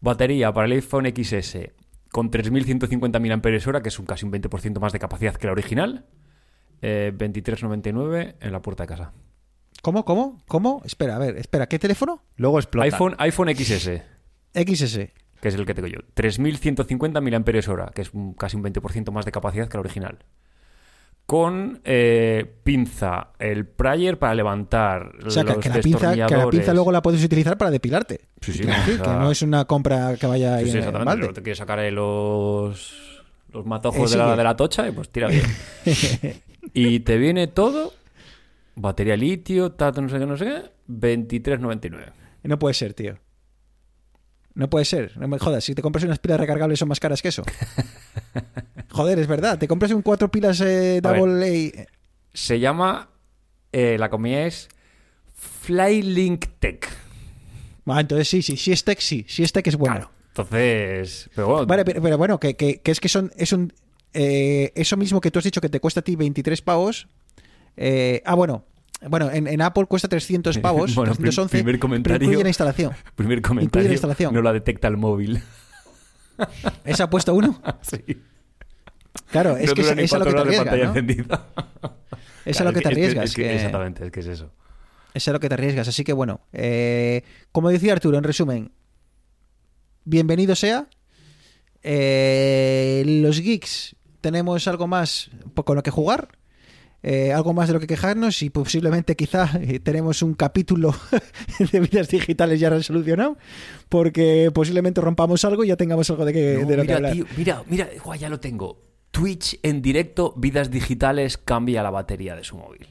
Batería 0.00 0.52
para 0.52 0.66
el 0.66 0.72
iPhone 0.72 1.06
XS 1.06 1.70
con 2.14 2.30
3.150 2.30 3.18
mAh, 3.18 3.82
que 3.82 3.88
es 3.88 3.98
un 3.98 4.06
casi 4.06 4.24
un 4.24 4.30
20% 4.30 4.78
más 4.78 4.92
de 4.92 5.00
capacidad 5.00 5.34
que 5.34 5.46
la 5.48 5.52
original. 5.52 6.06
Eh, 6.80 7.12
23.99 7.12 8.36
en 8.40 8.52
la 8.52 8.62
puerta 8.62 8.84
de 8.84 8.86
casa. 8.86 9.12
¿Cómo? 9.82 10.04
¿Cómo? 10.04 10.40
¿Cómo? 10.46 10.80
Espera, 10.84 11.16
a 11.16 11.18
ver, 11.18 11.36
espera, 11.38 11.66
¿qué 11.66 11.80
teléfono? 11.80 12.22
Luego 12.36 12.60
explota. 12.60 12.84
iPhone, 12.84 13.16
iPhone 13.18 13.48
XS, 13.56 14.00
XS. 14.54 15.10
que 15.40 15.48
es 15.48 15.54
el 15.56 15.66
que 15.66 15.74
tengo 15.74 15.88
yo. 15.88 15.98
3.150 16.14 17.20
mAh, 17.20 17.90
que 17.92 18.02
es 18.02 18.14
un- 18.14 18.34
casi 18.34 18.56
un 18.56 18.62
20% 18.62 19.10
más 19.10 19.24
de 19.24 19.32
capacidad 19.32 19.66
que 19.68 19.76
la 19.76 19.80
original. 19.80 20.18
Con 21.26 21.80
eh, 21.84 22.44
pinza, 22.62 23.28
el 23.38 23.66
prayer 23.66 24.18
para 24.18 24.34
levantar 24.34 25.12
O 25.26 25.30
sea, 25.30 25.42
los 25.42 25.56
que 25.56 25.68
la 25.70 25.80
pinza, 25.80 26.12
que 26.12 26.36
la 26.36 26.48
pinza 26.50 26.74
luego 26.74 26.92
la 26.92 27.00
puedes 27.00 27.24
utilizar 27.24 27.56
para 27.56 27.70
depilarte. 27.70 28.20
Sí, 28.42 28.52
sí, 28.52 28.58
Quiero 28.58 28.72
no, 28.74 28.78
decir, 28.80 29.00
o 29.00 29.04
sea- 29.04 29.12
que 29.14 29.18
no 29.20 29.30
es 29.30 29.42
una 29.42 29.64
compra 29.64 30.16
que 30.16 30.26
vaya 30.26 30.58
Sí, 30.58 30.64
sí, 30.66 30.70
en 30.70 30.76
el 30.76 30.78
exactamente. 30.80 31.06
balde. 31.06 31.20
Luego 31.20 31.34
te 31.34 31.42
quieres 31.42 31.58
sacar 31.58 31.92
los, 31.92 33.22
los 33.52 33.64
matojos 33.64 34.10
Eh, 34.12 34.18
de, 34.18 34.22
la, 34.22 34.36
de 34.36 34.44
la 34.44 34.54
tocha 34.54 34.86
y 34.86 34.92
pues 34.92 35.08
tira 35.08 35.28
bien. 35.28 35.44
y 36.74 37.00
te 37.00 37.16
viene 37.16 37.46
todo 37.46 37.94
batería 38.76 39.16
litio, 39.16 39.72
tato, 39.72 40.02
no 40.02 40.08
sé 40.10 40.18
qué, 40.18 40.26
no 40.26 40.36
sé 40.36 40.44
qué, 40.44 40.62
23,99. 40.90 42.12
No 42.42 42.58
puede 42.58 42.74
ser, 42.74 42.92
tío. 42.92 43.16
No 44.54 44.70
puede 44.70 44.84
ser. 44.84 45.16
No 45.18 45.26
me 45.28 45.38
jodas. 45.38 45.64
Si 45.64 45.74
te 45.74 45.82
compras 45.82 46.04
unas 46.04 46.18
pilas 46.20 46.38
recargables 46.38 46.78
son 46.78 46.88
más 46.88 47.00
caras 47.00 47.20
que 47.22 47.28
eso. 47.28 47.42
Joder, 48.90 49.18
es 49.18 49.26
verdad. 49.26 49.58
Te 49.58 49.66
compras 49.66 49.90
un 49.92 50.02
cuatro 50.02 50.30
pilas 50.30 50.60
eh, 50.60 51.00
A 51.02 51.10
ver. 51.10 51.20
double 51.20 51.72
A. 51.78 51.86
Se 52.32 52.60
llama, 52.60 53.10
eh, 53.72 53.96
la 53.98 54.08
compañía 54.10 54.46
es 54.46 54.68
Flylink 55.34 56.46
Tech. 56.58 56.88
Ah, 57.86 58.00
entonces 58.00 58.28
sí, 58.28 58.42
sí. 58.42 58.56
Si 58.56 58.72
es 58.72 58.82
tech, 58.84 58.98
sí. 59.00 59.24
Si 59.28 59.42
es 59.42 59.52
tech 59.52 59.66
es 59.66 59.76
bueno. 59.76 59.96
Claro. 59.96 60.10
Entonces, 60.28 61.30
pero 61.34 61.48
bueno, 61.48 61.66
Vale, 61.66 61.84
pero, 61.84 62.02
pero 62.02 62.18
bueno, 62.18 62.40
que, 62.40 62.56
que- 62.56 62.80
que 62.80 62.90
es 62.90 62.98
que 63.00 63.08
son, 63.08 63.30
es 63.36 63.52
un. 63.52 63.72
eh, 64.14 64.72
eso 64.74 64.96
mismo 64.96 65.20
que 65.20 65.30
tú 65.30 65.38
has 65.38 65.44
dicho 65.44 65.60
que 65.60 65.68
te 65.68 65.80
cuesta 65.80 66.00
a 66.00 66.02
ti 66.02 66.16
23 66.16 66.60
pavos. 66.62 67.08
eh, 67.76 68.22
ah, 68.24 68.34
bueno. 68.34 68.64
Bueno, 69.08 69.30
en, 69.30 69.46
en 69.46 69.60
Apple 69.62 69.86
cuesta 69.86 70.08
300 70.08 70.58
pavos. 70.58 70.94
Bueno, 70.94 71.12
prim- 71.14 71.24
311, 71.30 71.56
primer 71.58 71.74
pero 71.74 71.80
comentario. 71.80 72.16
incluye 72.26 72.42
la 72.42 72.48
instalación. 72.50 72.92
primer 73.14 73.42
comentario, 73.42 73.88
la 73.88 73.94
instalación. 73.94 74.34
no 74.34 74.42
la 74.42 74.52
detecta 74.52 74.88
el 74.88 74.96
móvil. 74.96 75.42
¿Esa 76.84 77.04
ha 77.04 77.10
puesto 77.10 77.34
uno? 77.34 77.60
sí. 77.82 77.98
Claro, 79.30 79.56
es 79.56 79.68
no 79.68 79.74
que 79.74 79.82
es, 79.82 80.12
a 80.12 80.18
lo 80.18 80.24
que 80.24 80.32
te 80.32 80.38
arriesgas. 80.40 80.76
¿no? 80.76 80.84
encendida. 80.84 81.46
Es 82.44 82.60
a 82.60 82.64
lo 82.64 82.72
que 82.72 82.80
te 82.80 82.88
es 82.88 82.92
arriesgas. 82.92 83.24
es 83.26 83.34
que- 83.34 83.42
que- 83.42 83.54
Exactamente, 83.54 84.04
es 84.06 84.10
que 84.12 84.20
es 84.20 84.26
eso. 84.26 84.50
Es 85.14 85.28
a 85.28 85.32
lo 85.32 85.38
que 85.40 85.48
te 85.48 85.54
arriesgas. 85.54 85.86
Así 85.86 86.02
que 86.02 86.12
bueno, 86.12 86.40
eh, 86.52 87.22
como 87.52 87.70
decía 87.70 87.92
Arturo, 87.92 88.18
en 88.18 88.24
resumen, 88.24 88.72
bienvenido 90.04 90.56
sea. 90.56 90.88
Eh, 91.82 93.02
los 93.06 93.40
geeks 93.40 93.94
tenemos 94.20 94.66
algo 94.68 94.86
más 94.88 95.30
con 95.64 95.76
lo 95.76 95.82
que 95.82 95.90
jugar. 95.90 96.28
Eh, 97.06 97.32
algo 97.34 97.52
más 97.52 97.68
de 97.68 97.74
lo 97.74 97.80
que 97.80 97.86
quejarnos 97.86 98.40
y 98.42 98.48
posiblemente 98.50 99.14
quizá 99.14 99.50
eh, 99.60 99.78
tenemos 99.78 100.22
un 100.22 100.32
capítulo 100.34 100.94
de 101.72 101.80
vidas 101.80 102.08
digitales 102.08 102.58
ya 102.58 102.70
resolucionado 102.70 103.36
porque 103.90 104.50
posiblemente 104.54 105.00
rompamos 105.02 105.44
algo 105.44 105.62
y 105.64 105.68
ya 105.68 105.76
tengamos 105.76 106.08
algo 106.08 106.24
de, 106.24 106.32
que, 106.32 106.58
No, 106.62 106.66
de 106.68 106.76
lo 106.76 106.82
que 106.82 106.86
mira, 106.88 106.96
hablar. 106.96 107.12
tío, 107.12 107.26
mira, 107.36 107.62
mira, 107.68 107.88
guau, 108.02 108.18
ya 108.18 108.28
lo 108.30 108.40
tengo. 108.40 108.80
Twitch 109.10 109.60
en 109.62 109.82
directo, 109.82 110.32
vidas 110.36 110.70
digitales, 110.70 111.36
cambia 111.38 111.82
la 111.82 111.90
batería 111.90 112.34
de 112.34 112.42
su 112.42 112.56
móvil. 112.56 112.88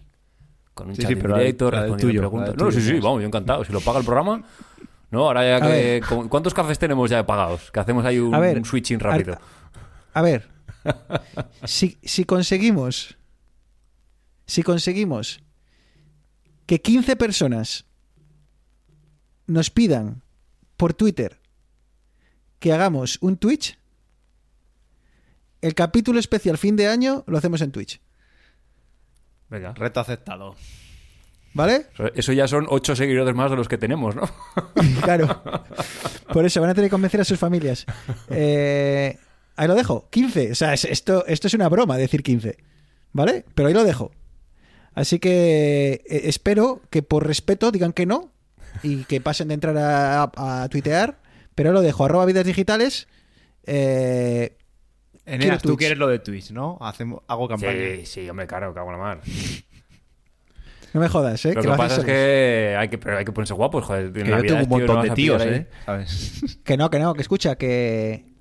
Con 0.74 0.90
un 0.90 0.96
Sí, 0.96 1.02
chat 1.02 1.12
sí, 1.12 1.18
en 1.20 1.30
la 1.32 1.38
directo, 1.40 1.70
la 1.72 1.82
respondiendo 1.82 2.08
tuyo, 2.08 2.20
preguntas. 2.22 2.56
la 2.58 2.64
No, 2.66 2.72
sí, 2.72 2.82
sí, 2.82 2.94
vamos, 3.00 3.22
yo 3.22 3.28
encantado. 3.28 3.66
Si 3.66 3.74
lo 3.74 3.82
paga 3.82 4.00
el 4.00 4.06
programa. 4.06 4.42
No, 5.12 5.26
ahora 5.26 5.44
ya 5.46 5.58
A 5.58 5.62
que. 5.62 5.68
ver. 5.68 6.04
¿cu- 6.06 6.30
¿Cuántos 6.30 6.54
cafés 6.54 6.80
tenemos 6.80 7.10
ya 7.10 7.26
pagados? 7.26 7.70
Que 7.72 7.80
hacemos 7.80 8.06
ahí 8.06 8.20
un, 8.20 8.34
A 8.34 8.40
ver, 8.40 8.58
un 8.58 8.64
switching 8.66 9.00
rápido. 9.00 9.38
A 10.14 10.22
ver, 10.22 10.48
si, 11.66 11.98
si 12.04 12.24
conseguimos, 12.26 13.18
si 14.46 14.64
conseguimos 14.64 15.42
que 16.66 16.82
15 16.82 17.16
personas 17.16 17.86
nos 19.48 19.70
pidan 19.70 20.22
por 20.78 20.94
Twitter 20.94 21.40
que 22.60 22.72
hagamos 22.74 23.18
un 23.22 23.38
Twitch, 23.38 23.78
el 25.62 25.76
capítulo 25.76 26.20
especial 26.20 26.58
fin 26.58 26.76
de 26.76 26.88
año 26.88 27.24
lo 27.28 27.38
hacemos 27.38 27.62
en 27.62 27.72
Twitch, 27.72 28.02
Venga. 29.50 29.74
Reto 29.74 30.00
aceptado. 30.00 30.56
¿vale? 31.54 31.86
Eso 32.16 32.34
ya 32.34 32.48
son 32.48 32.66
ocho 32.70 32.96
seguidores 32.96 33.36
más 33.36 33.52
de 33.52 33.58
los 33.58 33.68
que 33.68 33.78
tenemos, 33.78 34.16
¿no? 34.16 34.24
Claro. 35.04 35.44
Por 36.34 36.46
eso 36.46 36.60
van 36.60 36.72
a 36.72 36.74
tener 36.74 36.88
que 36.90 36.92
convencer 36.94 37.22
a 37.22 37.26
sus 37.26 37.38
familias. 37.38 37.86
Eh, 38.30 39.16
ahí 39.56 39.68
lo 39.68 39.76
dejo. 39.76 40.10
15. 40.10 40.54
O 40.54 40.56
sea, 40.56 40.74
es- 40.74 40.86
esto, 40.86 41.24
esto 41.28 41.46
es 41.48 41.54
una 41.54 41.70
broma 41.70 41.98
decir 41.98 42.24
15. 42.24 42.58
¿Vale? 43.12 43.46
Pero 43.54 43.68
ahí 43.68 43.74
lo 43.76 43.84
dejo. 43.84 44.12
Así 44.96 45.20
que 45.20 46.04
eh, 46.08 46.22
espero 46.26 46.82
que 46.90 47.02
por 47.04 47.26
respeto 47.28 47.72
digan 47.72 47.94
que 47.94 48.06
no 48.06 48.32
y 48.84 49.04
que 49.06 49.22
pasen 49.22 49.48
de 49.48 49.54
entrar 49.56 49.78
a, 49.78 50.24
a- 50.24 50.64
a 50.64 50.70
tuitear. 50.70 51.20
Pero 51.56 51.72
lo 51.72 51.82
dejo. 51.82 52.06
Arroba 52.06 52.26
vidas 52.26 52.46
digitales. 52.46 53.08
Eh, 53.66 54.56
Eneas, 55.26 55.62
tú 55.62 55.70
Twitch. 55.70 55.80
quieres 55.80 55.98
lo 55.98 56.08
de 56.08 56.20
Twitch, 56.20 56.52
¿no? 56.52 56.78
Hacemos, 56.82 57.22
hago 57.28 57.48
campaña. 57.48 57.74
Sí, 57.98 58.06
sí, 58.06 58.30
hombre, 58.30 58.46
claro, 58.48 58.74
cago 58.74 58.88
en 58.92 58.98
la 58.98 59.04
mar. 59.04 59.22
no 60.94 61.00
me 61.00 61.08
jodas, 61.08 61.46
¿eh? 61.46 61.54
Lo 61.54 61.62
que 61.62 61.68
lo 61.70 61.78
pasa 61.78 62.02
es 62.02 62.06
que 62.06 62.76
hay 62.78 62.90
que, 62.90 62.98
pero 62.98 63.18
hay 63.18 63.24
que 63.26 63.32
ponerse 63.32 63.54
guapos, 63.54 63.86
joder. 63.86 64.08
en 64.08 64.14
Que 64.14 64.26
yo 64.26 64.42
tengo 64.42 64.60
un 64.60 64.66
tío, 64.66 64.68
no 64.68 64.94
montón 64.94 65.02
de 65.04 65.10
tíos. 65.12 65.42
¿eh? 65.46 65.68
¿Sabes? 65.86 66.60
Que 66.64 66.76
no, 66.78 66.90
que 66.90 67.00
no, 67.00 67.14
que 67.14 67.22
escucha, 67.22 67.56
que. 67.56 68.33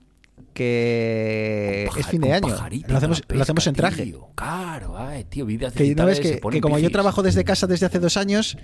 Que 0.54 1.88
es 1.96 2.06
fin 2.06 2.20
de 2.20 2.32
año. 2.32 2.54
Lo 2.88 2.96
hacemos, 2.96 3.22
lo 3.28 3.42
hacemos 3.42 3.66
en 3.66 3.74
traje. 3.74 4.04
tío. 4.04 4.28
Claro, 4.34 4.96
ay, 4.98 5.24
tío, 5.24 5.46
vidas 5.46 5.72
Que 5.72 5.94
no 5.94 6.06
ves 6.06 6.20
que, 6.20 6.28
se 6.28 6.36
ponen 6.38 6.58
que 6.58 6.62
como 6.62 6.78
yo 6.78 6.90
trabajo 6.90 7.22
desde 7.22 7.42
casa 7.44 7.66
desde 7.66 7.86
hace 7.86 7.98
dos 7.98 8.16
años, 8.16 8.56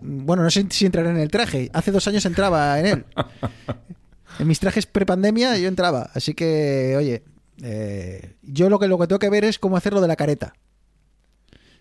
bueno, 0.00 0.42
no 0.42 0.50
sé 0.50 0.66
si 0.70 0.86
entraré 0.86 1.10
en 1.10 1.18
el 1.18 1.30
traje. 1.30 1.70
Hace 1.72 1.90
dos 1.92 2.06
años 2.08 2.24
entraba 2.26 2.78
en 2.80 2.86
él. 2.86 3.04
En 4.40 4.48
mis 4.48 4.58
trajes 4.58 4.86
prepandemia 4.86 5.56
yo 5.58 5.68
entraba. 5.68 6.10
Así 6.12 6.34
que, 6.34 6.96
oye, 6.98 7.22
eh, 7.62 8.34
yo 8.42 8.68
lo 8.68 8.80
que, 8.80 8.88
lo 8.88 8.98
que 8.98 9.06
tengo 9.06 9.20
que 9.20 9.30
ver 9.30 9.44
es 9.44 9.60
cómo 9.60 9.76
hacerlo 9.76 10.00
de 10.00 10.08
la 10.08 10.16
careta. 10.16 10.54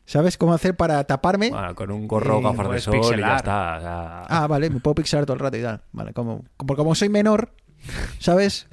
¿Sabes 0.05 0.37
cómo 0.37 0.53
hacer 0.53 0.75
para 0.75 1.03
taparme? 1.05 1.49
Bueno, 1.49 1.73
con 1.73 1.89
un 1.89 2.07
gorro, 2.07 2.39
Eh, 2.39 2.43
gafas 2.43 2.69
de 2.71 2.79
sol 2.81 2.95
y 3.17 3.21
ya 3.21 3.37
está. 3.37 3.77
o 3.77 3.81
sea, 3.81 4.21
Ah, 4.29 4.47
vale, 4.47 4.69
me 4.69 4.79
puedo 4.81 4.93
pixelar 4.95 5.25
todo 5.25 5.33
el 5.33 5.39
rato 5.39 5.57
y 5.57 5.63
tal. 5.63 5.81
Vale, 5.93 6.13
como, 6.13 6.43
como, 6.57 6.75
como 6.75 6.93
soy 6.93 7.09
menor, 7.09 7.55
¿sabes? 8.19 8.67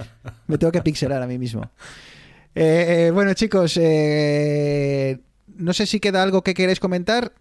Me 0.47 0.59
tengo 0.59 0.73
que 0.73 0.83
pixelar 0.83 1.23
a 1.23 1.27
mí 1.27 1.39
mismo. 1.39 1.71
Eh, 2.55 3.07
eh, 3.07 3.11
bueno, 3.13 3.33
chicos, 3.35 3.79
eh, 3.81 5.19
no 5.57 5.73
sé 5.73 5.87
si 5.87 6.01
queda 6.01 6.23
algo 6.23 6.43
que 6.43 6.55
queréis 6.55 6.81
comentar. 6.81 7.33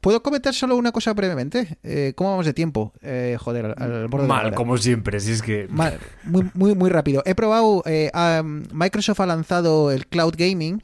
¿Puedo 0.00 0.22
comentar 0.22 0.54
solo 0.54 0.76
una 0.76 0.92
cosa 0.92 1.12
brevemente? 1.12 1.76
Eh, 1.82 2.12
¿Cómo 2.16 2.30
vamos 2.30 2.46
de 2.46 2.54
tiempo? 2.54 2.92
Eh, 3.02 3.36
joder, 3.38 3.66
al, 3.66 3.74
al 3.78 4.08
borde 4.08 4.24
de 4.24 4.28
la 4.28 4.34
Mal, 4.34 4.54
como 4.54 4.78
siempre, 4.78 5.18
si 5.20 5.32
es 5.32 5.42
que... 5.42 5.66
Mal, 5.68 5.98
muy, 6.24 6.48
muy, 6.54 6.74
muy 6.74 6.88
rápido. 6.88 7.22
He 7.26 7.34
probado, 7.34 7.82
eh, 7.86 8.10
a- 8.14 8.42
Microsoft 8.44 9.20
ha 9.20 9.26
lanzado 9.26 9.90
el 9.90 10.06
Cloud 10.06 10.34
Gaming 10.38 10.82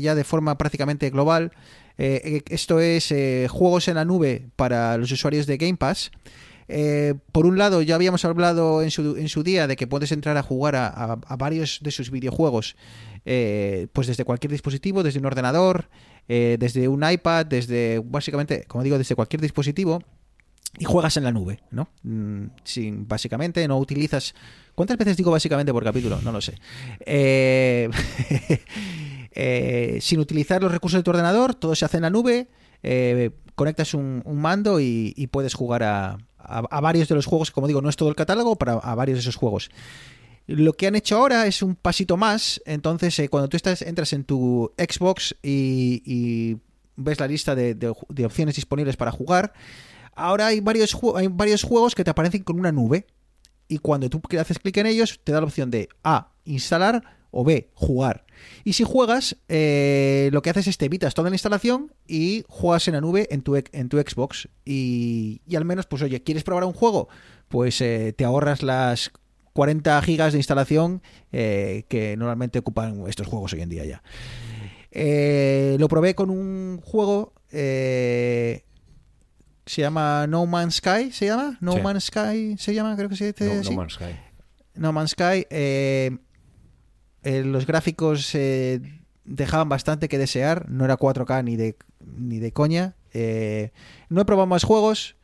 ya 0.00 0.14
de 0.14 0.24
forma 0.24 0.58
prácticamente 0.58 1.10
global. 1.10 1.52
Esto 1.96 2.80
es 2.80 3.14
juegos 3.50 3.88
en 3.88 3.94
la 3.94 4.04
nube 4.04 4.48
para 4.56 4.96
los 4.98 5.10
usuarios 5.12 5.46
de 5.46 5.56
Game 5.56 5.76
Pass. 5.76 6.10
Eh, 6.68 7.14
por 7.32 7.46
un 7.46 7.58
lado, 7.58 7.82
ya 7.82 7.94
habíamos 7.94 8.24
hablado 8.24 8.82
en 8.82 8.90
su, 8.90 9.42
día 9.42 9.66
de 9.66 9.76
que 9.76 9.86
puedes 9.86 10.12
entrar 10.12 10.36
a 10.36 10.42
jugar 10.42 10.76
a, 10.76 11.16
varios 11.36 11.80
de 11.82 11.90
sus 11.90 12.10
videojuegos, 12.10 12.76
eh, 13.24 13.88
pues 13.92 14.06
desde 14.06 14.24
cualquier 14.24 14.50
dispositivo, 14.50 15.02
desde 15.02 15.20
un 15.20 15.26
ordenador, 15.26 15.88
eh, 16.28 16.56
desde 16.58 16.88
un 16.88 17.08
iPad, 17.08 17.46
desde 17.46 18.00
básicamente, 18.04 18.64
como 18.66 18.84
digo, 18.84 18.98
desde 18.98 19.14
cualquier 19.14 19.40
dispositivo 19.40 20.02
y 20.78 20.84
juegas 20.84 21.16
en 21.16 21.24
la 21.24 21.32
nube, 21.32 21.60
¿no? 21.70 21.88
Mm, 22.02 22.48
Sin, 22.64 23.08
básicamente 23.08 23.66
no 23.66 23.78
utilizas... 23.78 24.34
¿Cuántas 24.74 24.98
veces 24.98 25.16
digo 25.16 25.30
básicamente 25.30 25.72
por 25.72 25.84
capítulo? 25.84 26.20
No 26.22 26.32
lo 26.32 26.40
sé. 26.42 26.54
Sin 30.00 30.20
utilizar 30.20 30.62
los 30.62 30.72
recursos 30.72 30.98
de 30.98 31.02
tu 31.02 31.10
ordenador, 31.10 31.54
todo 31.54 31.74
se 31.74 31.86
hace 31.86 31.96
en 31.96 32.02
la 32.02 32.10
nube, 32.10 32.48
conectas 33.54 33.94
un, 33.94 34.22
mando 34.26 34.78
y 34.78 35.28
puedes 35.30 35.54
jugar 35.54 35.82
a, 35.82 36.18
a- 36.48 36.80
varios 36.80 37.08
de 37.08 37.14
los 37.14 37.26
juegos, 37.26 37.50
como 37.50 37.66
digo, 37.66 37.82
no 37.82 37.88
es 37.88 37.96
todo 37.96 38.08
el 38.08 38.14
catálogo, 38.14 38.56
para 38.56 38.74
a 38.74 38.94
varios 38.94 39.16
de 39.18 39.20
esos 39.20 39.36
juegos. 39.36 39.70
Lo 40.46 40.74
que 40.74 40.86
han 40.86 40.94
hecho 40.94 41.16
ahora 41.16 41.46
es 41.46 41.62
un 41.62 41.74
pasito 41.74 42.16
más. 42.16 42.62
Entonces, 42.66 43.18
eh, 43.18 43.28
cuando 43.28 43.48
tú 43.48 43.56
estás, 43.56 43.82
entras 43.82 44.12
en 44.12 44.24
tu 44.24 44.72
Xbox 44.78 45.34
y, 45.42 46.02
y 46.04 46.58
ves 46.96 47.18
la 47.20 47.26
lista 47.26 47.54
de, 47.54 47.94
opciones 48.24 48.54
disponibles 48.54 48.96
para 48.96 49.10
jugar, 49.10 49.52
ahora 50.14 50.46
hay 50.48 50.60
varios, 50.60 50.96
hay 51.16 51.28
varios 51.28 51.62
juegos 51.62 51.94
que 51.94 52.04
te 52.04 52.10
aparecen 52.10 52.42
con 52.42 52.58
una 52.58 52.72
nube. 52.72 53.06
Y 53.68 53.78
cuando 53.78 54.08
tú 54.08 54.22
haces 54.38 54.60
clic 54.60 54.76
en 54.76 54.86
ellos, 54.86 55.20
te 55.24 55.32
da 55.32 55.40
la 55.40 55.46
opción 55.46 55.70
de 55.70 55.88
A, 56.04 56.30
instalar 56.44 57.15
o 57.38 57.44
B, 57.44 57.70
jugar. 57.74 58.24
Y 58.64 58.72
si 58.74 58.84
juegas, 58.84 59.36
eh, 59.48 60.28
lo 60.32 60.42
que 60.42 60.50
haces 60.50 60.66
es 60.66 60.78
te 60.78 60.86
evitas 60.86 61.14
toda 61.14 61.28
la 61.30 61.34
instalación 61.36 61.92
y 62.06 62.44
juegas 62.48 62.88
en 62.88 62.94
la 62.94 63.00
nube 63.00 63.28
en 63.30 63.42
tu, 63.42 63.56
en 63.56 63.88
tu 63.88 63.98
Xbox. 63.98 64.48
Y, 64.64 65.40
y 65.46 65.56
al 65.56 65.64
menos, 65.64 65.86
pues 65.86 66.02
oye, 66.02 66.22
¿quieres 66.22 66.44
probar 66.44 66.64
un 66.64 66.72
juego? 66.72 67.08
Pues 67.48 67.80
eh, 67.80 68.14
te 68.16 68.24
ahorras 68.24 68.62
las 68.62 69.10
40 69.52 70.00
gigas 70.02 70.32
de 70.32 70.38
instalación 70.38 71.02
eh, 71.32 71.84
que 71.88 72.16
normalmente 72.16 72.58
ocupan 72.58 73.04
estos 73.08 73.26
juegos 73.26 73.52
hoy 73.52 73.60
en 73.62 73.68
día 73.68 73.84
ya. 73.84 74.02
Lo 75.78 75.88
probé 75.88 76.14
con 76.14 76.30
un 76.30 76.80
juego 76.82 77.34
se 79.66 79.82
llama 79.82 80.26
No 80.28 80.46
Man's 80.46 80.76
Sky, 80.76 81.10
¿se 81.12 81.26
llama? 81.26 81.58
No 81.60 81.72
Sí. 81.72 81.80
Man's 81.80 82.04
Sky, 82.04 82.56
¿se 82.58 82.72
llama? 82.74 82.96
Creo 82.96 83.08
que 83.08 83.16
se 83.16 83.32
dice 83.32 83.62
No. 83.64 83.72
Man's 83.72 83.94
Sky. 83.94 84.16
No 84.74 84.92
Man's 84.92 85.10
Sky. 85.10 85.46
eh, 85.50 86.16
eh, 87.26 87.42
los 87.44 87.66
gráficos 87.66 88.34
eh, 88.34 88.80
dejaban 89.24 89.68
bastante 89.68 90.08
que 90.08 90.18
desear. 90.18 90.68
No 90.70 90.84
era 90.84 90.96
4K 90.96 91.42
ni 91.44 91.56
de, 91.56 91.76
ni 92.16 92.38
de 92.38 92.52
coña. 92.52 92.94
Eh, 93.12 93.72
no 94.08 94.20
he 94.20 94.24
probado 94.24 94.46
más 94.46 94.64
juegos, 94.64 95.16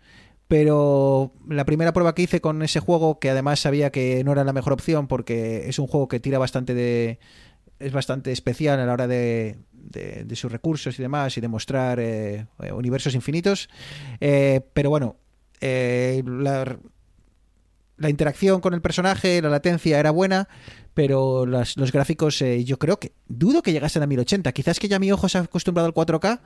pero 0.48 1.32
la 1.48 1.64
primera 1.64 1.92
prueba 1.92 2.14
que 2.14 2.22
hice 2.22 2.40
con 2.40 2.62
ese 2.62 2.80
juego, 2.80 3.18
que 3.18 3.30
además 3.30 3.60
sabía 3.60 3.90
que 3.90 4.22
no 4.24 4.32
era 4.32 4.44
la 4.44 4.52
mejor 4.52 4.72
opción 4.72 5.06
porque 5.08 5.68
es 5.68 5.78
un 5.78 5.86
juego 5.86 6.08
que 6.08 6.20
tira 6.20 6.38
bastante 6.38 6.74
de... 6.74 7.18
es 7.78 7.92
bastante 7.92 8.32
especial 8.32 8.80
a 8.80 8.86
la 8.86 8.92
hora 8.92 9.06
de, 9.06 9.56
de- 9.72 10.24
de 10.24 10.36
sus 10.36 10.50
recursos 10.52 10.98
y 10.98 11.02
demás 11.02 11.36
y 11.36 11.40
de 11.40 11.48
mostrar 11.48 11.98
eh, 12.00 12.46
universos 12.74 13.14
infinitos. 13.14 13.68
Pero 14.20 14.90
bueno, 14.90 15.16
la, 15.60 16.78
la 18.02 18.10
interacción 18.10 18.60
con 18.60 18.74
el 18.74 18.82
personaje, 18.82 19.40
la 19.40 19.48
latencia 19.48 19.98
era 19.98 20.10
buena, 20.10 20.48
pero 20.94 21.46
las- 21.46 21.76
los 21.76 21.90
gráficos 21.92 22.42
eh, 22.42 22.64
yo 22.64 22.78
creo 22.78 22.98
que 22.98 23.12
dudo 23.28 23.62
que 23.62 23.72
llegasen 23.72 24.02
a 24.02 24.06
1080. 24.06 24.52
Quizás 24.52 24.78
que 24.78 24.88
ya 24.88 24.98
mi 24.98 25.10
ojo 25.12 25.28
se 25.28 25.38
ha 25.38 25.42
acostumbrado 25.42 25.86
al 25.86 25.94
4K 25.94 26.40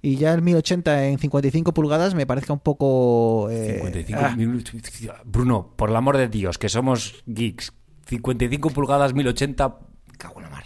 y 0.00 0.16
ya 0.16 0.32
el 0.32 0.42
1080 0.42 1.06
en 1.08 1.18
55 1.18 1.72
pulgadas 1.74 2.14
me 2.14 2.26
parezca 2.26 2.52
un 2.52 2.60
poco... 2.60 3.48
eh, 3.50 3.74
55 3.80 4.20
ah. 4.20 5.20
Bruno, 5.24 5.72
por 5.76 5.90
el 5.90 5.96
amor 5.96 6.16
de 6.16 6.28
Dios, 6.28 6.58
que 6.58 6.68
somos 6.68 7.22
geeks. 7.26 7.72
55 8.06 8.70
pulgadas, 8.70 9.14
1080. 9.14 9.78
Cago 10.18 10.36
en 10.38 10.42
la 10.44 10.50
mar. 10.50 10.64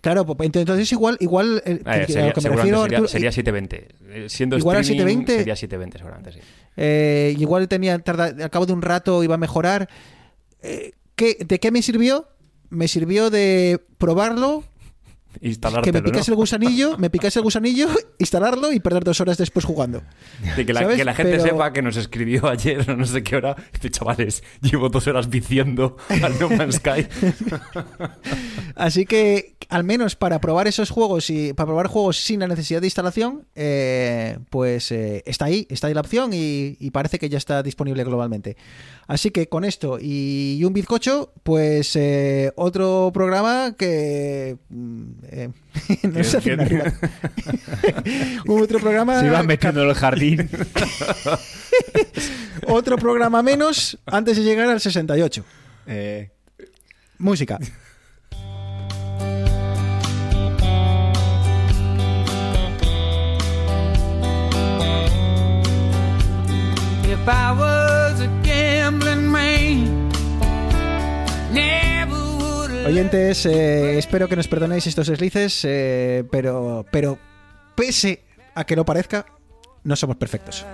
claro, 0.00 0.24
pues, 0.26 0.50
entonces 0.54 0.92
igual, 0.92 1.16
igual 1.20 1.62
eh, 1.64 1.80
Eh, 1.84 1.88
a 1.88 2.06
sería, 2.06 2.32
que 2.32 2.40
me 2.42 2.48
refiero, 2.50 2.82
sería, 2.82 3.08
sería 3.08 3.32
720. 3.32 3.88
Eh, 4.24 4.28
Siendo 4.28 4.56
Igual 4.58 4.76
al 4.76 4.82
streaming, 4.82 5.24
720. 5.26 5.38
sería 5.38 5.56
720 5.56 5.98
seguramente, 5.98 6.32
sí. 6.32 6.38
Eh, 6.80 7.34
igual 7.38 7.66
tenía 7.66 7.98
tarda, 7.98 8.26
al 8.26 8.50
cabo 8.50 8.64
de 8.64 8.72
un 8.72 8.82
rato 8.82 9.24
iba 9.24 9.34
a 9.34 9.38
mejorar. 9.38 9.88
Eh, 10.62 10.92
¿qué- 11.16 11.36
¿De 11.44 11.58
qué 11.58 11.72
me 11.72 11.82
sirvió? 11.82 12.28
Me 12.70 12.86
sirvió 12.86 13.30
de 13.30 13.84
probarlo, 13.98 14.62
que 15.40 15.48
Instalártelo, 15.48 15.92
me 15.98 16.02
picase 16.02 16.30
¿no? 16.30 16.34
el 16.34 16.36
gusanillo, 16.36 16.98
me 16.98 17.10
picase 17.10 17.38
el 17.38 17.42
gusanillo, 17.44 17.88
instalarlo 18.18 18.72
y 18.72 18.80
perder 18.80 19.04
dos 19.04 19.20
horas 19.20 19.38
después 19.38 19.64
jugando. 19.64 20.02
De 20.56 20.64
que 20.66 20.72
la, 20.72 20.80
que 20.88 20.96
gente 20.96 21.22
Pero- 21.22 21.42
sepa 21.42 21.72
que 21.72 21.82
nos 21.82 21.96
escribió 21.96 22.46
ayer 22.48 22.90
o 22.90 22.96
no 22.96 23.04
sé 23.06 23.22
qué 23.22 23.36
hora. 23.36 23.56
Dice, 23.72 23.90
chavales, 23.90 24.42
llevo 24.60 24.88
dos 24.88 25.06
horas 25.06 25.28
viciando 25.28 25.96
al 26.08 26.38
No 26.38 26.48
Man's 26.50 26.76
Sky. 26.76 27.06
Así 28.74 29.06
que, 29.06 29.56
al 29.68 29.84
menos 29.84 30.16
para 30.16 30.40
probar 30.40 30.66
esos 30.68 30.90
juegos 30.90 31.30
y 31.30 31.52
para 31.52 31.66
probar 31.66 31.86
juegos 31.88 32.18
sin 32.18 32.40
la 32.40 32.46
necesidad 32.46 32.80
de 32.80 32.86
instalación, 32.86 33.46
eh, 33.54 34.38
pues 34.50 34.92
eh, 34.92 35.22
está 35.26 35.46
ahí, 35.46 35.66
está 35.70 35.88
ahí 35.88 35.94
la 35.94 36.00
opción 36.00 36.30
y, 36.32 36.76
y 36.78 36.90
parece 36.90 37.18
que 37.18 37.28
ya 37.28 37.38
está 37.38 37.62
disponible 37.62 38.04
globalmente. 38.04 38.56
Así 39.06 39.30
que 39.30 39.48
con 39.48 39.64
esto 39.64 39.98
y 40.00 40.62
un 40.64 40.72
bizcocho, 40.72 41.32
pues 41.42 41.96
eh, 41.96 42.52
otro 42.56 43.10
programa 43.12 43.74
que 43.76 44.58
mm, 44.68 45.02
eh, 45.30 45.48
no 46.02 46.24
se 46.24 46.36
hace 46.38 46.52
arriba. 46.52 46.92
otro 48.46 48.78
programa, 48.80 49.20
Se 49.20 49.26
iba 49.26 49.42
metiendo 49.42 49.82
en 49.82 49.88
el 49.90 49.94
jardín. 49.94 50.50
otro 52.66 52.96
programa 52.96 53.42
menos 53.42 53.98
antes 54.06 54.36
de 54.36 54.42
llegar 54.44 54.68
al 54.68 54.80
68. 54.80 55.44
Eh, 55.86 56.30
Música. 57.18 57.58
If 67.10 67.26
I 67.26 67.52
was 67.52 68.20
a 68.20 68.28
gambling 68.42 69.26
man, 69.26 70.10
Oyentes, 72.88 73.44
eh, 73.44 73.98
espero 73.98 74.28
que 74.28 74.36
nos 74.36 74.48
perdonéis 74.48 74.86
estos 74.86 75.08
deslices, 75.08 75.62
eh, 75.64 76.24
pero, 76.30 76.86
pero 76.90 77.18
pese 77.76 78.24
a 78.54 78.64
que 78.64 78.76
lo 78.76 78.86
parezca, 78.86 79.26
no 79.84 79.94
somos 79.94 80.16
perfectos. 80.16 80.64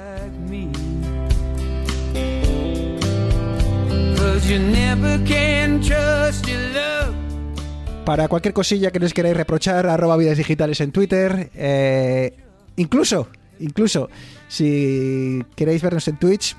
Para 8.04 8.28
cualquier 8.28 8.54
cosilla 8.54 8.92
que 8.92 9.00
nos 9.00 9.12
queráis 9.12 9.36
reprochar, 9.36 9.88
arroba 9.88 10.16
vidas 10.16 10.38
digitales 10.38 10.80
en 10.80 10.92
Twitter. 10.92 11.50
eh, 11.56 12.32
incluso, 12.76 13.26
incluso, 13.58 14.08
si 14.46 15.42
queréis 15.56 15.82
vernos 15.82 16.06
en 16.06 16.16
Twitch, 16.16 16.56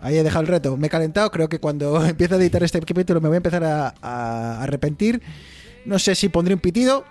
ahí 0.00 0.16
he 0.16 0.22
dejado 0.22 0.42
el 0.42 0.48
reto. 0.48 0.76
Me 0.76 0.86
he 0.86 0.90
calentado, 0.90 1.30
creo 1.30 1.48
que 1.48 1.58
cuando 1.60 2.04
empiece 2.06 2.34
a 2.34 2.38
editar 2.38 2.62
este 2.62 2.80
capítulo 2.80 3.20
me 3.20 3.28
voy 3.28 3.36
a 3.36 3.38
empezar 3.38 3.64
a, 3.64 3.94
a 4.00 4.62
arrepentir. 4.62 5.22
No 5.84 5.98
sé 5.98 6.14
si 6.14 6.28
pondré 6.28 6.54
un 6.54 6.60
pitido, 6.60 7.04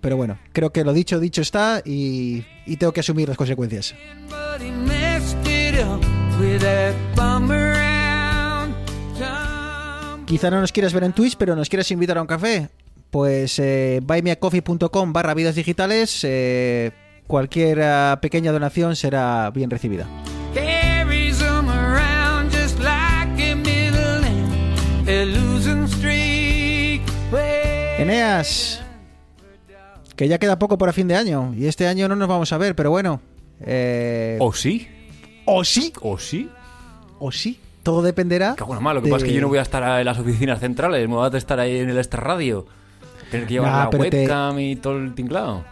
pero 0.00 0.16
bueno, 0.16 0.38
creo 0.52 0.70
que 0.72 0.84
lo 0.84 0.92
dicho, 0.92 1.20
dicho 1.20 1.42
está 1.42 1.82
y, 1.84 2.44
y 2.66 2.76
tengo 2.76 2.92
que 2.92 3.00
asumir 3.00 3.28
las 3.28 3.36
consecuencias. 3.36 3.94
Quizá 10.26 10.50
no 10.50 10.60
nos 10.60 10.72
quieras 10.72 10.92
ver 10.92 11.04
en 11.04 11.12
Twitch, 11.12 11.36
pero 11.36 11.54
nos 11.54 11.68
quieras 11.68 11.90
invitar 11.90 12.18
a 12.18 12.22
un 12.22 12.26
café. 12.26 12.68
Pues 13.10 13.58
eh, 13.58 14.00
buymeacoffee.com 14.02 15.12
barra 15.12 15.34
vidas 15.34 15.54
digitales. 15.54 16.20
eh, 16.24 16.90
cualquier 17.26 17.82
ah, 17.82 18.18
pequeña 18.20 18.52
donación 18.52 18.96
será 18.96 19.50
bien 19.50 19.70
recibida. 19.70 20.06
Eneas, 28.10 28.82
que 30.14 30.28
ya 30.28 30.38
queda 30.38 30.58
poco 30.58 30.78
para 30.78 30.92
fin 30.92 31.08
de 31.08 31.16
año. 31.16 31.52
Y 31.56 31.66
este 31.66 31.86
año 31.86 32.08
no 32.08 32.16
nos 32.16 32.28
vamos 32.28 32.52
a 32.52 32.58
ver, 32.58 32.74
pero 32.74 32.90
bueno. 32.90 33.20
eh, 33.60 34.36
¿O 34.40 34.52
sí? 34.52 34.88
o 35.44 35.64
sí, 35.64 35.92
¿O 36.02 36.18
sí? 36.18 36.50
o 37.18 37.30
sí. 37.32 37.60
Todo 37.82 38.02
dependerá. 38.02 38.54
Cago 38.56 38.76
en 38.76 38.82
mar, 38.82 38.94
Lo 38.96 39.00
que 39.02 39.06
de- 39.06 39.12
pasa 39.12 39.24
es 39.26 39.30
que 39.30 39.34
yo 39.36 39.40
no 39.42 39.48
voy 39.48 39.58
a 39.58 39.62
estar 39.62 40.00
en 40.00 40.04
las 40.04 40.18
oficinas 40.18 40.58
centrales, 40.60 41.08
me 41.08 41.14
voy 41.14 41.30
a 41.32 41.36
estar 41.38 41.60
ahí 41.60 41.78
en 41.78 41.88
el 41.90 41.98
Extra 41.98 42.20
Radio. 42.20 42.66
Tener 43.30 43.46
que 43.46 43.54
llevar 43.54 43.72
Nah, 43.72 43.84
la 43.84 43.90
pero 43.90 44.04
te- 44.10 44.20
webcam 44.22 44.58
y 44.58 44.76
todo 44.76 44.96
el 44.98 45.14
tinglado. 45.14 45.64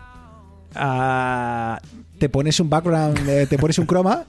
Ah, 0.75 1.81
te 2.19 2.29
pones 2.29 2.59
un 2.61 2.69
background, 2.71 3.29
eh, 3.29 3.47
te 3.47 3.59
pones 3.59 3.79
un 3.79 3.87
croma. 3.87 4.25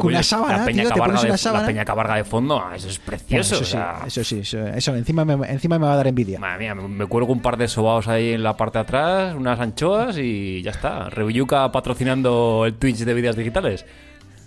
Con 0.00 0.12
una 0.12 0.22
sábana, 0.22 0.58
la 0.58 0.64
peña 0.64 0.82
tío, 0.82 0.88
te 0.90 0.94
cabarga 0.94 1.06
pones 1.06 1.22
de, 1.22 1.26
una 1.26 1.32
La 1.34 1.38
sábana. 1.38 1.66
peña 1.66 1.84
cabarga 1.84 2.14
de 2.16 2.24
fondo, 2.24 2.58
ah, 2.64 2.76
eso 2.76 2.88
es 2.88 2.98
Bueno, 2.98 3.06
precioso. 3.06 3.54
eso, 3.54 3.62
o 3.62 3.64
sí, 3.66 3.70
sea, 3.72 3.98
eso 4.06 4.24
sí, 4.24 4.38
eso, 4.40 4.66
eso, 4.66 4.94
encima, 4.96 5.24
me, 5.24 5.50
encima 5.50 5.78
me 5.78 5.86
va 5.86 5.92
a 5.92 5.96
dar 5.96 6.06
envidia. 6.06 6.38
Madre 6.38 6.58
mía, 6.58 6.74
me, 6.74 6.86
me 6.88 7.06
cuelgo 7.06 7.32
un 7.32 7.40
par 7.40 7.56
de 7.56 7.68
sobaos 7.68 8.08
ahí 8.08 8.32
en 8.32 8.42
la 8.42 8.56
parte 8.56 8.78
de 8.78 8.82
atrás, 8.82 9.34
unas 9.34 9.58
anchoas 9.60 10.16
y 10.18 10.62
ya 10.62 10.70
está. 10.70 11.08
Reuyuca 11.10 11.70
patrocinando 11.72 12.64
el 12.66 12.74
Twitch 12.74 12.98
de 12.98 13.14
vidas 13.14 13.36
digitales. 13.36 13.84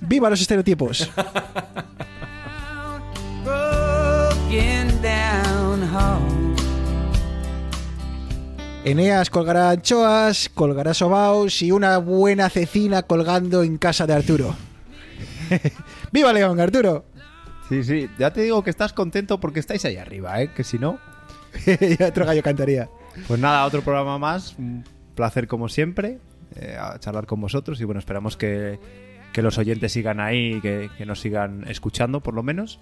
¡Viva 0.02 0.30
los 0.30 0.40
estereotipos! 0.42 1.10
Eneas 8.86 9.30
colgará 9.30 9.70
anchoas, 9.72 10.50
colgará 10.54 10.94
sobaos 10.94 11.62
y 11.62 11.72
una 11.72 11.98
buena 11.98 12.50
cecina 12.50 13.04
colgando 13.04 13.62
en 13.64 13.78
casa 13.78 14.08
de 14.08 14.14
Arturo. 14.14 14.56
¡Viva 16.12 16.34
León, 16.34 16.60
Arturo! 16.60 17.06
sí, 17.68 17.84
sí. 17.84 18.10
Ya 18.18 18.32
te 18.34 18.42
digo 18.42 18.64
que 18.64 18.70
estás 18.70 18.94
contento 18.94 19.40
porque 19.40 19.60
estáis 19.60 19.86
ahí 19.86 19.98
arriba, 19.98 20.42
¿eh? 20.42 20.52
Que 20.56 20.64
si 20.64 20.78
no... 20.80 21.00
y 21.66 22.02
otro 22.04 22.26
gallo 22.26 22.44
cantaría. 22.44 22.90
Pues 23.28 23.40
nada, 23.40 23.66
otro 23.66 23.82
programa 23.82 24.18
más. 24.20 24.56
Un 24.58 24.84
placer 25.16 25.48
como 25.48 25.68
siempre. 25.70 26.20
eh, 26.56 26.78
a 26.80 27.00
charlar 27.00 27.26
con 27.26 27.42
vosotros. 27.42 27.80
Y 27.82 27.84
bueno, 27.86 28.00
esperamos 28.00 28.38
que, 28.38 28.80
que 29.34 29.42
los 29.42 29.58
oyentes 29.58 29.92
sigan 29.92 30.20
ahí 30.20 30.56
y 30.56 30.62
que, 30.62 30.90
que 30.98 31.06
nos 31.06 31.20
sigan 31.20 31.66
escuchando, 31.68 32.22
por 32.22 32.34
lo 32.34 32.44
menos. 32.44 32.80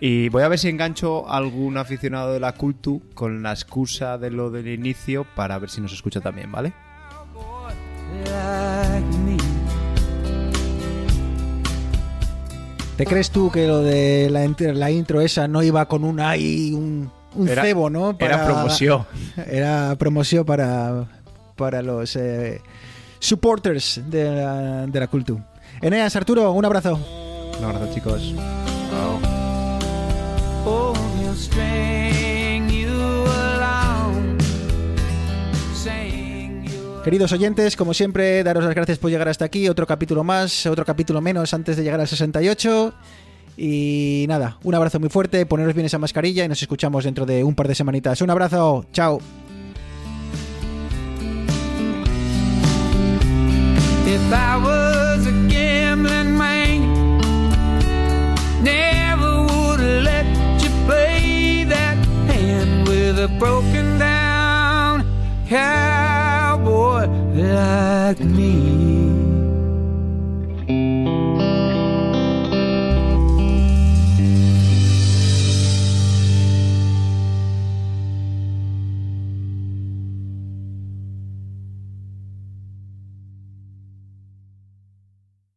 Y 0.00 0.28
voy 0.28 0.42
a 0.42 0.48
ver 0.48 0.58
si 0.58 0.68
engancho 0.68 1.28
a 1.28 1.36
algún 1.38 1.78
aficionado 1.78 2.32
de 2.32 2.40
la 2.40 2.52
Cultu 2.52 3.02
con 3.14 3.42
la 3.42 3.52
excusa 3.52 4.18
de 4.18 4.30
lo 4.30 4.50
del 4.50 4.68
inicio 4.68 5.24
para 5.34 5.58
ver 5.58 5.70
si 5.70 5.80
nos 5.80 5.92
escucha 5.92 6.20
también, 6.20 6.52
¿vale? 6.52 6.72
Like 8.24 9.16
me. 9.24 9.45
¿Te 12.96 13.04
crees 13.04 13.30
tú 13.30 13.50
que 13.50 13.66
lo 13.66 13.80
de 13.82 14.28
la, 14.30 14.44
int- 14.46 14.72
la 14.72 14.90
intro 14.90 15.20
esa 15.20 15.46
no 15.48 15.62
iba 15.62 15.84
con 15.86 16.02
un 16.04 16.18
ahí, 16.18 16.72
un, 16.72 17.10
un 17.34 17.48
Era- 17.48 17.62
cebo, 17.62 17.90
¿no? 17.90 18.16
Era 18.18 18.44
promoción. 18.46 19.04
Era 19.50 19.94
promoción 19.98 20.44
para, 20.46 21.04
para 21.56 21.82
los 21.82 22.16
eh, 22.16 22.60
supporters 23.18 24.00
de 24.08 24.24
la, 24.24 24.86
de 24.86 25.00
la 25.00 25.06
Cultu. 25.08 25.38
Eneas, 25.82 26.16
Arturo, 26.16 26.50
un 26.52 26.64
abrazo. 26.64 26.98
Un 27.58 27.64
abrazo, 27.64 27.90
chicos. 27.92 28.34
Oh, 30.64 30.94
Queridos 37.06 37.30
oyentes, 37.30 37.76
como 37.76 37.94
siempre, 37.94 38.42
daros 38.42 38.64
las 38.64 38.74
gracias 38.74 38.98
por 38.98 39.12
llegar 39.12 39.28
hasta 39.28 39.44
aquí. 39.44 39.68
Otro 39.68 39.86
capítulo 39.86 40.24
más, 40.24 40.66
otro 40.66 40.84
capítulo 40.84 41.20
menos 41.20 41.54
antes 41.54 41.76
de 41.76 41.84
llegar 41.84 42.00
al 42.00 42.08
68. 42.08 42.92
Y 43.56 44.24
nada, 44.26 44.58
un 44.64 44.74
abrazo 44.74 44.98
muy 44.98 45.08
fuerte, 45.08 45.46
poneros 45.46 45.72
bien 45.72 45.86
esa 45.86 46.00
mascarilla 46.00 46.44
y 46.44 46.48
nos 46.48 46.60
escuchamos 46.60 47.04
dentro 47.04 47.24
de 47.24 47.44
un 47.44 47.54
par 47.54 47.68
de 47.68 47.76
semanitas. 47.76 48.20
Un 48.22 48.30
abrazo, 48.30 48.86
chao. 48.92 49.20
Never 58.64 59.46
would 59.46 59.80
let 60.02 60.26
you 60.60 60.70
play 60.84 61.64
that 61.68 61.96
with 62.88 63.16
a 63.20 63.28
broken 63.38 63.96
down 63.96 65.04
like 67.54 68.20
me. 68.20 68.95